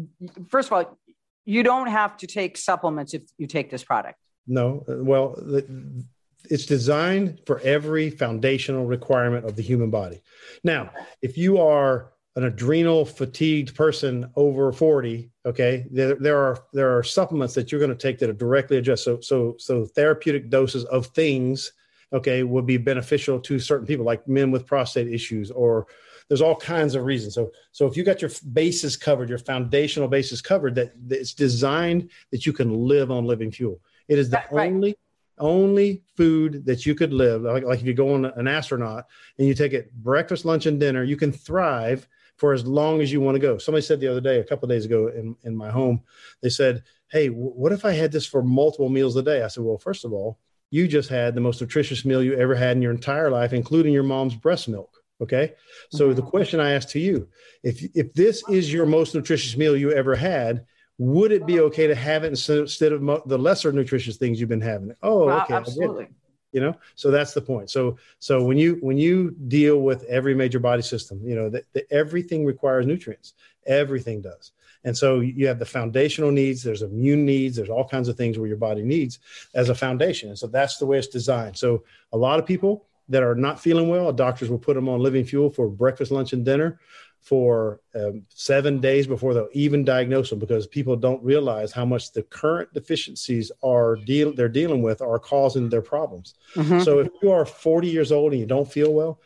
first 0.48 0.70
of 0.70 0.74
all, 0.74 0.98
you 1.46 1.64
don't 1.64 1.88
have 1.88 2.18
to 2.18 2.28
take 2.28 2.58
supplements 2.58 3.14
if 3.14 3.24
you 3.38 3.48
take 3.48 3.70
this 3.70 3.84
product? 3.84 4.18
No. 4.48 4.84
Uh, 4.88 5.04
well, 5.04 5.36
the, 5.38 6.06
it's 6.50 6.66
designed 6.66 7.40
for 7.46 7.60
every 7.62 8.10
foundational 8.10 8.86
requirement 8.86 9.46
of 9.46 9.56
the 9.56 9.62
human 9.62 9.90
body. 9.90 10.22
Now, 10.64 10.92
if 11.22 11.38
you 11.38 11.60
are 11.60 12.12
an 12.36 12.46
adrenal 12.46 13.06
fatigued 13.06 13.76
person 13.76 14.30
over 14.38 14.72
40 14.72 15.30
okay 15.46 15.86
there, 15.92 16.16
there 16.16 16.38
are 16.38 16.64
there 16.72 16.98
are 16.98 17.04
supplements 17.04 17.54
that 17.56 17.72
you're 17.72 17.80
going 17.80 17.92
to 17.92 17.96
take 17.96 18.20
that 18.20 18.30
are 18.30 18.34
directly 18.34 18.78
addressed 18.78 19.04
so 19.04 19.20
so 19.20 19.56
so 19.60 19.86
therapeutic 19.86 20.50
doses 20.50 20.86
of 20.86 21.08
things 21.08 21.74
okay 22.14 22.44
would 22.44 22.66
be 22.66 22.78
beneficial 22.78 23.38
to 23.38 23.60
certain 23.60 23.86
people 23.86 24.06
like 24.06 24.26
men 24.30 24.50
with 24.50 24.66
prostate 24.66 25.10
issues 25.10 25.52
or 25.52 25.88
there's 26.32 26.42
all 26.42 26.56
kinds 26.56 26.96
of 26.96 27.04
reasons. 27.04 27.34
So 27.34 27.52
so 27.74 27.88
if 27.88 27.98
you 27.98 28.06
got 28.06 28.22
your 28.22 28.32
bases 28.54 28.96
covered 28.96 29.28
your 29.28 29.38
foundational 29.38 30.08
bases 30.08 30.42
covered 30.42 30.76
that, 30.76 30.94
that 31.10 31.20
it's 31.20 31.34
designed 31.34 32.10
that 32.32 32.46
you 32.46 32.54
can 32.54 32.74
live 32.88 33.12
on 33.12 33.26
living 33.26 33.52
fuel. 33.52 33.82
It 34.08 34.18
is 34.18 34.30
the 34.30 34.42
only 34.50 34.96
only 35.40 36.04
food 36.16 36.66
that 36.66 36.86
you 36.86 36.96
could 36.96 37.12
live 37.12 37.42
like, 37.42 37.66
like 37.66 37.80
if 37.82 37.86
you 37.86 37.94
go 37.94 38.14
on 38.14 38.24
an 38.24 38.48
astronaut 38.48 39.08
and 39.40 39.46
you 39.46 39.54
take 39.54 39.74
it 39.74 39.94
breakfast 39.96 40.46
lunch 40.46 40.68
and 40.68 40.80
dinner 40.80 41.04
you 41.04 41.18
can 41.18 41.34
thrive 41.34 42.08
for 42.38 42.54
as 42.54 42.66
long 42.66 43.02
as 43.02 43.12
you 43.12 43.20
want 43.20 43.36
to 43.36 43.40
go. 43.40 43.58
Somebody 43.58 43.82
said 43.82 44.00
the 44.00 44.08
other 44.08 44.22
day 44.22 44.40
a 44.40 44.44
couple 44.46 44.70
days 44.70 44.86
ago 44.86 45.08
in, 45.08 45.36
in 45.44 45.54
my 45.54 45.70
home 45.70 46.02
they 46.42 46.50
said 46.50 46.82
hey 47.10 47.28
w- 47.28 47.52
what 47.52 47.74
if 47.74 47.84
i 47.84 47.92
had 47.92 48.14
this 48.14 48.26
for 48.26 48.42
multiple 48.42 48.88
meals 48.88 49.18
a 49.18 49.22
day? 49.22 49.44
I 49.44 49.50
said 49.50 49.66
well 49.66 49.78
first 49.78 50.06
of 50.06 50.14
all 50.14 50.40
you 50.70 50.88
just 50.88 51.10
had 51.10 51.36
the 51.36 51.42
most 51.42 51.60
nutritious 51.60 52.06
meal 52.06 52.24
you 52.24 52.36
ever 52.36 52.56
had 52.56 52.78
in 52.78 52.82
your 52.82 52.94
entire 52.94 53.30
life 53.30 53.52
including 53.52 53.92
your 53.92 54.04
mom's 54.04 54.36
breast 54.36 54.70
milk 54.70 55.01
okay 55.22 55.54
so 55.90 56.08
mm-hmm. 56.08 56.16
the 56.16 56.22
question 56.22 56.60
i 56.60 56.72
asked 56.72 56.90
to 56.90 57.00
you 57.00 57.28
if 57.64 57.84
if 57.96 58.14
this 58.14 58.44
is 58.50 58.74
your 58.74 58.86
most 58.86 59.14
nutritious 59.14 59.56
meal 59.56 59.78
you 59.78 59.92
ever 59.92 60.16
had 60.16 60.66
would 61.02 61.32
it 61.32 61.48
be 61.48 61.60
okay 61.60 61.88
to 61.88 61.96
have 61.96 62.24
it 62.24 62.28
instead 62.28 62.92
of 62.92 63.02
mo- 63.02 63.24
the 63.26 63.38
lesser 63.38 63.72
nutritious 63.72 64.18
things 64.18 64.40
you've 64.40 64.50
been 64.50 64.62
having? 64.62 64.94
Oh, 65.02 65.30
okay, 65.30 65.56
absolutely. 65.56 66.10
You 66.52 66.62
know, 66.62 66.76
so 66.94 67.10
that's 67.10 67.34
the 67.34 67.42
point. 67.42 67.72
So, 67.72 67.98
so 68.20 68.44
when 68.44 68.60
you 68.60 68.78
when 68.82 69.00
you 69.00 69.32
deal 69.48 69.82
with 69.82 70.04
every 70.04 70.36
major 70.36 70.60
body 70.60 70.84
system, 70.84 71.20
you 71.24 71.34
know 71.34 71.50
that 71.50 71.66
everything 71.90 72.46
requires 72.46 72.86
nutrients. 72.86 73.34
Everything 73.66 74.22
does. 74.22 74.52
And 74.84 74.96
so 74.96 75.22
you 75.22 75.48
have 75.48 75.58
the 75.58 75.66
foundational 75.66 76.32
needs, 76.32 76.62
there's 76.62 76.84
immune 76.84 77.26
needs, 77.26 77.56
there's 77.56 77.70
all 77.70 77.88
kinds 77.88 78.08
of 78.08 78.16
things 78.16 78.38
where 78.38 78.48
your 78.48 78.58
body 78.58 78.84
needs 78.84 79.20
as 79.56 79.70
a 79.70 79.76
foundation. 79.76 80.30
And 80.30 80.38
so 80.38 80.48
that's 80.48 80.78
the 80.78 80.88
way 80.88 80.98
it's 80.98 81.08
designed. 81.08 81.56
So 81.56 81.84
a 82.14 82.18
lot 82.18 82.40
of 82.40 82.48
people 82.48 82.86
that 83.12 83.24
are 83.24 83.36
not 83.36 83.60
feeling 83.60 83.90
well, 83.90 84.12
doctors 84.12 84.50
will 84.50 84.58
put 84.58 84.74
them 84.74 84.90
on 84.90 85.00
living 85.00 85.26
fuel 85.26 85.50
for 85.50 85.68
breakfast, 85.70 86.12
lunch, 86.12 86.34
and 86.34 86.46
dinner 86.46 86.80
for 87.20 87.82
um, 87.94 88.24
seven 88.30 88.80
days 88.80 89.06
before 89.06 89.34
they'll 89.34 89.50
even 89.54 89.86
diagnose 89.86 90.32
them 90.32 90.40
because 90.40 90.66
people 90.66 90.96
don't 90.96 91.24
realize 91.24 91.72
how 91.72 91.86
much 91.86 92.12
the 92.14 92.24
current 92.24 92.74
deficiencies 92.74 93.52
are 93.62 93.96
deal 93.96 94.34
they're 94.34 94.50
dealing 94.50 94.82
with 94.82 95.02
are 95.02 95.20
causing 95.20 95.70
their 95.70 95.84
problems. 95.84 96.34
Mm-hmm. 96.56 96.80
So 96.80 97.00
if 97.00 97.10
you 97.22 97.32
are 97.32 97.46
40 97.46 97.88
years 97.88 98.12
old 98.12 98.32
and 98.32 98.40
you 98.40 98.48
don't 98.48 98.70
feel 98.70 98.92
well, 98.94 99.20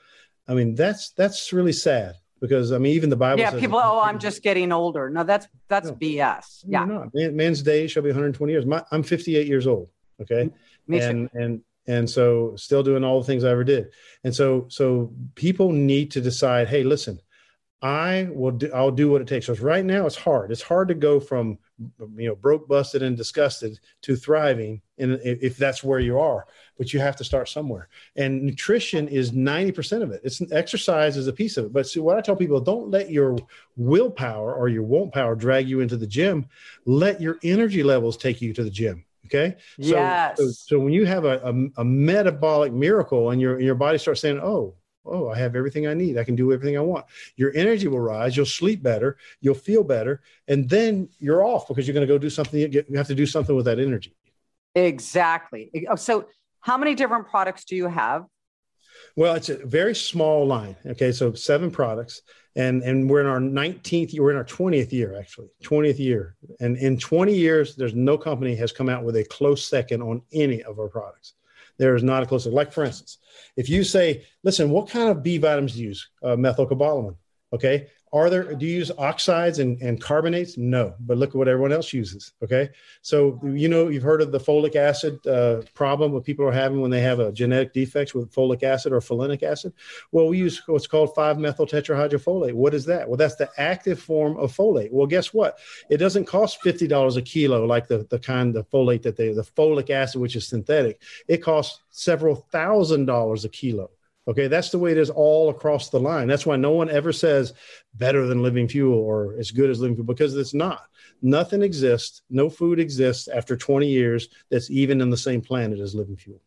I 0.47 0.55
mean 0.55 0.75
that's 0.75 1.11
that's 1.11 1.53
really 1.53 1.71
sad 1.71 2.15
because 2.41 2.73
I 2.73 2.79
mean 2.79 2.93
even 2.95 3.09
the 3.09 3.15
Bible. 3.15 3.39
Yeah, 3.39 3.51
says, 3.51 3.61
people. 3.61 3.79
Oh, 3.81 4.01
I'm 4.01 4.19
just 4.19 4.43
getting 4.43 4.73
older. 4.73 5.09
No, 5.09 5.23
that's 5.23 5.47
that's 5.69 5.87
no, 5.87 5.95
BS. 5.95 6.65
Yeah, 6.67 6.85
Man, 7.13 7.35
man's 7.35 7.61
day 7.61 7.87
shall 7.87 8.03
be 8.03 8.09
120 8.09 8.51
years. 8.51 8.65
My, 8.65 8.83
I'm 8.91 9.03
58 9.03 9.47
years 9.47 9.67
old. 9.67 9.89
Okay, 10.21 10.49
Me 10.87 10.99
and 10.99 11.29
too. 11.31 11.39
and 11.39 11.61
and 11.87 12.09
so 12.09 12.55
still 12.55 12.83
doing 12.83 13.03
all 13.03 13.19
the 13.19 13.25
things 13.25 13.43
I 13.43 13.51
ever 13.51 13.63
did. 13.63 13.91
And 14.23 14.33
so 14.33 14.65
so 14.69 15.13
people 15.35 15.71
need 15.71 16.11
to 16.11 16.21
decide, 16.21 16.67
hey, 16.67 16.83
listen, 16.83 17.19
I 17.81 18.29
will 18.31 18.51
do, 18.51 18.71
I'll 18.73 18.91
do 18.91 19.11
what 19.11 19.21
it 19.21 19.27
takes. 19.27 19.45
Because 19.45 19.61
right 19.61 19.85
now 19.85 20.05
it's 20.05 20.15
hard. 20.15 20.51
It's 20.51 20.61
hard 20.61 20.87
to 20.87 20.95
go 20.95 21.19
from 21.19 21.59
you 22.15 22.27
know 22.27 22.35
broke, 22.35 22.67
busted, 22.67 23.03
and 23.03 23.17
disgusted 23.17 23.79
to 24.03 24.15
thriving, 24.15 24.81
and 24.97 25.19
if 25.23 25.57
that's 25.57 25.83
where 25.83 25.99
you 25.99 26.17
are. 26.17 26.47
But 26.77 26.93
you 26.93 26.99
have 26.99 27.15
to 27.17 27.23
start 27.23 27.49
somewhere. 27.49 27.89
And 28.15 28.43
nutrition 28.43 29.07
is 29.07 29.33
ninety 29.33 29.71
percent 29.71 30.03
of 30.03 30.11
it. 30.11 30.21
It's 30.23 30.41
exercise 30.51 31.17
is 31.17 31.27
a 31.27 31.33
piece 31.33 31.57
of 31.57 31.65
it. 31.65 31.73
But 31.73 31.87
see, 31.87 31.99
what 31.99 32.17
I 32.17 32.21
tell 32.21 32.35
people: 32.35 32.59
don't 32.59 32.89
let 32.89 33.11
your 33.11 33.37
willpower 33.75 34.55
or 34.55 34.69
your 34.69 34.83
won't 34.83 35.13
power 35.13 35.35
drag 35.35 35.67
you 35.67 35.81
into 35.81 35.97
the 35.97 36.07
gym. 36.07 36.47
Let 36.85 37.21
your 37.21 37.37
energy 37.43 37.83
levels 37.83 38.17
take 38.17 38.41
you 38.41 38.53
to 38.53 38.63
the 38.63 38.71
gym. 38.71 39.05
Okay. 39.25 39.55
So, 39.81 39.89
yes. 39.89 40.37
So, 40.37 40.47
so 40.49 40.79
when 40.79 40.93
you 40.93 41.05
have 41.05 41.25
a, 41.25 41.39
a, 41.43 41.81
a 41.81 41.85
metabolic 41.85 42.71
miracle 42.73 43.31
and 43.31 43.41
your 43.41 43.59
your 43.59 43.75
body 43.75 43.97
starts 43.97 44.21
saying, 44.21 44.39
"Oh, 44.39 44.75
oh, 45.05 45.29
I 45.29 45.37
have 45.37 45.55
everything 45.55 45.87
I 45.87 45.93
need. 45.93 46.17
I 46.17 46.23
can 46.23 46.35
do 46.35 46.51
everything 46.51 46.77
I 46.77 46.81
want. 46.81 47.05
Your 47.35 47.51
energy 47.55 47.87
will 47.87 47.99
rise. 47.99 48.35
You'll 48.35 48.45
sleep 48.45 48.83
better. 48.83 49.17
You'll 49.41 49.55
feel 49.55 49.83
better. 49.83 50.21
And 50.47 50.69
then 50.69 51.09
you're 51.19 51.43
off 51.43 51.67
because 51.67 51.87
you're 51.87 51.93
going 51.93 52.07
to 52.07 52.13
go 52.13 52.17
do 52.17 52.29
something. 52.29 52.59
You, 52.59 52.67
get, 52.67 52.89
you 52.89 52.97
have 52.97 53.07
to 53.07 53.15
do 53.15 53.25
something 53.25 53.55
with 53.55 53.65
that 53.65 53.79
energy. 53.79 54.15
Exactly. 54.73 55.87
Oh, 55.89 55.95
so, 55.95 56.27
how 56.59 56.77
many 56.77 56.95
different 56.95 57.27
products 57.27 57.65
do 57.65 57.75
you 57.75 57.87
have? 57.87 58.25
Well, 59.15 59.35
it's 59.35 59.49
a 59.49 59.65
very 59.65 59.95
small 59.95 60.45
line. 60.45 60.75
Okay. 60.85 61.11
So, 61.11 61.33
seven 61.33 61.71
products. 61.71 62.21
And, 62.57 62.83
and 62.83 63.09
we're 63.09 63.21
in 63.21 63.27
our 63.27 63.39
19th, 63.39 64.17
we're 64.19 64.31
in 64.31 64.37
our 64.37 64.45
20th 64.45 64.91
year, 64.91 65.17
actually, 65.19 65.49
20th 65.63 65.99
year. 65.99 66.35
And 66.61 66.77
in 66.77 66.97
20 66.97 67.35
years, 67.35 67.75
there's 67.75 67.93
no 67.93 68.17
company 68.17 68.55
has 68.55 68.71
come 68.71 68.87
out 68.87 69.03
with 69.03 69.17
a 69.17 69.25
close 69.25 69.67
second 69.67 70.01
on 70.01 70.21
any 70.31 70.63
of 70.63 70.79
our 70.79 70.87
products. 70.87 71.33
There 71.77 71.95
is 71.95 72.03
not 72.03 72.23
a 72.23 72.25
close. 72.25 72.43
second 72.43 72.55
Like 72.55 72.71
for 72.71 72.85
instance, 72.85 73.17
if 73.57 73.69
you 73.69 73.83
say, 73.83 74.23
"Listen, 74.43 74.69
what 74.69 74.89
kind 74.89 75.09
of 75.09 75.23
B 75.23 75.37
vitamins 75.37 75.73
do 75.73 75.81
you 75.81 75.89
use?" 75.89 76.09
Uh, 76.23 76.35
methylcobalamin. 76.37 77.15
Okay, 77.51 77.87
are 78.13 78.29
there, 78.29 78.55
do 78.55 78.65
you 78.65 78.77
use 78.77 78.91
oxides 78.97 79.59
and, 79.59 79.81
and 79.81 79.99
carbonates? 79.99 80.57
No, 80.57 80.95
but 81.01 81.17
look 81.17 81.29
at 81.29 81.35
what 81.35 81.47
everyone 81.47 81.73
else 81.73 81.91
uses. 81.91 82.33
Okay. 82.41 82.69
So, 83.01 83.39
you 83.43 83.67
know, 83.67 83.89
you've 83.89 84.03
heard 84.03 84.21
of 84.21 84.31
the 84.31 84.39
folic 84.39 84.75
acid 84.75 85.25
uh, 85.27 85.63
problem 85.73 86.11
what 86.11 86.23
people 86.23 86.45
are 86.47 86.51
having 86.51 86.81
when 86.81 86.91
they 86.91 87.01
have 87.01 87.19
a 87.19 87.31
genetic 87.31 87.73
defects 87.73 88.13
with 88.13 88.33
folic 88.33 88.63
acid 88.63 88.93
or 88.93 89.01
folinic 89.01 89.43
acid. 89.43 89.73
Well, 90.11 90.27
we 90.27 90.37
use 90.37 90.61
what's 90.67 90.87
called 90.87 91.13
5 91.13 91.39
methyl 91.39 91.67
tetrahydrofolate. 91.67 92.53
What 92.53 92.73
is 92.73 92.85
that? 92.85 93.07
Well, 93.07 93.17
that's 93.17 93.35
the 93.35 93.49
active 93.57 93.99
form 93.99 94.37
of 94.37 94.55
folate. 94.55 94.91
Well, 94.91 95.07
guess 95.07 95.33
what? 95.33 95.59
It 95.89 95.97
doesn't 95.97 96.25
cost 96.25 96.61
$50 96.63 97.17
a 97.17 97.21
kilo 97.21 97.65
like 97.65 97.87
the, 97.87 98.07
the 98.09 98.19
kind 98.19 98.55
of 98.55 98.69
folate 98.69 99.01
that 99.01 99.17
they, 99.17 99.33
the 99.33 99.43
folic 99.43 99.89
acid, 99.89 100.21
which 100.21 100.35
is 100.35 100.47
synthetic. 100.47 101.01
It 101.27 101.37
costs 101.37 101.81
several 101.91 102.35
thousand 102.35 103.05
dollars 103.05 103.45
a 103.45 103.49
kilo. 103.49 103.89
Okay, 104.27 104.47
that's 104.47 104.71
the 104.71 104.79
way 104.79 104.91
it 104.91 104.97
is 104.97 105.11
all 105.11 105.49
across 105.49 105.89
the 105.89 105.99
line. 105.99 106.27
That's 106.27 106.45
why 106.45 106.55
no 106.55 106.71
one 106.71 106.89
ever 106.89 107.13
says 107.13 107.53
better 107.93 108.25
than 108.25 108.41
living 108.41 108.67
fuel 108.67 108.97
or 108.97 109.35
as 109.37 109.51
good 109.51 109.69
as 109.69 109.79
living 109.79 109.95
fuel 109.95 110.07
because 110.07 110.35
it's 110.35 110.53
not. 110.53 110.87
Nothing 111.21 111.61
exists, 111.61 112.23
no 112.29 112.49
food 112.49 112.79
exists 112.79 113.27
after 113.27 113.55
20 113.55 113.87
years 113.87 114.29
that's 114.49 114.71
even 114.71 114.99
in 114.99 115.09
the 115.09 115.17
same 115.17 115.41
planet 115.41 115.79
as 115.79 115.93
living 115.93 116.17
fuel. 116.17 116.41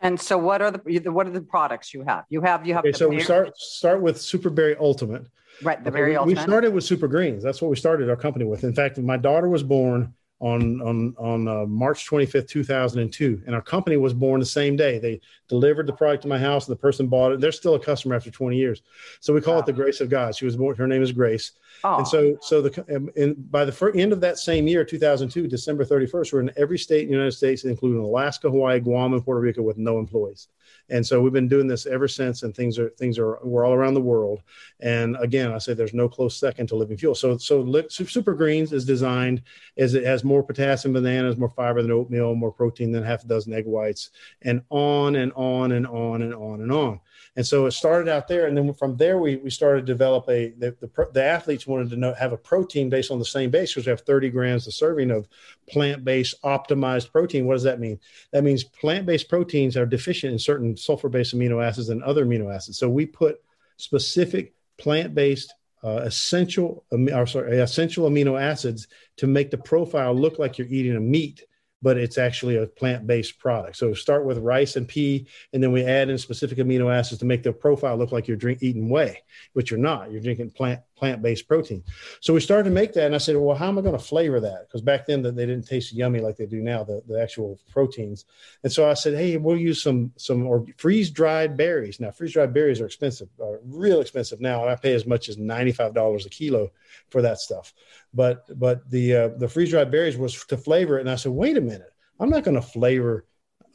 And 0.00 0.20
so, 0.20 0.36
what 0.36 0.60
are 0.60 0.70
the 0.70 1.10
what 1.10 1.26
are 1.26 1.30
the 1.30 1.40
products 1.40 1.94
you 1.94 2.04
have? 2.06 2.24
You 2.28 2.42
have 2.42 2.66
you 2.66 2.74
have. 2.74 2.84
Okay, 2.84 2.92
so 2.92 3.08
we 3.08 3.22
start 3.22 3.56
start 3.56 4.02
with 4.02 4.20
Super 4.20 4.50
Berry 4.50 4.76
Ultimate. 4.78 5.26
Right, 5.62 5.82
the 5.82 5.90
very 5.90 6.10
we, 6.10 6.16
ultimate. 6.16 6.40
We 6.40 6.42
started 6.42 6.74
with 6.74 6.84
Super 6.84 7.08
Greens. 7.08 7.42
That's 7.42 7.62
what 7.62 7.70
we 7.70 7.76
started 7.76 8.10
our 8.10 8.16
company 8.16 8.44
with. 8.44 8.64
In 8.64 8.74
fact, 8.74 8.98
my 8.98 9.16
daughter 9.16 9.48
was 9.48 9.62
born 9.62 10.12
on 10.40 10.80
on 10.82 11.14
on 11.18 11.48
uh, 11.48 11.66
March 11.66 12.08
25th, 12.08 12.48
2002, 12.48 13.42
and 13.46 13.54
our 13.54 13.62
company 13.62 13.96
was 13.96 14.12
born 14.12 14.40
the 14.40 14.46
same 14.46 14.76
day. 14.76 14.98
They 14.98 15.20
delivered 15.48 15.86
the 15.86 15.92
product 15.92 16.22
to 16.22 16.28
my 16.28 16.38
house, 16.38 16.66
and 16.66 16.72
the 16.76 16.80
person 16.80 17.06
bought 17.06 17.32
it. 17.32 17.40
They're 17.40 17.52
still 17.52 17.74
a 17.74 17.80
customer 17.80 18.14
after 18.14 18.30
20 18.30 18.56
years, 18.56 18.82
so 19.20 19.32
we 19.32 19.40
call 19.40 19.54
wow. 19.54 19.60
it 19.60 19.66
the 19.66 19.72
grace 19.72 20.00
of 20.00 20.10
God. 20.10 20.34
She 20.34 20.44
was 20.44 20.56
born. 20.56 20.76
Her 20.76 20.86
name 20.86 21.02
is 21.02 21.12
Grace, 21.12 21.52
oh. 21.84 21.98
and 21.98 22.08
so 22.08 22.36
so 22.40 22.60
the 22.60 22.96
um, 22.96 23.10
and 23.16 23.50
by 23.50 23.64
the 23.64 23.72
first, 23.72 23.96
end 23.96 24.12
of 24.12 24.20
that 24.20 24.38
same 24.38 24.66
year, 24.66 24.84
2002, 24.84 25.46
December 25.46 25.84
31st, 25.84 26.32
we're 26.32 26.40
in 26.40 26.50
every 26.56 26.78
state 26.78 27.02
in 27.02 27.08
the 27.08 27.12
United 27.12 27.32
States, 27.32 27.64
including 27.64 28.02
Alaska, 28.02 28.50
Hawaii, 28.50 28.80
Guam, 28.80 29.12
and 29.12 29.24
Puerto 29.24 29.40
Rico, 29.40 29.62
with 29.62 29.78
no 29.78 29.98
employees. 29.98 30.48
And 30.90 31.06
so 31.06 31.20
we've 31.20 31.32
been 31.32 31.48
doing 31.48 31.66
this 31.66 31.86
ever 31.86 32.06
since 32.06 32.42
and 32.42 32.54
things 32.54 32.78
are 32.78 32.90
things 32.90 33.18
are 33.18 33.38
we're 33.42 33.64
all 33.64 33.72
around 33.72 33.94
the 33.94 34.00
world. 34.00 34.42
And 34.80 35.16
again 35.20 35.52
i 35.52 35.58
say 35.58 35.72
there's 35.72 35.94
no 35.94 36.08
close 36.08 36.36
second 36.36 36.66
to 36.68 36.76
living 36.76 36.96
fuel. 36.96 37.14
So 37.14 37.38
so 37.38 37.86
super 37.88 38.34
greens 38.34 38.72
is 38.72 38.84
designed 38.84 39.42
as 39.78 39.94
it 39.94 40.04
has 40.04 40.24
more 40.24 40.42
potassium 40.42 40.92
bananas 40.92 41.36
more 41.36 41.50
fiber 41.50 41.82
than 41.82 41.90
oatmeal 41.90 42.34
more 42.34 42.52
protein 42.52 42.92
than 42.92 43.02
half 43.02 43.24
a 43.24 43.26
dozen 43.26 43.54
egg 43.54 43.66
whites 43.66 44.10
and 44.42 44.62
on 44.70 45.16
and 45.16 45.32
on 45.34 45.72
and 45.72 45.86
on 45.86 46.22
and 46.22 46.34
on 46.34 46.60
and 46.60 46.72
on 46.72 47.00
and 47.36 47.44
so 47.44 47.66
it 47.66 47.72
started 47.72 48.08
out 48.08 48.28
there, 48.28 48.46
and 48.46 48.56
then 48.56 48.72
from 48.74 48.96
there 48.96 49.18
we, 49.18 49.36
we 49.36 49.50
started 49.50 49.86
to 49.86 49.92
develop 49.92 50.28
a 50.28 50.50
the, 50.50 50.76
the, 50.80 51.08
the 51.12 51.24
athletes 51.24 51.66
wanted 51.66 51.90
to 51.90 51.96
know 51.96 52.14
have 52.14 52.32
a 52.32 52.36
protein 52.36 52.88
based 52.88 53.10
on 53.10 53.18
the 53.18 53.24
same 53.24 53.50
base 53.50 53.72
because 53.72 53.86
we 53.86 53.90
have 53.90 54.02
30 54.02 54.30
grams 54.30 54.66
a 54.68 54.72
serving 54.72 55.10
of 55.10 55.26
plant-based 55.68 56.40
optimized 56.42 57.10
protein. 57.10 57.46
What 57.46 57.54
does 57.54 57.64
that 57.64 57.80
mean? 57.80 57.98
That 58.32 58.44
means 58.44 58.62
plant-based 58.62 59.28
proteins 59.28 59.76
are 59.76 59.86
deficient 59.86 60.32
in 60.32 60.38
certain 60.38 60.76
sulfur-based 60.76 61.34
amino 61.34 61.64
acids 61.64 61.88
and 61.88 62.02
other 62.04 62.24
amino 62.24 62.54
acids. 62.54 62.78
So 62.78 62.88
we 62.88 63.04
put 63.04 63.42
specific 63.78 64.54
plant-based 64.78 65.52
uh, 65.82 66.02
essential, 66.04 66.84
or 66.90 67.26
sorry, 67.26 67.58
essential 67.58 68.08
amino 68.08 68.40
acids 68.40 68.86
to 69.16 69.26
make 69.26 69.50
the 69.50 69.58
profile 69.58 70.14
look 70.14 70.38
like 70.38 70.56
you're 70.56 70.68
eating 70.68 70.96
a 70.96 71.00
meat 71.00 71.44
but 71.84 71.98
it's 71.98 72.16
actually 72.16 72.56
a 72.56 72.66
plant-based 72.66 73.38
product. 73.38 73.76
So 73.76 73.92
start 73.92 74.24
with 74.24 74.38
rice 74.38 74.76
and 74.76 74.88
pea, 74.88 75.26
and 75.52 75.62
then 75.62 75.70
we 75.70 75.84
add 75.84 76.08
in 76.08 76.16
specific 76.16 76.56
amino 76.56 76.90
acids 76.90 77.18
to 77.18 77.26
make 77.26 77.42
the 77.42 77.52
profile 77.52 77.98
look 77.98 78.10
like 78.10 78.26
you're 78.26 78.38
drink, 78.38 78.60
eating 78.62 78.88
whey, 78.88 79.20
which 79.52 79.70
you're 79.70 79.78
not. 79.78 80.10
You're 80.10 80.22
drinking 80.22 80.52
plant 80.52 80.80
plant-based 80.96 81.48
protein. 81.48 81.82
So 82.20 82.32
we 82.32 82.40
started 82.40 82.68
to 82.68 82.74
make 82.74 82.92
that, 82.92 83.06
and 83.06 83.14
I 83.14 83.18
said, 83.18 83.36
well, 83.36 83.56
how 83.56 83.68
am 83.68 83.78
I 83.78 83.82
going 83.82 83.98
to 83.98 84.04
flavor 84.04 84.40
that? 84.40 84.66
Because 84.66 84.80
back 84.80 85.06
then 85.06 85.22
they 85.22 85.46
didn't 85.46 85.66
taste 85.66 85.92
yummy 85.92 86.20
like 86.20 86.36
they 86.36 86.46
do 86.46 86.62
now, 86.62 86.84
the, 86.84 87.02
the 87.06 87.20
actual 87.20 87.58
proteins. 87.70 88.24
And 88.62 88.72
so 88.72 88.88
I 88.88 88.94
said, 88.94 89.14
hey, 89.14 89.36
we'll 89.36 89.56
use 89.56 89.82
some 89.82 90.12
some 90.16 90.46
or 90.46 90.64
freeze-dried 90.76 91.56
berries. 91.56 92.00
Now 92.00 92.10
freeze-dried 92.10 92.54
berries 92.54 92.80
are 92.80 92.86
expensive, 92.86 93.28
are 93.40 93.60
real 93.64 94.00
expensive 94.00 94.40
now, 94.40 94.66
I 94.68 94.76
pay 94.76 94.94
as 94.94 95.06
much 95.06 95.28
as 95.28 95.36
ninety-five 95.38 95.94
dollars 95.94 96.26
a 96.26 96.30
kilo 96.30 96.70
for 97.10 97.22
that 97.22 97.38
stuff. 97.38 97.74
But 98.12 98.58
but 98.58 98.88
the 98.90 99.16
uh, 99.16 99.28
the 99.36 99.48
freeze-dried 99.48 99.90
berries 99.90 100.16
was 100.16 100.44
to 100.46 100.56
flavor 100.56 100.98
it, 100.98 101.02
and 101.02 101.10
I 101.10 101.16
said, 101.16 101.32
wait 101.32 101.56
a 101.56 101.60
minute, 101.60 101.92
I'm 102.20 102.30
not 102.30 102.44
going 102.44 102.54
to 102.54 102.62
flavor 102.62 103.24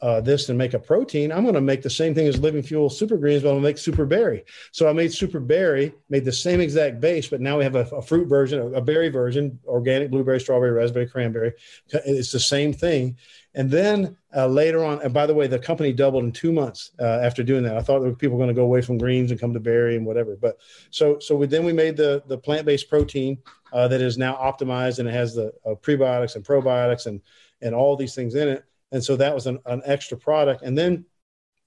uh, 0.02 0.20
this 0.20 0.48
and 0.48 0.56
make 0.56 0.74
a 0.74 0.78
protein. 0.78 1.30
I'm 1.30 1.42
going 1.42 1.54
to 1.54 1.60
make 1.60 1.82
the 1.82 1.90
same 1.90 2.14
thing 2.14 2.26
as 2.26 2.38
Living 2.38 2.62
Fuel 2.62 2.88
Super 2.88 3.16
Greens, 3.16 3.42
but 3.42 3.50
I'm 3.50 3.54
going 3.54 3.62
to 3.62 3.68
make 3.68 3.78
Super 3.78 4.06
Berry. 4.06 4.44
So 4.72 4.88
I 4.88 4.92
made 4.92 5.12
Super 5.12 5.40
Berry, 5.40 5.92
made 6.08 6.24
the 6.24 6.32
same 6.32 6.60
exact 6.60 7.00
base, 7.00 7.28
but 7.28 7.40
now 7.40 7.58
we 7.58 7.64
have 7.64 7.76
a, 7.76 7.84
a 7.94 8.02
fruit 8.02 8.28
version, 8.28 8.74
a 8.74 8.80
berry 8.80 9.08
version, 9.08 9.58
organic 9.66 10.10
blueberry, 10.10 10.40
strawberry, 10.40 10.72
raspberry, 10.72 11.06
cranberry. 11.06 11.52
It's 11.88 12.32
the 12.32 12.40
same 12.40 12.72
thing. 12.72 13.16
And 13.54 13.70
then 13.70 14.16
uh, 14.34 14.46
later 14.46 14.84
on, 14.84 15.02
and 15.02 15.12
by 15.12 15.26
the 15.26 15.34
way, 15.34 15.48
the 15.48 15.58
company 15.58 15.92
doubled 15.92 16.22
in 16.22 16.30
two 16.30 16.52
months 16.52 16.92
uh, 17.00 17.20
after 17.22 17.42
doing 17.42 17.64
that. 17.64 17.76
I 17.76 17.82
thought 17.82 18.18
people 18.18 18.36
were 18.36 18.44
going 18.44 18.54
to 18.54 18.60
go 18.60 18.64
away 18.64 18.80
from 18.80 18.96
greens 18.96 19.32
and 19.32 19.40
come 19.40 19.52
to 19.52 19.60
berry 19.60 19.96
and 19.96 20.06
whatever. 20.06 20.36
But 20.36 20.58
so 20.90 21.18
so 21.18 21.34
we, 21.34 21.46
then 21.46 21.64
we 21.64 21.72
made 21.72 21.96
the 21.96 22.22
the 22.26 22.38
plant 22.38 22.64
based 22.64 22.88
protein 22.88 23.38
uh, 23.72 23.88
that 23.88 24.00
is 24.00 24.16
now 24.16 24.36
optimized 24.36 25.00
and 25.00 25.08
it 25.08 25.12
has 25.12 25.34
the 25.34 25.52
uh, 25.66 25.74
prebiotics 25.74 26.36
and 26.36 26.44
probiotics 26.44 27.06
and 27.06 27.20
and 27.60 27.74
all 27.74 27.96
these 27.96 28.14
things 28.14 28.36
in 28.36 28.48
it. 28.48 28.64
And 28.92 29.02
so 29.02 29.16
that 29.16 29.34
was 29.34 29.46
an, 29.46 29.58
an 29.66 29.82
extra 29.84 30.16
product. 30.16 30.62
And 30.62 30.76
then 30.76 31.04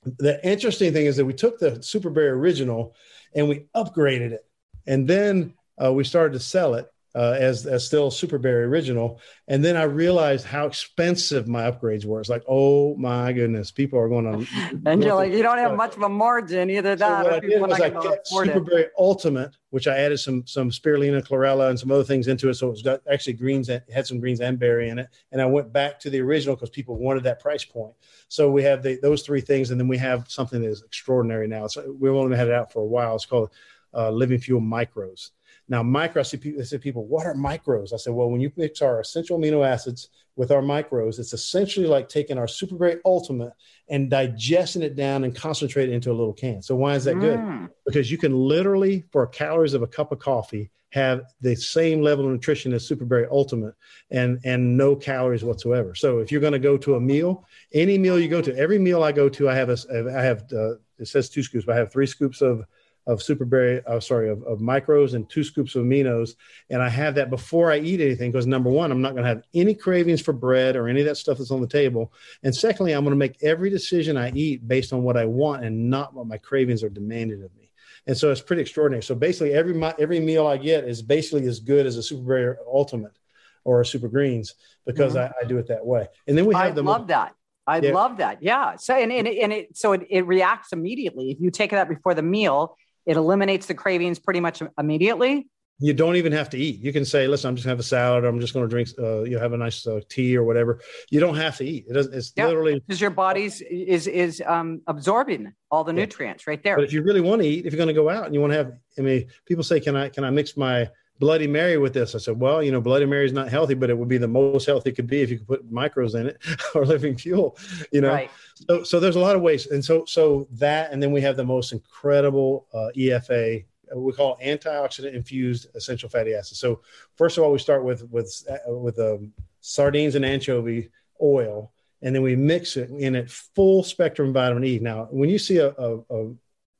the 0.03 0.45
interesting 0.45 0.93
thing 0.93 1.05
is 1.05 1.17
that 1.17 1.25
we 1.25 1.33
took 1.33 1.59
the 1.59 1.81
Super 1.81 2.09
Berry 2.09 2.29
Original 2.29 2.95
and 3.33 3.47
we 3.47 3.67
upgraded 3.75 4.31
it. 4.31 4.45
And 4.85 5.07
then 5.07 5.53
uh, 5.83 5.93
we 5.93 6.03
started 6.03 6.33
to 6.33 6.39
sell 6.39 6.75
it 6.75 6.87
uh, 7.15 7.35
as 7.37 7.65
as 7.65 7.85
still 7.85 8.09
Super 8.09 8.37
Berry 8.37 8.63
original. 8.63 9.19
And 9.47 9.63
then 9.63 9.77
I 9.77 9.83
realized 9.83 10.45
how 10.45 10.65
expensive 10.65 11.47
my 11.47 11.69
upgrades 11.69 12.05
were. 12.05 12.19
It's 12.19 12.29
like, 12.29 12.43
oh 12.47 12.95
my 12.95 13.31
goodness, 13.33 13.71
people 13.71 13.99
are 13.99 14.09
going 14.09 14.45
to. 14.45 14.81
and 14.85 15.03
you're 15.03 15.15
like, 15.15 15.31
you 15.31 15.43
don't 15.43 15.59
have 15.59 15.75
much 15.75 15.95
of 15.95 16.01
a 16.01 16.09
margin 16.09 16.69
either. 16.69 16.97
So 16.97 17.05
that 17.05 17.23
what 17.23 17.33
I 17.33 17.39
did 17.39 17.61
was 17.61 17.79
I 17.79 17.89
kept 17.89 18.27
Super 18.27 18.59
Berry 18.59 18.87
Ultimate, 18.97 19.55
which 19.69 19.87
I 19.87 19.97
added 19.97 20.19
some 20.19 20.45
some 20.47 20.71
spirulina, 20.71 21.25
chlorella, 21.25 21.69
and 21.69 21.79
some 21.79 21.91
other 21.91 22.03
things 22.03 22.27
into 22.27 22.49
it. 22.49 22.55
So 22.55 22.67
it 22.67 22.71
was 22.71 22.81
got 22.81 23.01
actually 23.11 23.33
greens, 23.33 23.67
had 23.67 24.07
some 24.07 24.19
greens 24.19 24.41
and 24.41 24.57
berry 24.57 24.89
in 24.89 24.97
it. 24.97 25.09
And 25.31 25.41
I 25.41 25.45
went 25.45 25.71
back 25.71 25.99
to 26.01 26.09
the 26.09 26.21
original 26.21 26.55
because 26.55 26.71
people 26.71 26.97
wanted 26.97 27.23
that 27.23 27.39
price 27.39 27.63
point. 27.63 27.93
So 28.27 28.49
we 28.49 28.63
have 28.63 28.81
the, 28.81 28.97
those 29.01 29.21
three 29.21 29.41
things, 29.41 29.69
and 29.69 29.79
then 29.79 29.87
we 29.87 29.97
have 29.99 30.25
something 30.29 30.61
that 30.61 30.69
is 30.69 30.81
extraordinary 30.81 31.47
now. 31.47 31.67
So 31.67 31.95
we've 31.99 32.13
only 32.13 32.35
had 32.35 32.47
it 32.47 32.53
out 32.53 32.71
for 32.71 32.81
a 32.81 32.85
while. 32.85 33.15
It's 33.15 33.25
called 33.25 33.51
uh, 33.93 34.09
Living 34.09 34.39
Fuel 34.39 34.61
Micros 34.61 35.29
Now, 35.73 35.81
micro, 35.81 36.19
I 36.19 36.23
see 36.23 36.37
people, 36.37 36.61
I 36.61 36.65
say 36.65 36.77
people, 36.77 37.07
what 37.07 37.25
are 37.25 37.33
micros? 37.33 37.93
I 37.93 37.97
said, 37.97 38.13
well, 38.13 38.29
when 38.29 38.39
you 38.39 38.51
mix 38.55 38.79
our 38.83 38.99
essential 38.99 39.39
amino 39.39 39.67
acids 39.67 40.09
with 40.35 40.51
our 40.51 40.61
micros, 40.61 41.17
it's 41.17 41.33
essentially 41.33 41.87
like 41.87 42.07
taking 42.07 42.37
our 42.37 42.47
super 42.47 42.75
great 42.75 42.99
ultimate 43.05 43.53
and 43.89 44.07
digesting 44.07 44.83
it 44.83 44.95
down 44.95 45.23
and 45.23 45.35
concentrate 45.35 45.89
it 45.89 45.93
into 45.93 46.11
a 46.11 46.13
little 46.13 46.31
can. 46.31 46.61
So 46.61 46.75
why 46.75 46.93
is 46.93 47.05
that 47.05 47.15
mm. 47.15 47.21
good? 47.21 47.69
Because 47.87 48.11
you 48.11 48.19
can 48.19 48.35
literally, 48.35 49.05
for 49.11 49.25
calories 49.25 49.73
of 49.73 49.81
a 49.81 49.87
cup 49.87 50.11
of 50.11 50.19
coffee, 50.19 50.69
have 50.91 51.23
the 51.41 51.55
same 51.55 52.03
level 52.03 52.25
of 52.25 52.31
nutrition 52.31 52.71
as 52.71 52.87
Superberry 52.87 53.27
Ultimate 53.31 53.73
and 54.11 54.39
and 54.45 54.77
no 54.77 54.95
calories 54.95 55.43
whatsoever. 55.43 55.95
So 55.95 56.19
if 56.19 56.31
you're 56.31 56.39
going 56.39 56.53
to 56.53 56.59
go 56.59 56.77
to 56.77 56.93
a 56.93 56.99
meal, 56.99 57.47
any 57.73 57.97
meal 57.97 58.19
you 58.19 58.27
go 58.27 58.43
to, 58.43 58.55
every 58.55 58.77
meal 58.77 59.01
I 59.01 59.11
go 59.11 59.27
to, 59.27 59.49
I 59.49 59.55
have 59.55 59.69
a 59.71 59.77
I 60.15 60.21
have 60.21 60.43
uh, 60.53 60.75
it 60.99 61.07
says 61.07 61.31
two 61.31 61.41
scoops, 61.41 61.65
but 61.65 61.75
I 61.75 61.79
have 61.79 61.91
three 61.91 62.05
scoops 62.05 62.43
of 62.43 62.63
of 63.05 63.19
superberry, 63.19 63.81
uh, 63.85 63.99
sorry, 63.99 64.29
of, 64.29 64.43
of 64.43 64.59
micros 64.59 65.13
and 65.13 65.29
two 65.29 65.43
scoops 65.43 65.75
of 65.75 65.85
aminos. 65.85 66.35
And 66.69 66.81
I 66.81 66.89
have 66.89 67.15
that 67.15 67.29
before 67.29 67.71
I 67.71 67.79
eat 67.79 68.01
anything 68.01 68.31
because 68.31 68.47
number 68.47 68.69
one, 68.69 68.91
I'm 68.91 69.01
not 69.01 69.11
going 69.11 69.23
to 69.23 69.29
have 69.29 69.43
any 69.53 69.73
cravings 69.73 70.21
for 70.21 70.33
bread 70.33 70.75
or 70.75 70.87
any 70.87 71.01
of 71.01 71.07
that 71.07 71.17
stuff 71.17 71.37
that's 71.37 71.51
on 71.51 71.61
the 71.61 71.67
table. 71.67 72.13
And 72.43 72.55
secondly, 72.55 72.93
I'm 72.93 73.03
going 73.03 73.11
to 73.11 73.17
make 73.17 73.43
every 73.43 73.69
decision 73.69 74.17
I 74.17 74.31
eat 74.31 74.67
based 74.67 74.93
on 74.93 75.03
what 75.03 75.17
I 75.17 75.25
want 75.25 75.65
and 75.65 75.89
not 75.89 76.13
what 76.13 76.27
my 76.27 76.37
cravings 76.37 76.83
are 76.83 76.89
demanding 76.89 77.43
of 77.43 77.53
me 77.55 77.63
and 78.05 78.17
so 78.17 78.31
it's 78.31 78.41
pretty 78.41 78.61
extraordinary. 78.61 79.03
So 79.03 79.15
basically, 79.15 79.53
every 79.53 79.81
every 79.99 80.19
meal 80.19 80.45
I 80.47 80.57
get 80.57 80.83
is 80.83 81.01
basically 81.01 81.47
as 81.47 81.59
good 81.59 81.85
as 81.85 81.97
a 81.97 82.03
Super 82.03 82.59
Ultimate 82.67 83.17
or 83.63 83.81
a 83.81 83.85
Super 83.85 84.07
Greens 84.07 84.55
because 84.85 85.13
mm-hmm. 85.13 85.31
I, 85.33 85.45
I, 85.45 85.47
do 85.47 85.57
it 85.57 85.67
that 85.67 85.85
way. 85.85 86.07
And 86.27 86.37
then 86.37 86.45
we 86.45 86.53
have 86.53 86.65
I 86.65 86.71
the 86.71 86.83
love 86.83 87.07
that. 87.07 87.33
I 87.65 87.79
yeah. 87.79 87.93
love 87.93 88.17
that. 88.17 88.43
Yeah. 88.43 88.75
So 88.75 88.93
and, 88.93 89.11
and, 89.11 89.27
and 89.27 89.53
it 89.53 89.77
so 89.77 89.93
it, 89.93 90.05
it 90.09 90.27
reacts 90.27 90.73
immediately. 90.73 91.31
If 91.31 91.39
you 91.39 91.49
take 91.49 91.71
that 91.71 91.87
before 91.87 92.13
the 92.13 92.21
meal, 92.21 92.75
it 93.05 93.17
eliminates 93.17 93.65
the 93.67 93.73
cravings 93.73 94.19
pretty 94.19 94.39
much 94.39 94.61
immediately 94.77 95.47
you 95.79 95.93
don't 95.93 96.15
even 96.15 96.31
have 96.31 96.49
to 96.51 96.57
eat. 96.57 96.79
You 96.79 96.93
can 96.93 97.03
say, 97.03 97.27
"Listen, 97.27 97.49
I'm 97.49 97.55
just 97.55 97.65
gonna 97.65 97.73
have 97.73 97.79
a 97.79 97.83
salad. 97.83 98.25
I'm 98.25 98.39
just 98.39 98.53
gonna 98.53 98.67
drink, 98.67 98.89
uh, 98.99 99.23
you 99.23 99.31
know, 99.31 99.39
have 99.39 99.53
a 99.53 99.57
nice 99.57 99.85
uh, 99.85 100.01
tea 100.07 100.37
or 100.37 100.43
whatever." 100.43 100.79
You 101.09 101.19
don't 101.19 101.35
have 101.35 101.57
to 101.57 101.65
eat. 101.65 101.85
It 101.89 101.93
doesn't. 101.93 102.13
it's 102.13 102.31
yeah, 102.35 102.47
literally 102.47 102.79
because 102.79 103.01
your 103.01 103.09
body's 103.09 103.59
is 103.61 104.07
is 104.07 104.41
um, 104.45 104.81
absorbing 104.87 105.51
all 105.71 105.83
the 105.83 105.91
yeah. 105.91 106.01
nutrients 106.01 106.47
right 106.47 106.63
there. 106.63 106.75
But 106.75 106.85
if 106.85 106.93
you 106.93 107.01
really 107.01 107.21
want 107.21 107.41
to 107.41 107.47
eat, 107.47 107.65
if 107.65 107.73
you're 107.73 107.77
going 107.77 107.87
to 107.87 107.93
go 107.93 108.09
out 108.09 108.25
and 108.25 108.33
you 108.33 108.39
want 108.39 108.53
to 108.53 108.57
have, 108.57 108.71
I 108.97 109.01
mean, 109.01 109.27
people 109.45 109.63
say, 109.63 109.79
"Can 109.79 109.95
I 109.95 110.09
can 110.09 110.23
I 110.23 110.29
mix 110.29 110.55
my 110.55 110.89
Bloody 111.19 111.47
Mary 111.47 111.77
with 111.77 111.93
this?" 111.93 112.15
I 112.15 112.17
said, 112.17 112.39
"Well, 112.39 112.63
you 112.63 112.71
know, 112.71 112.81
Bloody 112.81 113.05
Mary 113.05 113.25
is 113.25 113.33
not 113.33 113.49
healthy, 113.49 113.73
but 113.73 113.89
it 113.89 113.97
would 113.97 114.09
be 114.09 114.17
the 114.17 114.27
most 114.27 114.65
healthy 114.65 114.89
it 114.89 114.95
could 114.95 115.07
be 115.07 115.21
if 115.21 115.29
you 115.29 115.37
could 115.37 115.47
put 115.47 115.71
micros 115.71 116.15
in 116.19 116.27
it 116.27 116.37
or 116.75 116.85
living 116.85 117.17
fuel." 117.17 117.57
You 117.91 118.01
know, 118.01 118.13
right. 118.13 118.31
so 118.67 118.83
so 118.83 118.99
there's 118.99 119.15
a 119.15 119.19
lot 119.19 119.35
of 119.35 119.41
ways, 119.41 119.67
and 119.67 119.83
so 119.83 120.05
so 120.05 120.47
that, 120.53 120.91
and 120.91 121.01
then 121.01 121.11
we 121.11 121.21
have 121.21 121.37
the 121.37 121.45
most 121.45 121.71
incredible 121.71 122.67
uh, 122.73 122.89
EFA 122.95 123.65
we 123.95 124.13
call 124.13 124.37
antioxidant 124.43 125.13
infused 125.13 125.67
essential 125.75 126.09
fatty 126.09 126.33
acids. 126.33 126.59
So 126.59 126.81
first 127.15 127.37
of 127.37 127.43
all, 127.43 127.51
we 127.51 127.59
start 127.59 127.83
with 127.83 128.03
with 128.09 128.43
uh, 128.49 128.73
with 128.73 128.99
um, 128.99 129.33
sardines 129.61 130.15
and 130.15 130.25
anchovy 130.25 130.89
oil, 131.21 131.71
and 132.01 132.15
then 132.15 132.21
we 132.21 132.35
mix 132.35 132.77
it 132.77 132.89
in 132.89 133.15
it 133.15 133.29
full 133.29 133.83
spectrum 133.83 134.33
vitamin 134.33 134.63
E. 134.63 134.79
Now, 134.79 135.07
when 135.11 135.29
you 135.29 135.39
see 135.39 135.57
a, 135.57 135.69
a, 135.69 135.99
a, 136.09 136.31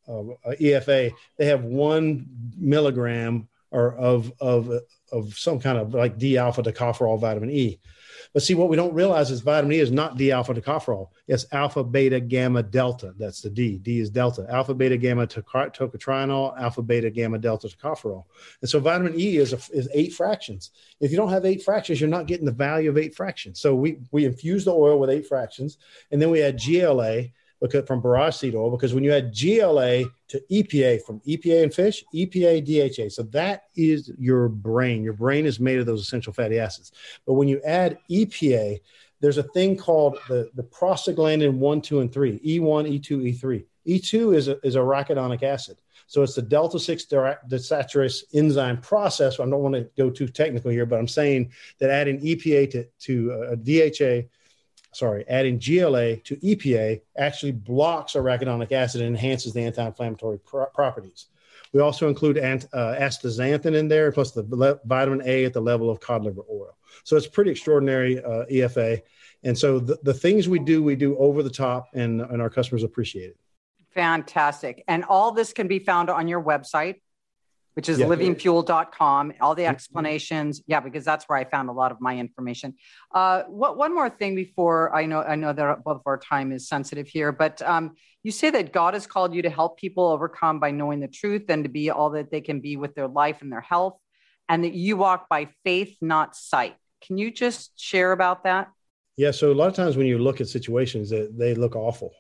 a 0.08 0.56
EFA, 0.56 1.14
they 1.38 1.46
have 1.46 1.64
one 1.64 2.26
milligram 2.58 3.48
or 3.74 3.96
of 3.96 4.32
of 4.40 4.72
of 5.12 5.38
some 5.38 5.60
kind 5.60 5.78
of 5.78 5.94
like 5.94 6.18
D 6.18 6.38
alpha 6.38 6.64
tocopherol 6.64 7.20
vitamin 7.20 7.50
E. 7.50 7.80
But 8.34 8.42
see, 8.42 8.54
what 8.54 8.70
we 8.70 8.76
don't 8.76 8.94
realize 8.94 9.30
is 9.30 9.42
vitamin 9.42 9.74
E 9.74 9.80
is 9.80 9.92
not 9.92 10.18
D 10.18 10.32
alpha 10.32 10.54
tocopherol. 10.54 11.10
It's 11.28 11.46
alpha, 11.52 11.84
beta, 11.84 12.20
gamma, 12.20 12.64
delta. 12.64 13.14
That's 13.18 13.42
the 13.42 13.50
D. 13.50 13.78
D 13.78 14.00
is 14.00 14.10
delta. 14.10 14.46
Alpha, 14.50 14.74
beta, 14.74 14.98
gamma, 14.98 15.28
tocotrienol, 15.28 16.60
alpha, 16.60 16.82
beta, 16.82 17.10
gamma, 17.10 17.38
delta 17.40 17.68
tocopherol. 17.68 18.26
And 18.62 18.70
so 18.70 18.80
vitamin 18.80 19.20
E 19.20 19.38
is, 19.38 19.54
a, 19.54 19.58
is 19.72 19.90
eight 19.94 20.14
fractions. 20.14 20.72
If 21.00 21.12
you 21.12 21.18
don't 21.18 21.30
have 21.30 21.46
eight 21.46 21.64
fractions, 21.64 22.00
you're 22.00 22.10
not 22.10 22.28
getting 22.28 22.46
the 22.46 22.52
value 22.52 22.90
of 22.90 22.98
eight 22.98 23.16
fractions. 23.16 23.60
So 23.60 23.76
we, 23.76 24.00
we 24.12 24.26
infuse 24.26 24.66
the 24.66 24.74
oil 24.74 25.00
with 25.00 25.10
eight 25.10 25.28
fractions, 25.28 25.78
and 26.12 26.22
then 26.22 26.30
we 26.30 26.42
add 26.42 26.60
GLA 26.60 27.26
because 27.64 27.88
from 27.88 28.02
borage 28.02 28.36
seed 28.36 28.56
oil 28.56 28.70
because 28.70 28.94
when 28.94 29.06
you 29.06 29.14
add 29.14 29.34
GLA 29.34 30.04
to 30.28 30.44
EPA 30.52 31.02
from 31.04 31.22
EPA 31.22 31.64
and 31.64 31.74
fish, 31.74 32.04
EPA, 32.14 32.62
DHA. 32.66 33.10
So 33.10 33.24
that 33.24 33.64
is 33.76 34.12
your 34.20 34.50
brain. 34.50 35.02
Your 35.02 35.14
brain 35.14 35.46
is 35.46 35.60
made 35.60 35.80
of 35.80 35.86
those 35.86 36.02
essential 36.02 36.34
fatty 36.34 36.60
acids. 36.60 36.92
But 37.26 37.34
when 37.34 37.48
you 37.48 37.62
add 37.66 37.98
EPA, 38.12 38.80
there's 39.22 39.38
a 39.38 39.44
thing 39.44 39.78
called 39.78 40.18
the, 40.28 40.50
the 40.56 40.64
prostaglandin 40.64 41.54
1, 41.54 41.82
2, 41.82 42.02
and 42.02 42.14
3, 42.14 42.40
E1, 42.40 43.00
E2, 43.00 43.40
E3. 43.40 43.66
E2 43.88 44.36
is 44.36 44.48
a, 44.50 44.60
is 44.66 44.76
a 44.76 44.80
arachidonic 44.80 45.44
acid. 45.44 45.78
So 46.08 46.22
it's 46.22 46.36
the 46.36 46.42
delta 46.42 46.78
6 46.78 47.06
desaturase 47.06 48.24
enzyme 48.34 48.82
process. 48.82 49.40
I 49.40 49.46
don't 49.46 49.62
want 49.62 49.76
to 49.76 49.90
go 49.98 50.10
too 50.10 50.28
technical 50.28 50.70
here, 50.70 50.86
but 50.86 51.00
I'm 51.00 51.08
saying 51.08 51.54
that 51.80 51.90
adding 51.90 52.20
EPA 52.20 52.72
to, 52.72 52.86
to 53.00 53.32
uh, 53.32 53.56
DHA 53.56 54.28
sorry, 54.96 55.26
adding 55.28 55.60
GLA 55.60 56.18
to 56.18 56.36
EPA 56.38 57.02
actually 57.18 57.52
blocks 57.52 58.14
arachidonic 58.14 58.72
acid 58.72 59.02
and 59.02 59.10
enhances 59.10 59.54
the 59.54 59.62
anti-inflammatory 59.62 60.40
pro- 60.40 60.66
properties. 60.68 61.28
We 61.74 61.82
also 61.82 62.08
include 62.08 62.38
ant, 62.38 62.68
uh, 62.74 62.96
astaxanthin 63.00 63.76
in 63.76 63.88
there, 63.88 64.12
plus 64.12 64.32
the 64.32 64.46
le- 64.50 64.80
vitamin 64.86 65.24
A 65.26 65.46
at 65.46 65.54
the 65.54 65.62
level 65.62 65.90
of 65.90 66.00
cod 66.00 66.24
liver 66.24 66.44
oil. 66.50 66.78
So 67.04 67.18
it's 67.18 67.28
pretty 67.28 67.52
extraordinary 67.52 68.24
uh, 68.24 68.46
EFA. 68.52 69.02
And 69.44 69.58
so 69.58 69.80
the, 69.80 69.98
the 70.04 70.14
things 70.14 70.48
we 70.48 70.60
do, 70.60 70.84
we 70.84 70.96
do 70.96 71.18
over 71.18 71.42
the 71.42 71.50
top, 71.50 71.90
and, 71.94 72.22
and 72.22 72.42
our 72.42 72.50
customers 72.50 72.84
appreciate 72.84 73.32
it. 73.32 73.38
Fantastic. 73.94 74.84
And 74.88 75.04
all 75.04 75.32
this 75.32 75.54
can 75.54 75.68
be 75.68 75.80
found 75.80 76.10
on 76.10 76.28
your 76.28 76.42
website, 76.42 77.02
which 77.74 77.90
is 77.90 78.00
yeah. 78.00 78.06
livingfuel.com. 78.06 79.34
All 79.42 79.56
the 79.56 79.64
mm-hmm. 79.64 79.72
explanations. 79.72 80.62
Yeah, 80.68 80.80
because 80.80 81.04
that's 81.04 81.26
where 81.26 81.38
I 81.38 81.46
found 81.46 81.70
a 81.70 81.74
lot 81.74 81.92
of 81.92 82.00
my 82.00 82.18
information. 82.18 82.76
Uh, 83.14 83.44
what, 83.44 83.78
one 83.78 83.94
more 83.94 84.10
thing 84.10 84.36
before 84.36 84.96
I 84.96 85.06
know, 85.06 85.22
I 85.22 85.36
know 85.36 85.54
that 85.54 85.84
both 85.84 85.98
of 85.98 86.04
our 86.06 86.18
time 86.18 86.52
is 86.52 86.68
sensitive 86.68 87.08
here, 87.08 87.32
but 87.32 87.62
um, 87.62 87.96
you 88.24 88.32
say 88.32 88.50
that 88.52 88.72
God 88.72 88.94
has 88.94 89.06
called 89.06 89.34
you 89.34 89.42
to 89.42 89.50
help 89.50 89.78
people 89.78 90.08
overcome 90.08 90.60
by 90.60 90.72
knowing 90.72 91.00
the 91.00 91.08
truth 91.08 91.44
and 91.50 91.64
to 91.64 91.70
be 91.70 91.90
all 91.90 92.12
that 92.12 92.32
they 92.32 92.42
can 92.42 92.62
be 92.62 92.78
with 92.78 92.96
their 92.96 93.08
life 93.08 93.42
and 93.42 93.52
their 93.52 93.62
health, 93.62 93.98
and 94.48 94.64
that 94.64 94.74
you 94.74 94.98
walk 94.98 95.28
by 95.30 95.50
faith, 95.64 95.98
not 96.02 96.36
sight. 96.36 96.76
Can 97.06 97.18
you 97.18 97.32
just 97.32 97.80
share 97.80 98.12
about 98.12 98.46
that? 98.46 98.70
Yeah. 99.18 99.32
So 99.32 99.52
a 99.52 99.54
lot 99.54 99.68
of 99.68 99.76
times 99.76 99.98
when 99.98 100.08
you 100.08 100.18
look 100.18 100.42
at 100.42 100.48
situations 100.48 101.10
that 101.10 101.38
they 101.38 101.54
look 101.54 101.76
awful, 101.76 102.14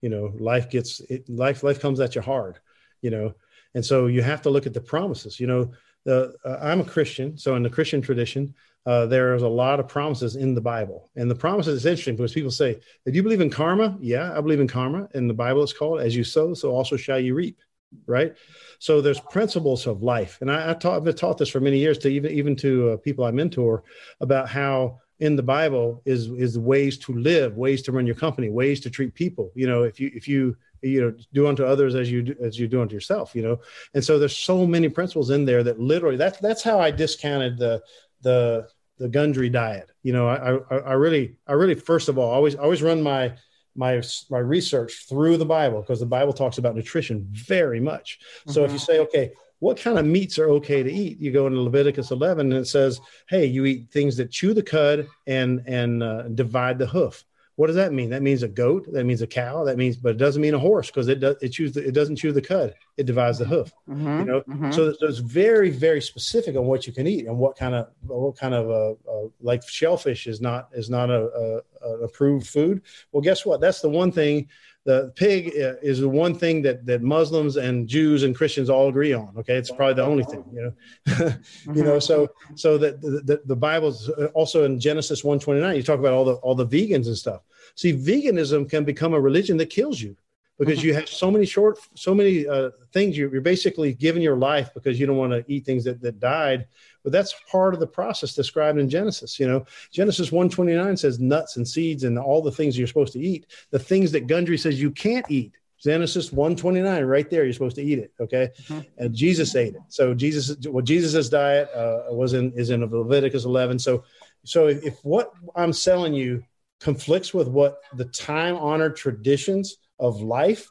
you 0.00 0.08
know, 0.08 0.32
life 0.38 0.70
gets 0.70 1.00
it, 1.00 1.28
life, 1.28 1.62
life 1.62 1.80
comes 1.80 2.00
at 2.00 2.14
you 2.14 2.22
hard, 2.22 2.58
you 3.02 3.10
know, 3.10 3.34
and 3.74 3.84
so 3.84 4.06
you 4.06 4.22
have 4.22 4.42
to 4.42 4.50
look 4.50 4.66
at 4.66 4.74
the 4.74 4.80
promises. 4.80 5.38
You 5.38 5.46
know, 5.46 5.72
the, 6.04 6.34
uh, 6.44 6.58
I'm 6.60 6.80
a 6.80 6.84
Christian, 6.84 7.36
so 7.36 7.56
in 7.56 7.62
the 7.62 7.70
Christian 7.70 8.00
tradition, 8.00 8.54
uh, 8.86 9.06
there's 9.06 9.42
a 9.42 9.48
lot 9.48 9.78
of 9.78 9.88
promises 9.88 10.36
in 10.36 10.54
the 10.54 10.60
Bible. 10.60 11.10
And 11.16 11.30
the 11.30 11.34
promises 11.34 11.76
is 11.76 11.86
interesting 11.86 12.16
because 12.16 12.32
people 12.32 12.50
say, 12.50 12.80
Do 13.04 13.12
you 13.12 13.22
believe 13.22 13.42
in 13.42 13.50
karma? 13.50 13.96
Yeah, 14.00 14.36
I 14.36 14.40
believe 14.40 14.60
in 14.60 14.68
karma. 14.68 15.08
In 15.14 15.28
the 15.28 15.34
Bible, 15.34 15.62
it's 15.62 15.72
called 15.72 16.00
as 16.00 16.16
you 16.16 16.24
sow, 16.24 16.54
so 16.54 16.70
also 16.70 16.96
shall 16.96 17.20
you 17.20 17.34
reap. 17.34 17.58
Right. 18.06 18.34
So 18.78 19.00
there's 19.00 19.20
principles 19.20 19.86
of 19.86 20.02
life. 20.02 20.38
And 20.40 20.50
I, 20.50 20.70
I 20.70 20.74
taught, 20.74 20.96
I've 20.96 21.04
been 21.04 21.16
taught 21.16 21.38
this 21.38 21.48
for 21.48 21.60
many 21.60 21.78
years 21.78 21.98
to 21.98 22.08
even, 22.08 22.30
even 22.30 22.56
to 22.56 22.90
uh, 22.90 22.96
people 22.98 23.24
I 23.24 23.32
mentor 23.32 23.82
about 24.20 24.48
how 24.48 25.00
in 25.18 25.36
the 25.36 25.42
Bible 25.42 26.00
is, 26.06 26.28
is 26.28 26.58
ways 26.58 26.96
to 26.98 27.12
live, 27.12 27.56
ways 27.56 27.82
to 27.82 27.92
run 27.92 28.06
your 28.06 28.14
company, 28.14 28.48
ways 28.48 28.80
to 28.80 28.90
treat 28.90 29.12
people. 29.14 29.50
You 29.54 29.66
know, 29.66 29.82
if 29.82 30.00
you, 30.00 30.10
if 30.14 30.28
you, 30.28 30.56
you 30.82 31.00
know 31.00 31.14
do 31.32 31.46
unto 31.46 31.64
others 31.64 31.94
as 31.94 32.10
you 32.10 32.22
do, 32.22 32.34
as 32.40 32.58
you 32.58 32.66
do 32.66 32.80
unto 32.80 32.94
yourself 32.94 33.34
you 33.34 33.42
know 33.42 33.58
and 33.94 34.04
so 34.04 34.18
there's 34.18 34.36
so 34.36 34.66
many 34.66 34.88
principles 34.88 35.30
in 35.30 35.44
there 35.44 35.62
that 35.62 35.78
literally 35.78 36.16
that's 36.16 36.38
that's 36.38 36.62
how 36.62 36.80
i 36.80 36.90
discounted 36.90 37.58
the 37.58 37.82
the 38.22 38.66
the 38.98 39.08
gundry 39.08 39.48
diet 39.48 39.90
you 40.02 40.12
know 40.12 40.28
i 40.28 40.74
i, 40.74 40.78
I 40.78 40.92
really 40.92 41.36
i 41.46 41.52
really 41.52 41.74
first 41.74 42.08
of 42.08 42.18
all 42.18 42.30
always 42.30 42.54
always 42.54 42.82
run 42.82 43.02
my 43.02 43.32
my 43.74 44.02
my 44.30 44.38
research 44.38 45.06
through 45.08 45.36
the 45.36 45.46
bible 45.46 45.80
because 45.80 46.00
the 46.00 46.06
bible 46.06 46.32
talks 46.32 46.58
about 46.58 46.74
nutrition 46.74 47.26
very 47.30 47.80
much 47.80 48.18
mm-hmm. 48.20 48.52
so 48.52 48.64
if 48.64 48.70
you 48.70 48.78
mm-hmm. 48.78 48.84
say 48.84 48.98
okay 49.00 49.32
what 49.60 49.78
kind 49.78 49.98
of 49.98 50.06
meats 50.06 50.38
are 50.38 50.48
okay 50.48 50.82
to 50.82 50.90
eat 50.92 51.18
you 51.18 51.30
go 51.30 51.46
into 51.46 51.60
leviticus 51.60 52.10
11 52.10 52.52
and 52.52 52.60
it 52.60 52.68
says 52.68 53.00
hey 53.28 53.44
you 53.44 53.64
eat 53.66 53.90
things 53.90 54.16
that 54.16 54.30
chew 54.30 54.54
the 54.54 54.62
cud 54.62 55.06
and 55.26 55.62
and 55.66 56.02
uh, 56.02 56.22
divide 56.22 56.78
the 56.78 56.86
hoof 56.86 57.24
what 57.60 57.66
does 57.66 57.76
that 57.76 57.92
mean? 57.92 58.08
That 58.08 58.22
means 58.22 58.42
a 58.42 58.48
goat. 58.48 58.86
That 58.90 59.04
means 59.04 59.20
a 59.20 59.26
cow. 59.26 59.64
That 59.64 59.76
means, 59.76 59.98
but 59.98 60.12
it 60.12 60.16
doesn't 60.16 60.40
mean 60.40 60.54
a 60.54 60.58
horse 60.58 60.86
because 60.86 61.08
it 61.08 61.20
does. 61.20 61.36
It 61.42 61.50
chews. 61.50 61.72
The, 61.72 61.86
it 61.86 61.92
doesn't 61.92 62.16
chew 62.16 62.32
the 62.32 62.40
cud. 62.40 62.74
It 62.96 63.04
divides 63.04 63.36
the 63.36 63.44
hoof. 63.44 63.70
Mm-hmm, 63.86 64.18
you 64.20 64.24
know. 64.24 64.40
Mm-hmm. 64.48 64.70
So 64.70 64.94
it's 64.98 65.18
very, 65.18 65.68
very 65.68 66.00
specific 66.00 66.56
on 66.56 66.64
what 66.64 66.86
you 66.86 66.94
can 66.94 67.06
eat 67.06 67.26
and 67.26 67.36
what 67.36 67.58
kind 67.58 67.74
of 67.74 67.88
what 68.06 68.38
kind 68.38 68.54
of 68.54 68.70
uh, 68.70 68.92
uh, 69.12 69.28
like 69.42 69.62
shellfish 69.68 70.26
is 70.26 70.40
not 70.40 70.70
is 70.72 70.88
not 70.88 71.10
a, 71.10 71.60
a, 71.82 71.86
a 71.86 71.90
approved 72.04 72.46
food. 72.46 72.80
Well, 73.12 73.20
guess 73.20 73.44
what? 73.44 73.60
That's 73.60 73.82
the 73.82 73.90
one 73.90 74.10
thing 74.10 74.48
the 74.84 75.12
pig 75.14 75.48
uh, 75.48 75.74
is 75.82 76.00
the 76.00 76.08
one 76.08 76.34
thing 76.34 76.62
that 76.62 76.86
that 76.86 77.02
Muslims 77.02 77.56
and 77.56 77.86
Jews 77.86 78.22
and 78.22 78.34
Christians 78.34 78.70
all 78.70 78.88
agree 78.88 79.12
on. 79.12 79.34
Okay, 79.36 79.56
it's 79.56 79.70
probably 79.70 79.94
the 79.94 80.04
only 80.04 80.24
thing, 80.24 80.44
you 80.52 80.62
know. 80.62 81.34
you 81.74 81.84
know, 81.84 81.98
so 81.98 82.28
so 82.54 82.78
that 82.78 83.02
the, 83.02 83.20
the, 83.24 83.42
the 83.44 83.56
Bible's 83.56 84.08
also 84.32 84.64
in 84.64 84.80
Genesis 84.80 85.22
one 85.22 85.38
twenty 85.38 85.60
nine. 85.60 85.76
You 85.76 85.82
talk 85.82 85.98
about 85.98 86.14
all 86.14 86.24
the 86.24 86.34
all 86.36 86.54
the 86.54 86.66
vegans 86.66 87.06
and 87.06 87.16
stuff. 87.16 87.42
See, 87.74 87.92
veganism 87.92 88.68
can 88.68 88.84
become 88.84 89.14
a 89.14 89.20
religion 89.20 89.56
that 89.58 89.70
kills 89.70 90.00
you 90.00 90.16
because 90.60 90.78
mm-hmm. 90.78 90.88
you 90.88 90.94
have 90.94 91.08
so 91.08 91.30
many 91.30 91.46
short, 91.46 91.78
so 91.94 92.14
many 92.14 92.46
uh, 92.46 92.70
things. 92.92 93.16
You're, 93.16 93.32
you're 93.32 93.40
basically 93.40 93.94
giving 93.94 94.22
your 94.22 94.36
life 94.36 94.68
because 94.74 95.00
you 95.00 95.06
don't 95.06 95.16
want 95.16 95.32
to 95.32 95.42
eat 95.48 95.64
things 95.64 95.84
that, 95.84 96.00
that 96.02 96.20
died. 96.20 96.66
But 97.02 97.12
that's 97.12 97.34
part 97.50 97.72
of 97.72 97.80
the 97.80 97.86
process 97.86 98.34
described 98.34 98.78
in 98.78 98.88
Genesis. 98.88 99.40
You 99.40 99.48
know, 99.48 99.64
Genesis 99.90 100.30
129 100.30 100.98
says 100.98 101.18
nuts 101.18 101.56
and 101.56 101.66
seeds 101.66 102.04
and 102.04 102.18
all 102.18 102.42
the 102.42 102.52
things 102.52 102.76
you're 102.76 102.86
supposed 102.86 103.14
to 103.14 103.20
eat. 103.20 103.46
The 103.70 103.78
things 103.78 104.12
that 104.12 104.26
Gundry 104.26 104.58
says 104.58 104.80
you 104.80 104.90
can't 104.90 105.24
eat. 105.30 105.54
Genesis 105.82 106.30
129, 106.30 107.04
right 107.04 107.30
there, 107.30 107.44
you're 107.44 107.54
supposed 107.54 107.76
to 107.76 107.82
eat 107.82 107.98
it. 107.98 108.12
Okay. 108.20 108.50
Mm-hmm. 108.64 108.80
And 108.98 109.14
Jesus 109.14 109.56
ate 109.56 109.76
it. 109.76 109.80
So 109.88 110.12
Jesus, 110.12 110.58
well, 110.68 110.84
Jesus's 110.84 111.30
diet 111.30 111.70
uh, 111.74 112.02
was 112.10 112.34
in, 112.34 112.52
is 112.52 112.68
in 112.68 112.84
Leviticus 112.84 113.46
11. 113.46 113.78
So, 113.78 114.04
so 114.44 114.66
if, 114.66 114.84
if 114.84 115.04
what 115.04 115.32
I'm 115.56 115.72
selling 115.72 116.12
you 116.12 116.44
conflicts 116.80 117.32
with 117.32 117.48
what 117.48 117.78
the 117.94 118.06
time 118.06 118.56
honored 118.56 118.96
traditions 118.96 119.76
of 119.98 120.20
life 120.20 120.68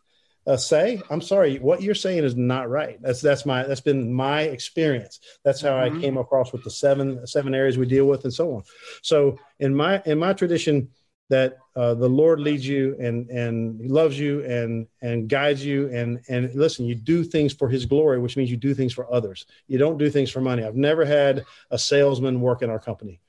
uh, 0.48 0.58
say, 0.58 1.02
I'm 1.12 1.22
sorry, 1.22 1.60
what 1.60 1.82
you're 1.82 1.94
saying 1.94 2.24
is 2.24 2.36
not 2.36 2.70
right. 2.70 3.00
That's 3.02 3.22
that's 3.22 3.46
my 3.46 3.64
that's 3.64 3.82
been 3.82 4.12
my 4.12 4.44
experience. 4.44 5.20
That's 5.44 5.62
how 5.62 5.74
mm-hmm. 5.74 5.98
I 5.98 6.02
came 6.02 6.18
across 6.18 6.52
with 6.52 6.64
the 6.64 6.72
seven 6.72 7.26
seven 7.28 7.54
areas 7.54 7.78
we 7.78 7.86
deal 7.86 8.06
with 8.06 8.24
and 8.24 8.34
so 8.34 8.56
on. 8.56 8.64
So 9.04 9.38
in 9.60 9.76
my 9.76 10.02
in 10.06 10.18
my 10.18 10.34
tradition, 10.34 10.90
that 11.30 11.58
uh, 11.76 11.94
the 11.94 12.10
Lord 12.10 12.40
leads 12.40 12.68
you 12.68 12.96
and 13.00 13.30
and 13.30 13.80
loves 13.92 14.18
you 14.18 14.44
and 14.44 14.88
and 15.02 15.30
guides 15.30 15.64
you 15.64 15.88
and 15.90 16.20
and 16.28 16.54
listen, 16.56 16.86
you 16.86 16.96
do 16.96 17.24
things 17.24 17.54
for 17.54 17.70
His 17.70 17.86
glory, 17.86 18.20
which 18.20 18.36
means 18.36 18.50
you 18.50 18.58
do 18.58 18.74
things 18.74 18.94
for 18.94 19.12
others. 19.14 19.46
You 19.68 19.78
don't 19.78 20.00
do 20.00 20.10
things 20.10 20.32
for 20.32 20.42
money. 20.42 20.64
I've 20.64 20.76
never 20.76 21.06
had 21.06 21.46
a 21.70 21.78
salesman 21.78 22.42
work 22.42 22.64
in 22.64 22.70
our 22.70 22.80
company. 22.80 23.22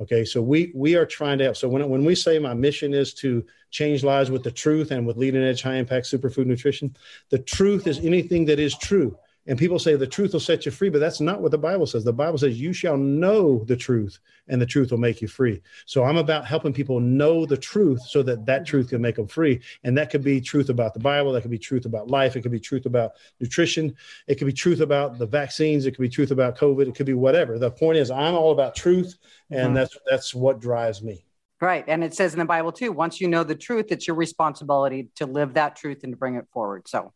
Okay, 0.00 0.24
so 0.24 0.40
we 0.40 0.70
we 0.74 0.94
are 0.94 1.06
trying 1.06 1.38
to 1.38 1.44
help. 1.44 1.56
So 1.56 1.68
when 1.68 1.88
when 1.88 2.04
we 2.04 2.14
say 2.14 2.38
my 2.38 2.54
mission 2.54 2.94
is 2.94 3.12
to 3.14 3.44
change 3.70 4.04
lives 4.04 4.30
with 4.30 4.44
the 4.44 4.50
truth 4.50 4.92
and 4.92 5.06
with 5.06 5.16
leading 5.16 5.42
edge 5.42 5.62
high 5.62 5.74
impact 5.74 6.06
superfood 6.06 6.46
nutrition, 6.46 6.96
the 7.30 7.38
truth 7.38 7.86
is 7.86 7.98
anything 7.98 8.44
that 8.46 8.60
is 8.60 8.76
true. 8.78 9.18
And 9.46 9.58
people 9.58 9.78
say 9.78 9.96
the 9.96 10.06
truth 10.06 10.34
will 10.34 10.40
set 10.40 10.66
you 10.66 10.72
free, 10.72 10.90
but 10.90 10.98
that's 10.98 11.20
not 11.20 11.40
what 11.40 11.50
the 11.50 11.58
Bible 11.58 11.86
says. 11.86 12.04
The 12.04 12.12
Bible 12.12 12.36
says 12.36 12.60
you 12.60 12.72
shall 12.72 12.98
know 12.98 13.64
the 13.64 13.76
truth 13.76 14.18
and 14.48 14.60
the 14.60 14.66
truth 14.66 14.90
will 14.90 14.98
make 14.98 15.22
you 15.22 15.28
free. 15.28 15.62
So 15.86 16.04
I'm 16.04 16.18
about 16.18 16.46
helping 16.46 16.72
people 16.72 17.00
know 17.00 17.46
the 17.46 17.56
truth 17.56 18.02
so 18.02 18.22
that 18.24 18.44
that 18.44 18.66
truth 18.66 18.90
can 18.90 19.00
make 19.00 19.16
them 19.16 19.26
free. 19.26 19.60
And 19.84 19.96
that 19.96 20.10
could 20.10 20.22
be 20.22 20.40
truth 20.40 20.68
about 20.68 20.92
the 20.92 21.00
Bible. 21.00 21.32
That 21.32 21.42
could 21.42 21.50
be 21.50 21.58
truth 21.58 21.86
about 21.86 22.08
life. 22.08 22.36
It 22.36 22.42
could 22.42 22.52
be 22.52 22.60
truth 22.60 22.84
about 22.84 23.12
nutrition. 23.40 23.96
It 24.26 24.34
could 24.34 24.46
be 24.46 24.52
truth 24.52 24.80
about 24.80 25.18
the 25.18 25.26
vaccines. 25.26 25.86
It 25.86 25.92
could 25.92 26.02
be 26.02 26.08
truth 26.10 26.30
about 26.30 26.58
COVID. 26.58 26.86
It 26.86 26.94
could 26.94 27.06
be 27.06 27.14
whatever. 27.14 27.58
The 27.58 27.70
point 27.70 27.96
is 27.96 28.10
I'm 28.10 28.34
all 28.34 28.52
about 28.52 28.74
truth. 28.74 29.16
And 29.50 29.68
mm-hmm. 29.68 29.74
that's, 29.74 29.96
that's 30.10 30.34
what 30.34 30.60
drives 30.60 31.02
me. 31.02 31.24
Right. 31.60 31.84
And 31.88 32.04
it 32.04 32.14
says 32.14 32.34
in 32.34 32.38
the 32.38 32.44
Bible 32.44 32.70
too, 32.70 32.92
once 32.92 33.20
you 33.20 33.28
know 33.28 33.44
the 33.44 33.54
truth, 33.54 33.86
it's 33.90 34.06
your 34.06 34.16
responsibility 34.16 35.08
to 35.16 35.26
live 35.26 35.54
that 35.54 35.74
truth 35.74 36.04
and 36.04 36.12
to 36.12 36.16
bring 36.16 36.36
it 36.36 36.46
forward. 36.52 36.86
So 36.86 37.12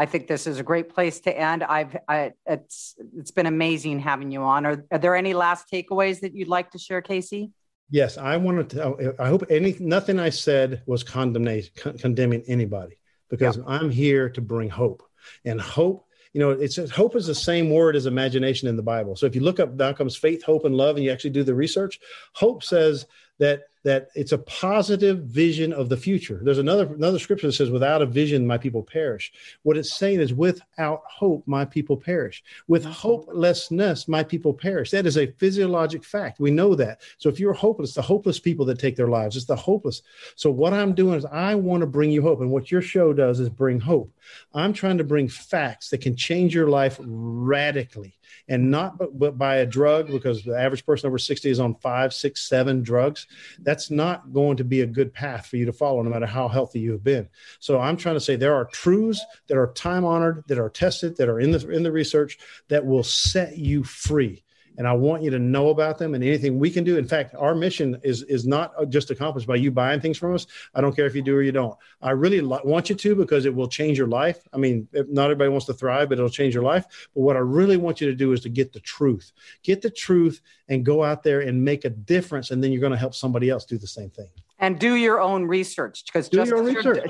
I 0.00 0.06
think 0.06 0.28
this 0.28 0.46
is 0.46 0.58
a 0.58 0.62
great 0.62 0.88
place 0.88 1.20
to 1.20 1.38
end. 1.38 1.62
I've 1.62 1.94
I, 2.08 2.32
it's 2.46 2.96
it's 3.18 3.32
been 3.32 3.44
amazing 3.44 3.98
having 3.98 4.30
you 4.30 4.40
on. 4.40 4.64
Are, 4.64 4.82
are 4.90 4.98
there 4.98 5.14
any 5.14 5.34
last 5.34 5.70
takeaways 5.70 6.20
that 6.20 6.34
you'd 6.34 6.48
like 6.48 6.70
to 6.70 6.78
share, 6.78 7.02
Casey? 7.02 7.50
Yes, 7.90 8.16
I 8.16 8.38
wanted 8.38 8.70
to. 8.70 9.14
I 9.18 9.28
hope 9.28 9.44
any 9.50 9.76
nothing 9.78 10.18
I 10.18 10.30
said 10.30 10.82
was 10.86 11.02
condemnation, 11.04 11.70
con- 11.76 11.98
condemning 11.98 12.42
anybody, 12.46 12.98
because 13.28 13.58
yeah. 13.58 13.64
I'm 13.66 13.90
here 13.90 14.30
to 14.30 14.40
bring 14.40 14.70
hope, 14.70 15.02
and 15.44 15.60
hope. 15.60 16.06
You 16.32 16.40
know, 16.40 16.50
it's 16.52 16.78
hope 16.90 17.14
is 17.14 17.26
the 17.26 17.34
same 17.34 17.68
word 17.68 17.94
as 17.94 18.06
imagination 18.06 18.68
in 18.68 18.76
the 18.76 18.82
Bible. 18.82 19.16
So 19.16 19.26
if 19.26 19.34
you 19.34 19.42
look 19.42 19.60
up 19.60 19.74
Malcolm's 19.74 20.16
faith, 20.16 20.42
hope, 20.42 20.64
and 20.64 20.74
love, 20.74 20.96
and 20.96 21.04
you 21.04 21.12
actually 21.12 21.30
do 21.38 21.44
the 21.44 21.54
research, 21.54 22.00
hope 22.32 22.64
says 22.64 23.04
that 23.38 23.64
that 23.82 24.08
it's 24.14 24.32
a 24.32 24.38
positive 24.38 25.24
vision 25.24 25.72
of 25.72 25.88
the 25.88 25.96
future. 25.96 26.40
There's 26.42 26.58
another 26.58 26.86
another 26.94 27.18
scripture 27.18 27.46
that 27.46 27.54
says, 27.54 27.70
"Without 27.70 28.02
a 28.02 28.06
vision, 28.06 28.46
my 28.46 28.58
people 28.58 28.82
perish." 28.82 29.32
What 29.62 29.76
it's 29.76 29.92
saying 29.92 30.20
is, 30.20 30.34
"Without 30.34 31.02
hope, 31.06 31.46
my 31.46 31.64
people 31.64 31.96
perish. 31.96 32.42
With 32.68 32.84
hopelessness, 32.84 34.06
my 34.06 34.22
people 34.22 34.52
perish." 34.52 34.90
That 34.90 35.06
is 35.06 35.16
a 35.16 35.32
physiologic 35.38 36.04
fact. 36.04 36.40
We 36.40 36.50
know 36.50 36.74
that. 36.74 37.00
So 37.18 37.28
if 37.28 37.40
you're 37.40 37.52
hopeless, 37.52 37.94
the 37.94 38.02
hopeless 38.02 38.38
people 38.38 38.66
that 38.66 38.78
take 38.78 38.96
their 38.96 39.08
lives, 39.08 39.36
it's 39.36 39.46
the 39.46 39.56
hopeless. 39.56 40.02
So 40.36 40.50
what 40.50 40.74
I'm 40.74 40.94
doing 40.94 41.16
is 41.18 41.24
I 41.24 41.54
want 41.54 41.80
to 41.80 41.86
bring 41.86 42.10
you 42.10 42.22
hope, 42.22 42.40
and 42.40 42.50
what 42.50 42.70
your 42.70 42.82
show 42.82 43.12
does 43.12 43.40
is 43.40 43.48
bring 43.48 43.80
hope. 43.80 44.12
I'm 44.52 44.72
trying 44.72 44.98
to 44.98 45.04
bring 45.04 45.28
facts 45.28 45.90
that 45.90 46.02
can 46.02 46.16
change 46.16 46.54
your 46.54 46.68
life 46.68 46.98
radically 47.00 48.14
and 48.48 48.70
not 48.70 48.98
but, 48.98 49.18
but 49.18 49.38
by 49.38 49.56
a 49.56 49.66
drug 49.66 50.08
because 50.08 50.42
the 50.42 50.58
average 50.58 50.84
person 50.84 51.06
over 51.06 51.18
60 51.18 51.50
is 51.50 51.60
on 51.60 51.74
five 51.76 52.12
six 52.12 52.48
seven 52.48 52.82
drugs 52.82 53.26
that's 53.70 53.88
not 53.88 54.32
going 54.32 54.56
to 54.56 54.64
be 54.64 54.80
a 54.80 54.86
good 54.86 55.14
path 55.14 55.46
for 55.46 55.56
you 55.56 55.64
to 55.64 55.72
follow 55.72 56.02
no 56.02 56.10
matter 56.10 56.26
how 56.26 56.48
healthy 56.48 56.80
you 56.80 56.90
have 56.90 57.04
been. 57.04 57.28
So 57.60 57.78
i'm 57.78 57.96
trying 57.96 58.16
to 58.16 58.20
say 58.20 58.34
there 58.34 58.56
are 58.56 58.64
truths 58.64 59.24
that 59.46 59.56
are 59.56 59.72
time 59.74 60.04
honored 60.04 60.42
that 60.48 60.58
are 60.58 60.68
tested 60.68 61.16
that 61.18 61.28
are 61.28 61.38
in 61.38 61.52
the 61.52 61.70
in 61.70 61.84
the 61.84 61.92
research 61.92 62.36
that 62.66 62.84
will 62.84 63.04
set 63.04 63.58
you 63.58 63.84
free 63.84 64.42
and 64.78 64.86
I 64.86 64.92
want 64.92 65.22
you 65.22 65.30
to 65.30 65.38
know 65.38 65.68
about 65.68 65.98
them 65.98 66.14
and 66.14 66.24
anything 66.24 66.58
we 66.58 66.70
can 66.70 66.84
do. 66.84 66.96
In 66.96 67.06
fact, 67.06 67.34
our 67.34 67.54
mission 67.54 67.98
is 68.02 68.22
is 68.24 68.46
not 68.46 68.72
just 68.88 69.10
accomplished 69.10 69.46
by 69.46 69.56
you 69.56 69.70
buying 69.70 70.00
things 70.00 70.18
from 70.18 70.34
us. 70.34 70.46
I 70.74 70.80
don't 70.80 70.94
care 70.94 71.06
if 71.06 71.14
you 71.14 71.22
do 71.22 71.36
or 71.36 71.42
you 71.42 71.52
don't. 71.52 71.76
I 72.00 72.10
really 72.10 72.40
lo- 72.40 72.60
want 72.64 72.88
you 72.88 72.96
to 72.96 73.14
because 73.14 73.44
it 73.46 73.54
will 73.54 73.68
change 73.68 73.98
your 73.98 74.06
life. 74.06 74.38
I 74.52 74.56
mean, 74.56 74.88
not 74.92 75.24
everybody 75.24 75.50
wants 75.50 75.66
to 75.66 75.74
thrive, 75.74 76.08
but 76.08 76.18
it'll 76.18 76.30
change 76.30 76.54
your 76.54 76.62
life. 76.62 76.84
But 77.14 77.20
what 77.20 77.36
I 77.36 77.40
really 77.40 77.76
want 77.76 78.00
you 78.00 78.08
to 78.08 78.14
do 78.14 78.32
is 78.32 78.40
to 78.40 78.48
get 78.48 78.72
the 78.72 78.80
truth, 78.80 79.32
get 79.62 79.82
the 79.82 79.90
truth, 79.90 80.40
and 80.68 80.84
go 80.84 81.02
out 81.02 81.22
there 81.22 81.40
and 81.40 81.62
make 81.64 81.84
a 81.84 81.90
difference, 81.90 82.50
and 82.50 82.62
then 82.62 82.72
you're 82.72 82.80
going 82.80 82.92
to 82.92 82.98
help 82.98 83.14
somebody 83.14 83.50
else 83.50 83.64
do 83.64 83.78
the 83.78 83.86
same 83.86 84.10
thing. 84.10 84.28
And 84.58 84.78
do 84.78 84.94
your 84.94 85.20
own 85.20 85.44
research 85.46 86.04
because 86.04 86.28
just, 86.28 86.52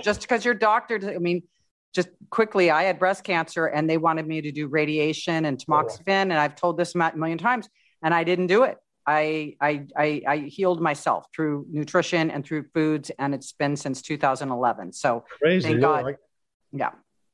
just 0.04 0.20
because 0.20 0.44
you're 0.44 0.54
doctor, 0.54 1.00
I 1.14 1.18
mean 1.18 1.42
just 1.94 2.08
quickly, 2.30 2.70
I 2.70 2.84
had 2.84 2.98
breast 2.98 3.24
cancer 3.24 3.66
and 3.66 3.88
they 3.88 3.98
wanted 3.98 4.26
me 4.26 4.40
to 4.42 4.52
do 4.52 4.68
radiation 4.68 5.44
and 5.44 5.62
oh, 5.68 5.72
tamoxifen. 5.72 6.08
And 6.08 6.34
I've 6.34 6.54
told 6.54 6.76
this 6.76 6.94
a 6.94 7.12
million 7.16 7.38
times 7.38 7.68
and 8.02 8.14
I 8.14 8.24
didn't 8.24 8.46
do 8.46 8.64
it. 8.64 8.78
I, 9.06 9.56
I, 9.60 9.86
I, 9.96 10.22
I, 10.28 10.36
healed 10.36 10.80
myself 10.80 11.26
through 11.34 11.66
nutrition 11.70 12.30
and 12.30 12.44
through 12.44 12.66
foods, 12.74 13.10
and 13.18 13.34
it's 13.34 13.52
been 13.52 13.74
since 13.74 14.02
2011. 14.02 14.92
So 14.92 15.24
Crazy. 15.40 15.68
thank 15.68 15.80
God. 15.80 16.04
Like, 16.04 16.18
yeah. 16.72 16.90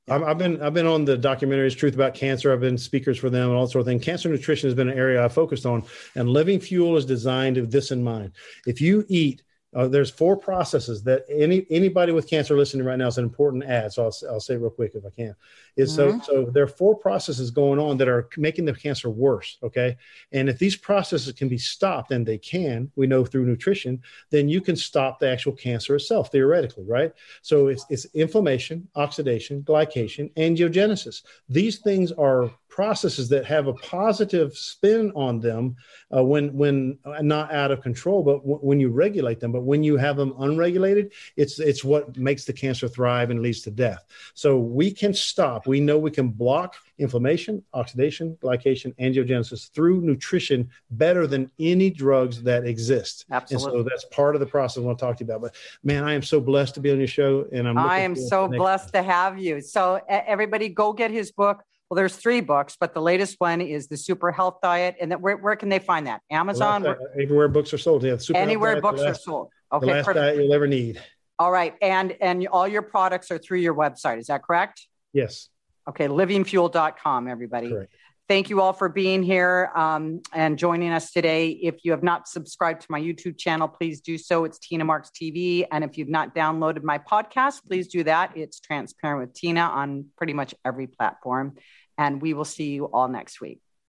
I've 0.08 0.38
been 0.38 0.62
I've 0.62 0.72
been 0.72 0.86
on 0.86 1.04
the 1.04 1.18
documentaries 1.18 1.76
Truth 1.76 1.94
About 1.94 2.14
Cancer. 2.14 2.52
I've 2.52 2.60
been 2.60 2.78
speakers 2.78 3.18
for 3.18 3.28
them 3.28 3.48
and 3.48 3.58
all 3.58 3.66
sort 3.66 3.80
of 3.80 3.86
thing. 3.86 3.98
Cancer 3.98 4.28
nutrition 4.28 4.68
has 4.68 4.74
been 4.76 4.88
an 4.88 4.96
area 4.96 5.24
I 5.24 5.26
focused 5.26 5.66
on, 5.66 5.82
and 6.14 6.28
Living 6.28 6.60
Fuel 6.60 6.96
is 6.96 7.04
designed 7.04 7.56
with 7.56 7.72
this 7.72 7.90
in 7.90 8.04
mind. 8.04 8.30
If 8.68 8.80
you 8.80 9.04
eat 9.08 9.42
uh, 9.76 9.86
there's 9.86 10.10
four 10.10 10.38
processes 10.38 11.02
that 11.02 11.26
any 11.28 11.66
anybody 11.68 12.10
with 12.10 12.28
cancer 12.28 12.56
listening 12.56 12.86
right 12.86 12.96
now 12.96 13.08
is 13.08 13.18
an 13.18 13.24
important 13.24 13.62
ad. 13.64 13.92
So 13.92 14.04
I'll, 14.04 14.30
I'll 14.30 14.40
say 14.40 14.56
real 14.56 14.70
quick 14.70 14.92
if 14.94 15.04
I 15.04 15.10
can. 15.10 15.36
Is 15.76 15.96
mm-hmm. 15.96 16.20
so 16.20 16.44
so 16.44 16.50
there 16.50 16.64
are 16.64 16.68
four 16.68 16.96
processes 16.96 17.50
going 17.50 17.78
on 17.78 17.98
that 17.98 18.08
are 18.08 18.26
making 18.38 18.64
the 18.64 18.72
cancer 18.72 19.10
worse. 19.10 19.58
Okay, 19.62 19.98
and 20.32 20.48
if 20.48 20.58
these 20.58 20.76
processes 20.76 21.30
can 21.34 21.48
be 21.48 21.58
stopped, 21.58 22.10
and 22.10 22.24
they 22.24 22.38
can, 22.38 22.90
we 22.96 23.06
know 23.06 23.24
through 23.26 23.44
nutrition, 23.44 24.00
then 24.30 24.48
you 24.48 24.62
can 24.62 24.76
stop 24.76 25.20
the 25.20 25.28
actual 25.28 25.52
cancer 25.52 25.94
itself 25.94 26.32
theoretically, 26.32 26.84
right? 26.84 27.12
So 27.42 27.66
it's 27.66 27.84
it's 27.90 28.06
inflammation, 28.14 28.88
oxidation, 28.96 29.62
glycation, 29.62 30.32
angiogenesis. 30.34 31.22
These 31.50 31.80
things 31.80 32.12
are 32.12 32.50
processes 32.76 33.30
that 33.30 33.46
have 33.46 33.68
a 33.68 33.72
positive 33.72 34.54
spin 34.54 35.10
on 35.16 35.40
them 35.40 35.74
uh, 36.14 36.22
when 36.22 36.52
when 36.52 36.98
uh, 37.06 37.22
not 37.22 37.50
out 37.50 37.70
of 37.70 37.80
control, 37.80 38.22
but 38.22 38.36
w- 38.40 38.58
when 38.58 38.78
you 38.78 38.90
regulate 38.90 39.40
them. 39.40 39.50
But 39.50 39.62
when 39.62 39.82
you 39.82 39.96
have 39.96 40.18
them 40.18 40.34
unregulated, 40.38 41.14
it's 41.36 41.58
it's 41.58 41.82
what 41.82 42.14
makes 42.18 42.44
the 42.44 42.52
cancer 42.52 42.86
thrive 42.86 43.30
and 43.30 43.40
leads 43.40 43.62
to 43.62 43.70
death. 43.70 44.04
So 44.34 44.58
we 44.58 44.90
can 44.90 45.14
stop. 45.14 45.66
We 45.66 45.80
know 45.80 45.96
we 45.96 46.10
can 46.10 46.28
block 46.28 46.74
inflammation, 46.98 47.64
oxidation, 47.72 48.36
glycation, 48.42 48.94
angiogenesis 48.96 49.70
through 49.70 50.02
nutrition 50.02 50.68
better 50.90 51.26
than 51.26 51.50
any 51.58 51.88
drugs 51.88 52.42
that 52.42 52.66
exist. 52.66 53.24
Absolutely. 53.30 53.78
And 53.78 53.86
so 53.86 53.88
that's 53.88 54.04
part 54.14 54.36
of 54.36 54.40
the 54.40 54.46
process 54.46 54.82
I 54.82 54.86
want 54.86 54.98
to 54.98 55.04
talk 55.06 55.16
to 55.16 55.24
you 55.24 55.30
about. 55.30 55.40
But 55.40 55.54
man, 55.82 56.04
I 56.04 56.12
am 56.12 56.22
so 56.22 56.40
blessed 56.40 56.74
to 56.74 56.80
be 56.80 56.90
on 56.90 56.98
your 56.98 57.08
show, 57.08 57.46
and 57.52 57.66
I'm. 57.66 57.78
I 57.78 58.00
am 58.00 58.14
so 58.14 58.46
blessed 58.48 58.92
time. 58.92 59.02
to 59.02 59.10
have 59.10 59.38
you. 59.38 59.62
So 59.62 59.98
everybody, 60.06 60.68
go 60.68 60.92
get 60.92 61.10
his 61.10 61.32
book 61.32 61.64
well, 61.88 61.96
there's 61.96 62.16
three 62.16 62.40
books, 62.40 62.76
but 62.78 62.94
the 62.94 63.02
latest 63.02 63.36
one 63.38 63.60
is 63.60 63.86
the 63.86 63.96
Super 63.96 64.32
Health 64.32 64.58
Diet. 64.62 64.96
And 65.00 65.12
that, 65.12 65.20
where, 65.20 65.36
where 65.36 65.54
can 65.54 65.68
they 65.68 65.78
find 65.78 66.06
that? 66.08 66.20
Amazon? 66.30 66.82
Last, 66.82 67.00
uh, 67.00 67.22
everywhere 67.22 67.48
books 67.48 67.72
are 67.72 67.78
sold. 67.78 68.02
Yeah, 68.02 68.16
Super 68.16 68.38
anywhere 68.38 68.80
books 68.80 69.00
last, 69.00 69.20
are 69.20 69.22
sold. 69.22 69.48
Okay, 69.72 69.86
the 69.86 69.92
last 69.92 70.06
perfect. 70.06 70.22
diet 70.22 70.36
you'll 70.36 70.52
ever 70.52 70.66
need. 70.66 71.00
All 71.38 71.52
right, 71.52 71.74
and 71.82 72.16
and 72.20 72.48
all 72.48 72.66
your 72.66 72.82
products 72.82 73.30
are 73.30 73.38
through 73.38 73.58
your 73.58 73.74
website. 73.74 74.18
Is 74.18 74.26
that 74.28 74.42
correct? 74.42 74.86
Yes. 75.12 75.48
Okay, 75.88 76.08
livingfuel.com, 76.08 77.28
everybody. 77.28 77.68
Correct. 77.68 77.92
Thank 78.28 78.50
you 78.50 78.60
all 78.60 78.72
for 78.72 78.88
being 78.88 79.22
here 79.22 79.70
um, 79.76 80.20
and 80.32 80.58
joining 80.58 80.90
us 80.90 81.12
today. 81.12 81.50
If 81.50 81.84
you 81.84 81.92
have 81.92 82.02
not 82.02 82.26
subscribed 82.26 82.80
to 82.80 82.86
my 82.90 83.00
YouTube 83.00 83.38
channel, 83.38 83.68
please 83.68 84.00
do 84.00 84.18
so. 84.18 84.44
It's 84.44 84.58
Tina 84.58 84.84
Marks 84.84 85.10
TV. 85.10 85.64
And 85.70 85.84
if 85.84 85.96
you've 85.96 86.08
not 86.08 86.34
downloaded 86.34 86.82
my 86.82 86.98
podcast, 86.98 87.64
please 87.68 87.86
do 87.86 88.02
that. 88.02 88.36
It's 88.36 88.58
Transparent 88.58 89.20
with 89.20 89.32
Tina 89.32 89.60
on 89.60 90.06
pretty 90.16 90.32
much 90.32 90.56
every 90.64 90.88
platform. 90.88 91.54
And 91.98 92.20
we 92.20 92.34
will 92.34 92.44
see 92.44 92.70
you 92.70 92.86
all 92.86 93.06
next 93.06 93.40
week. 93.40 93.60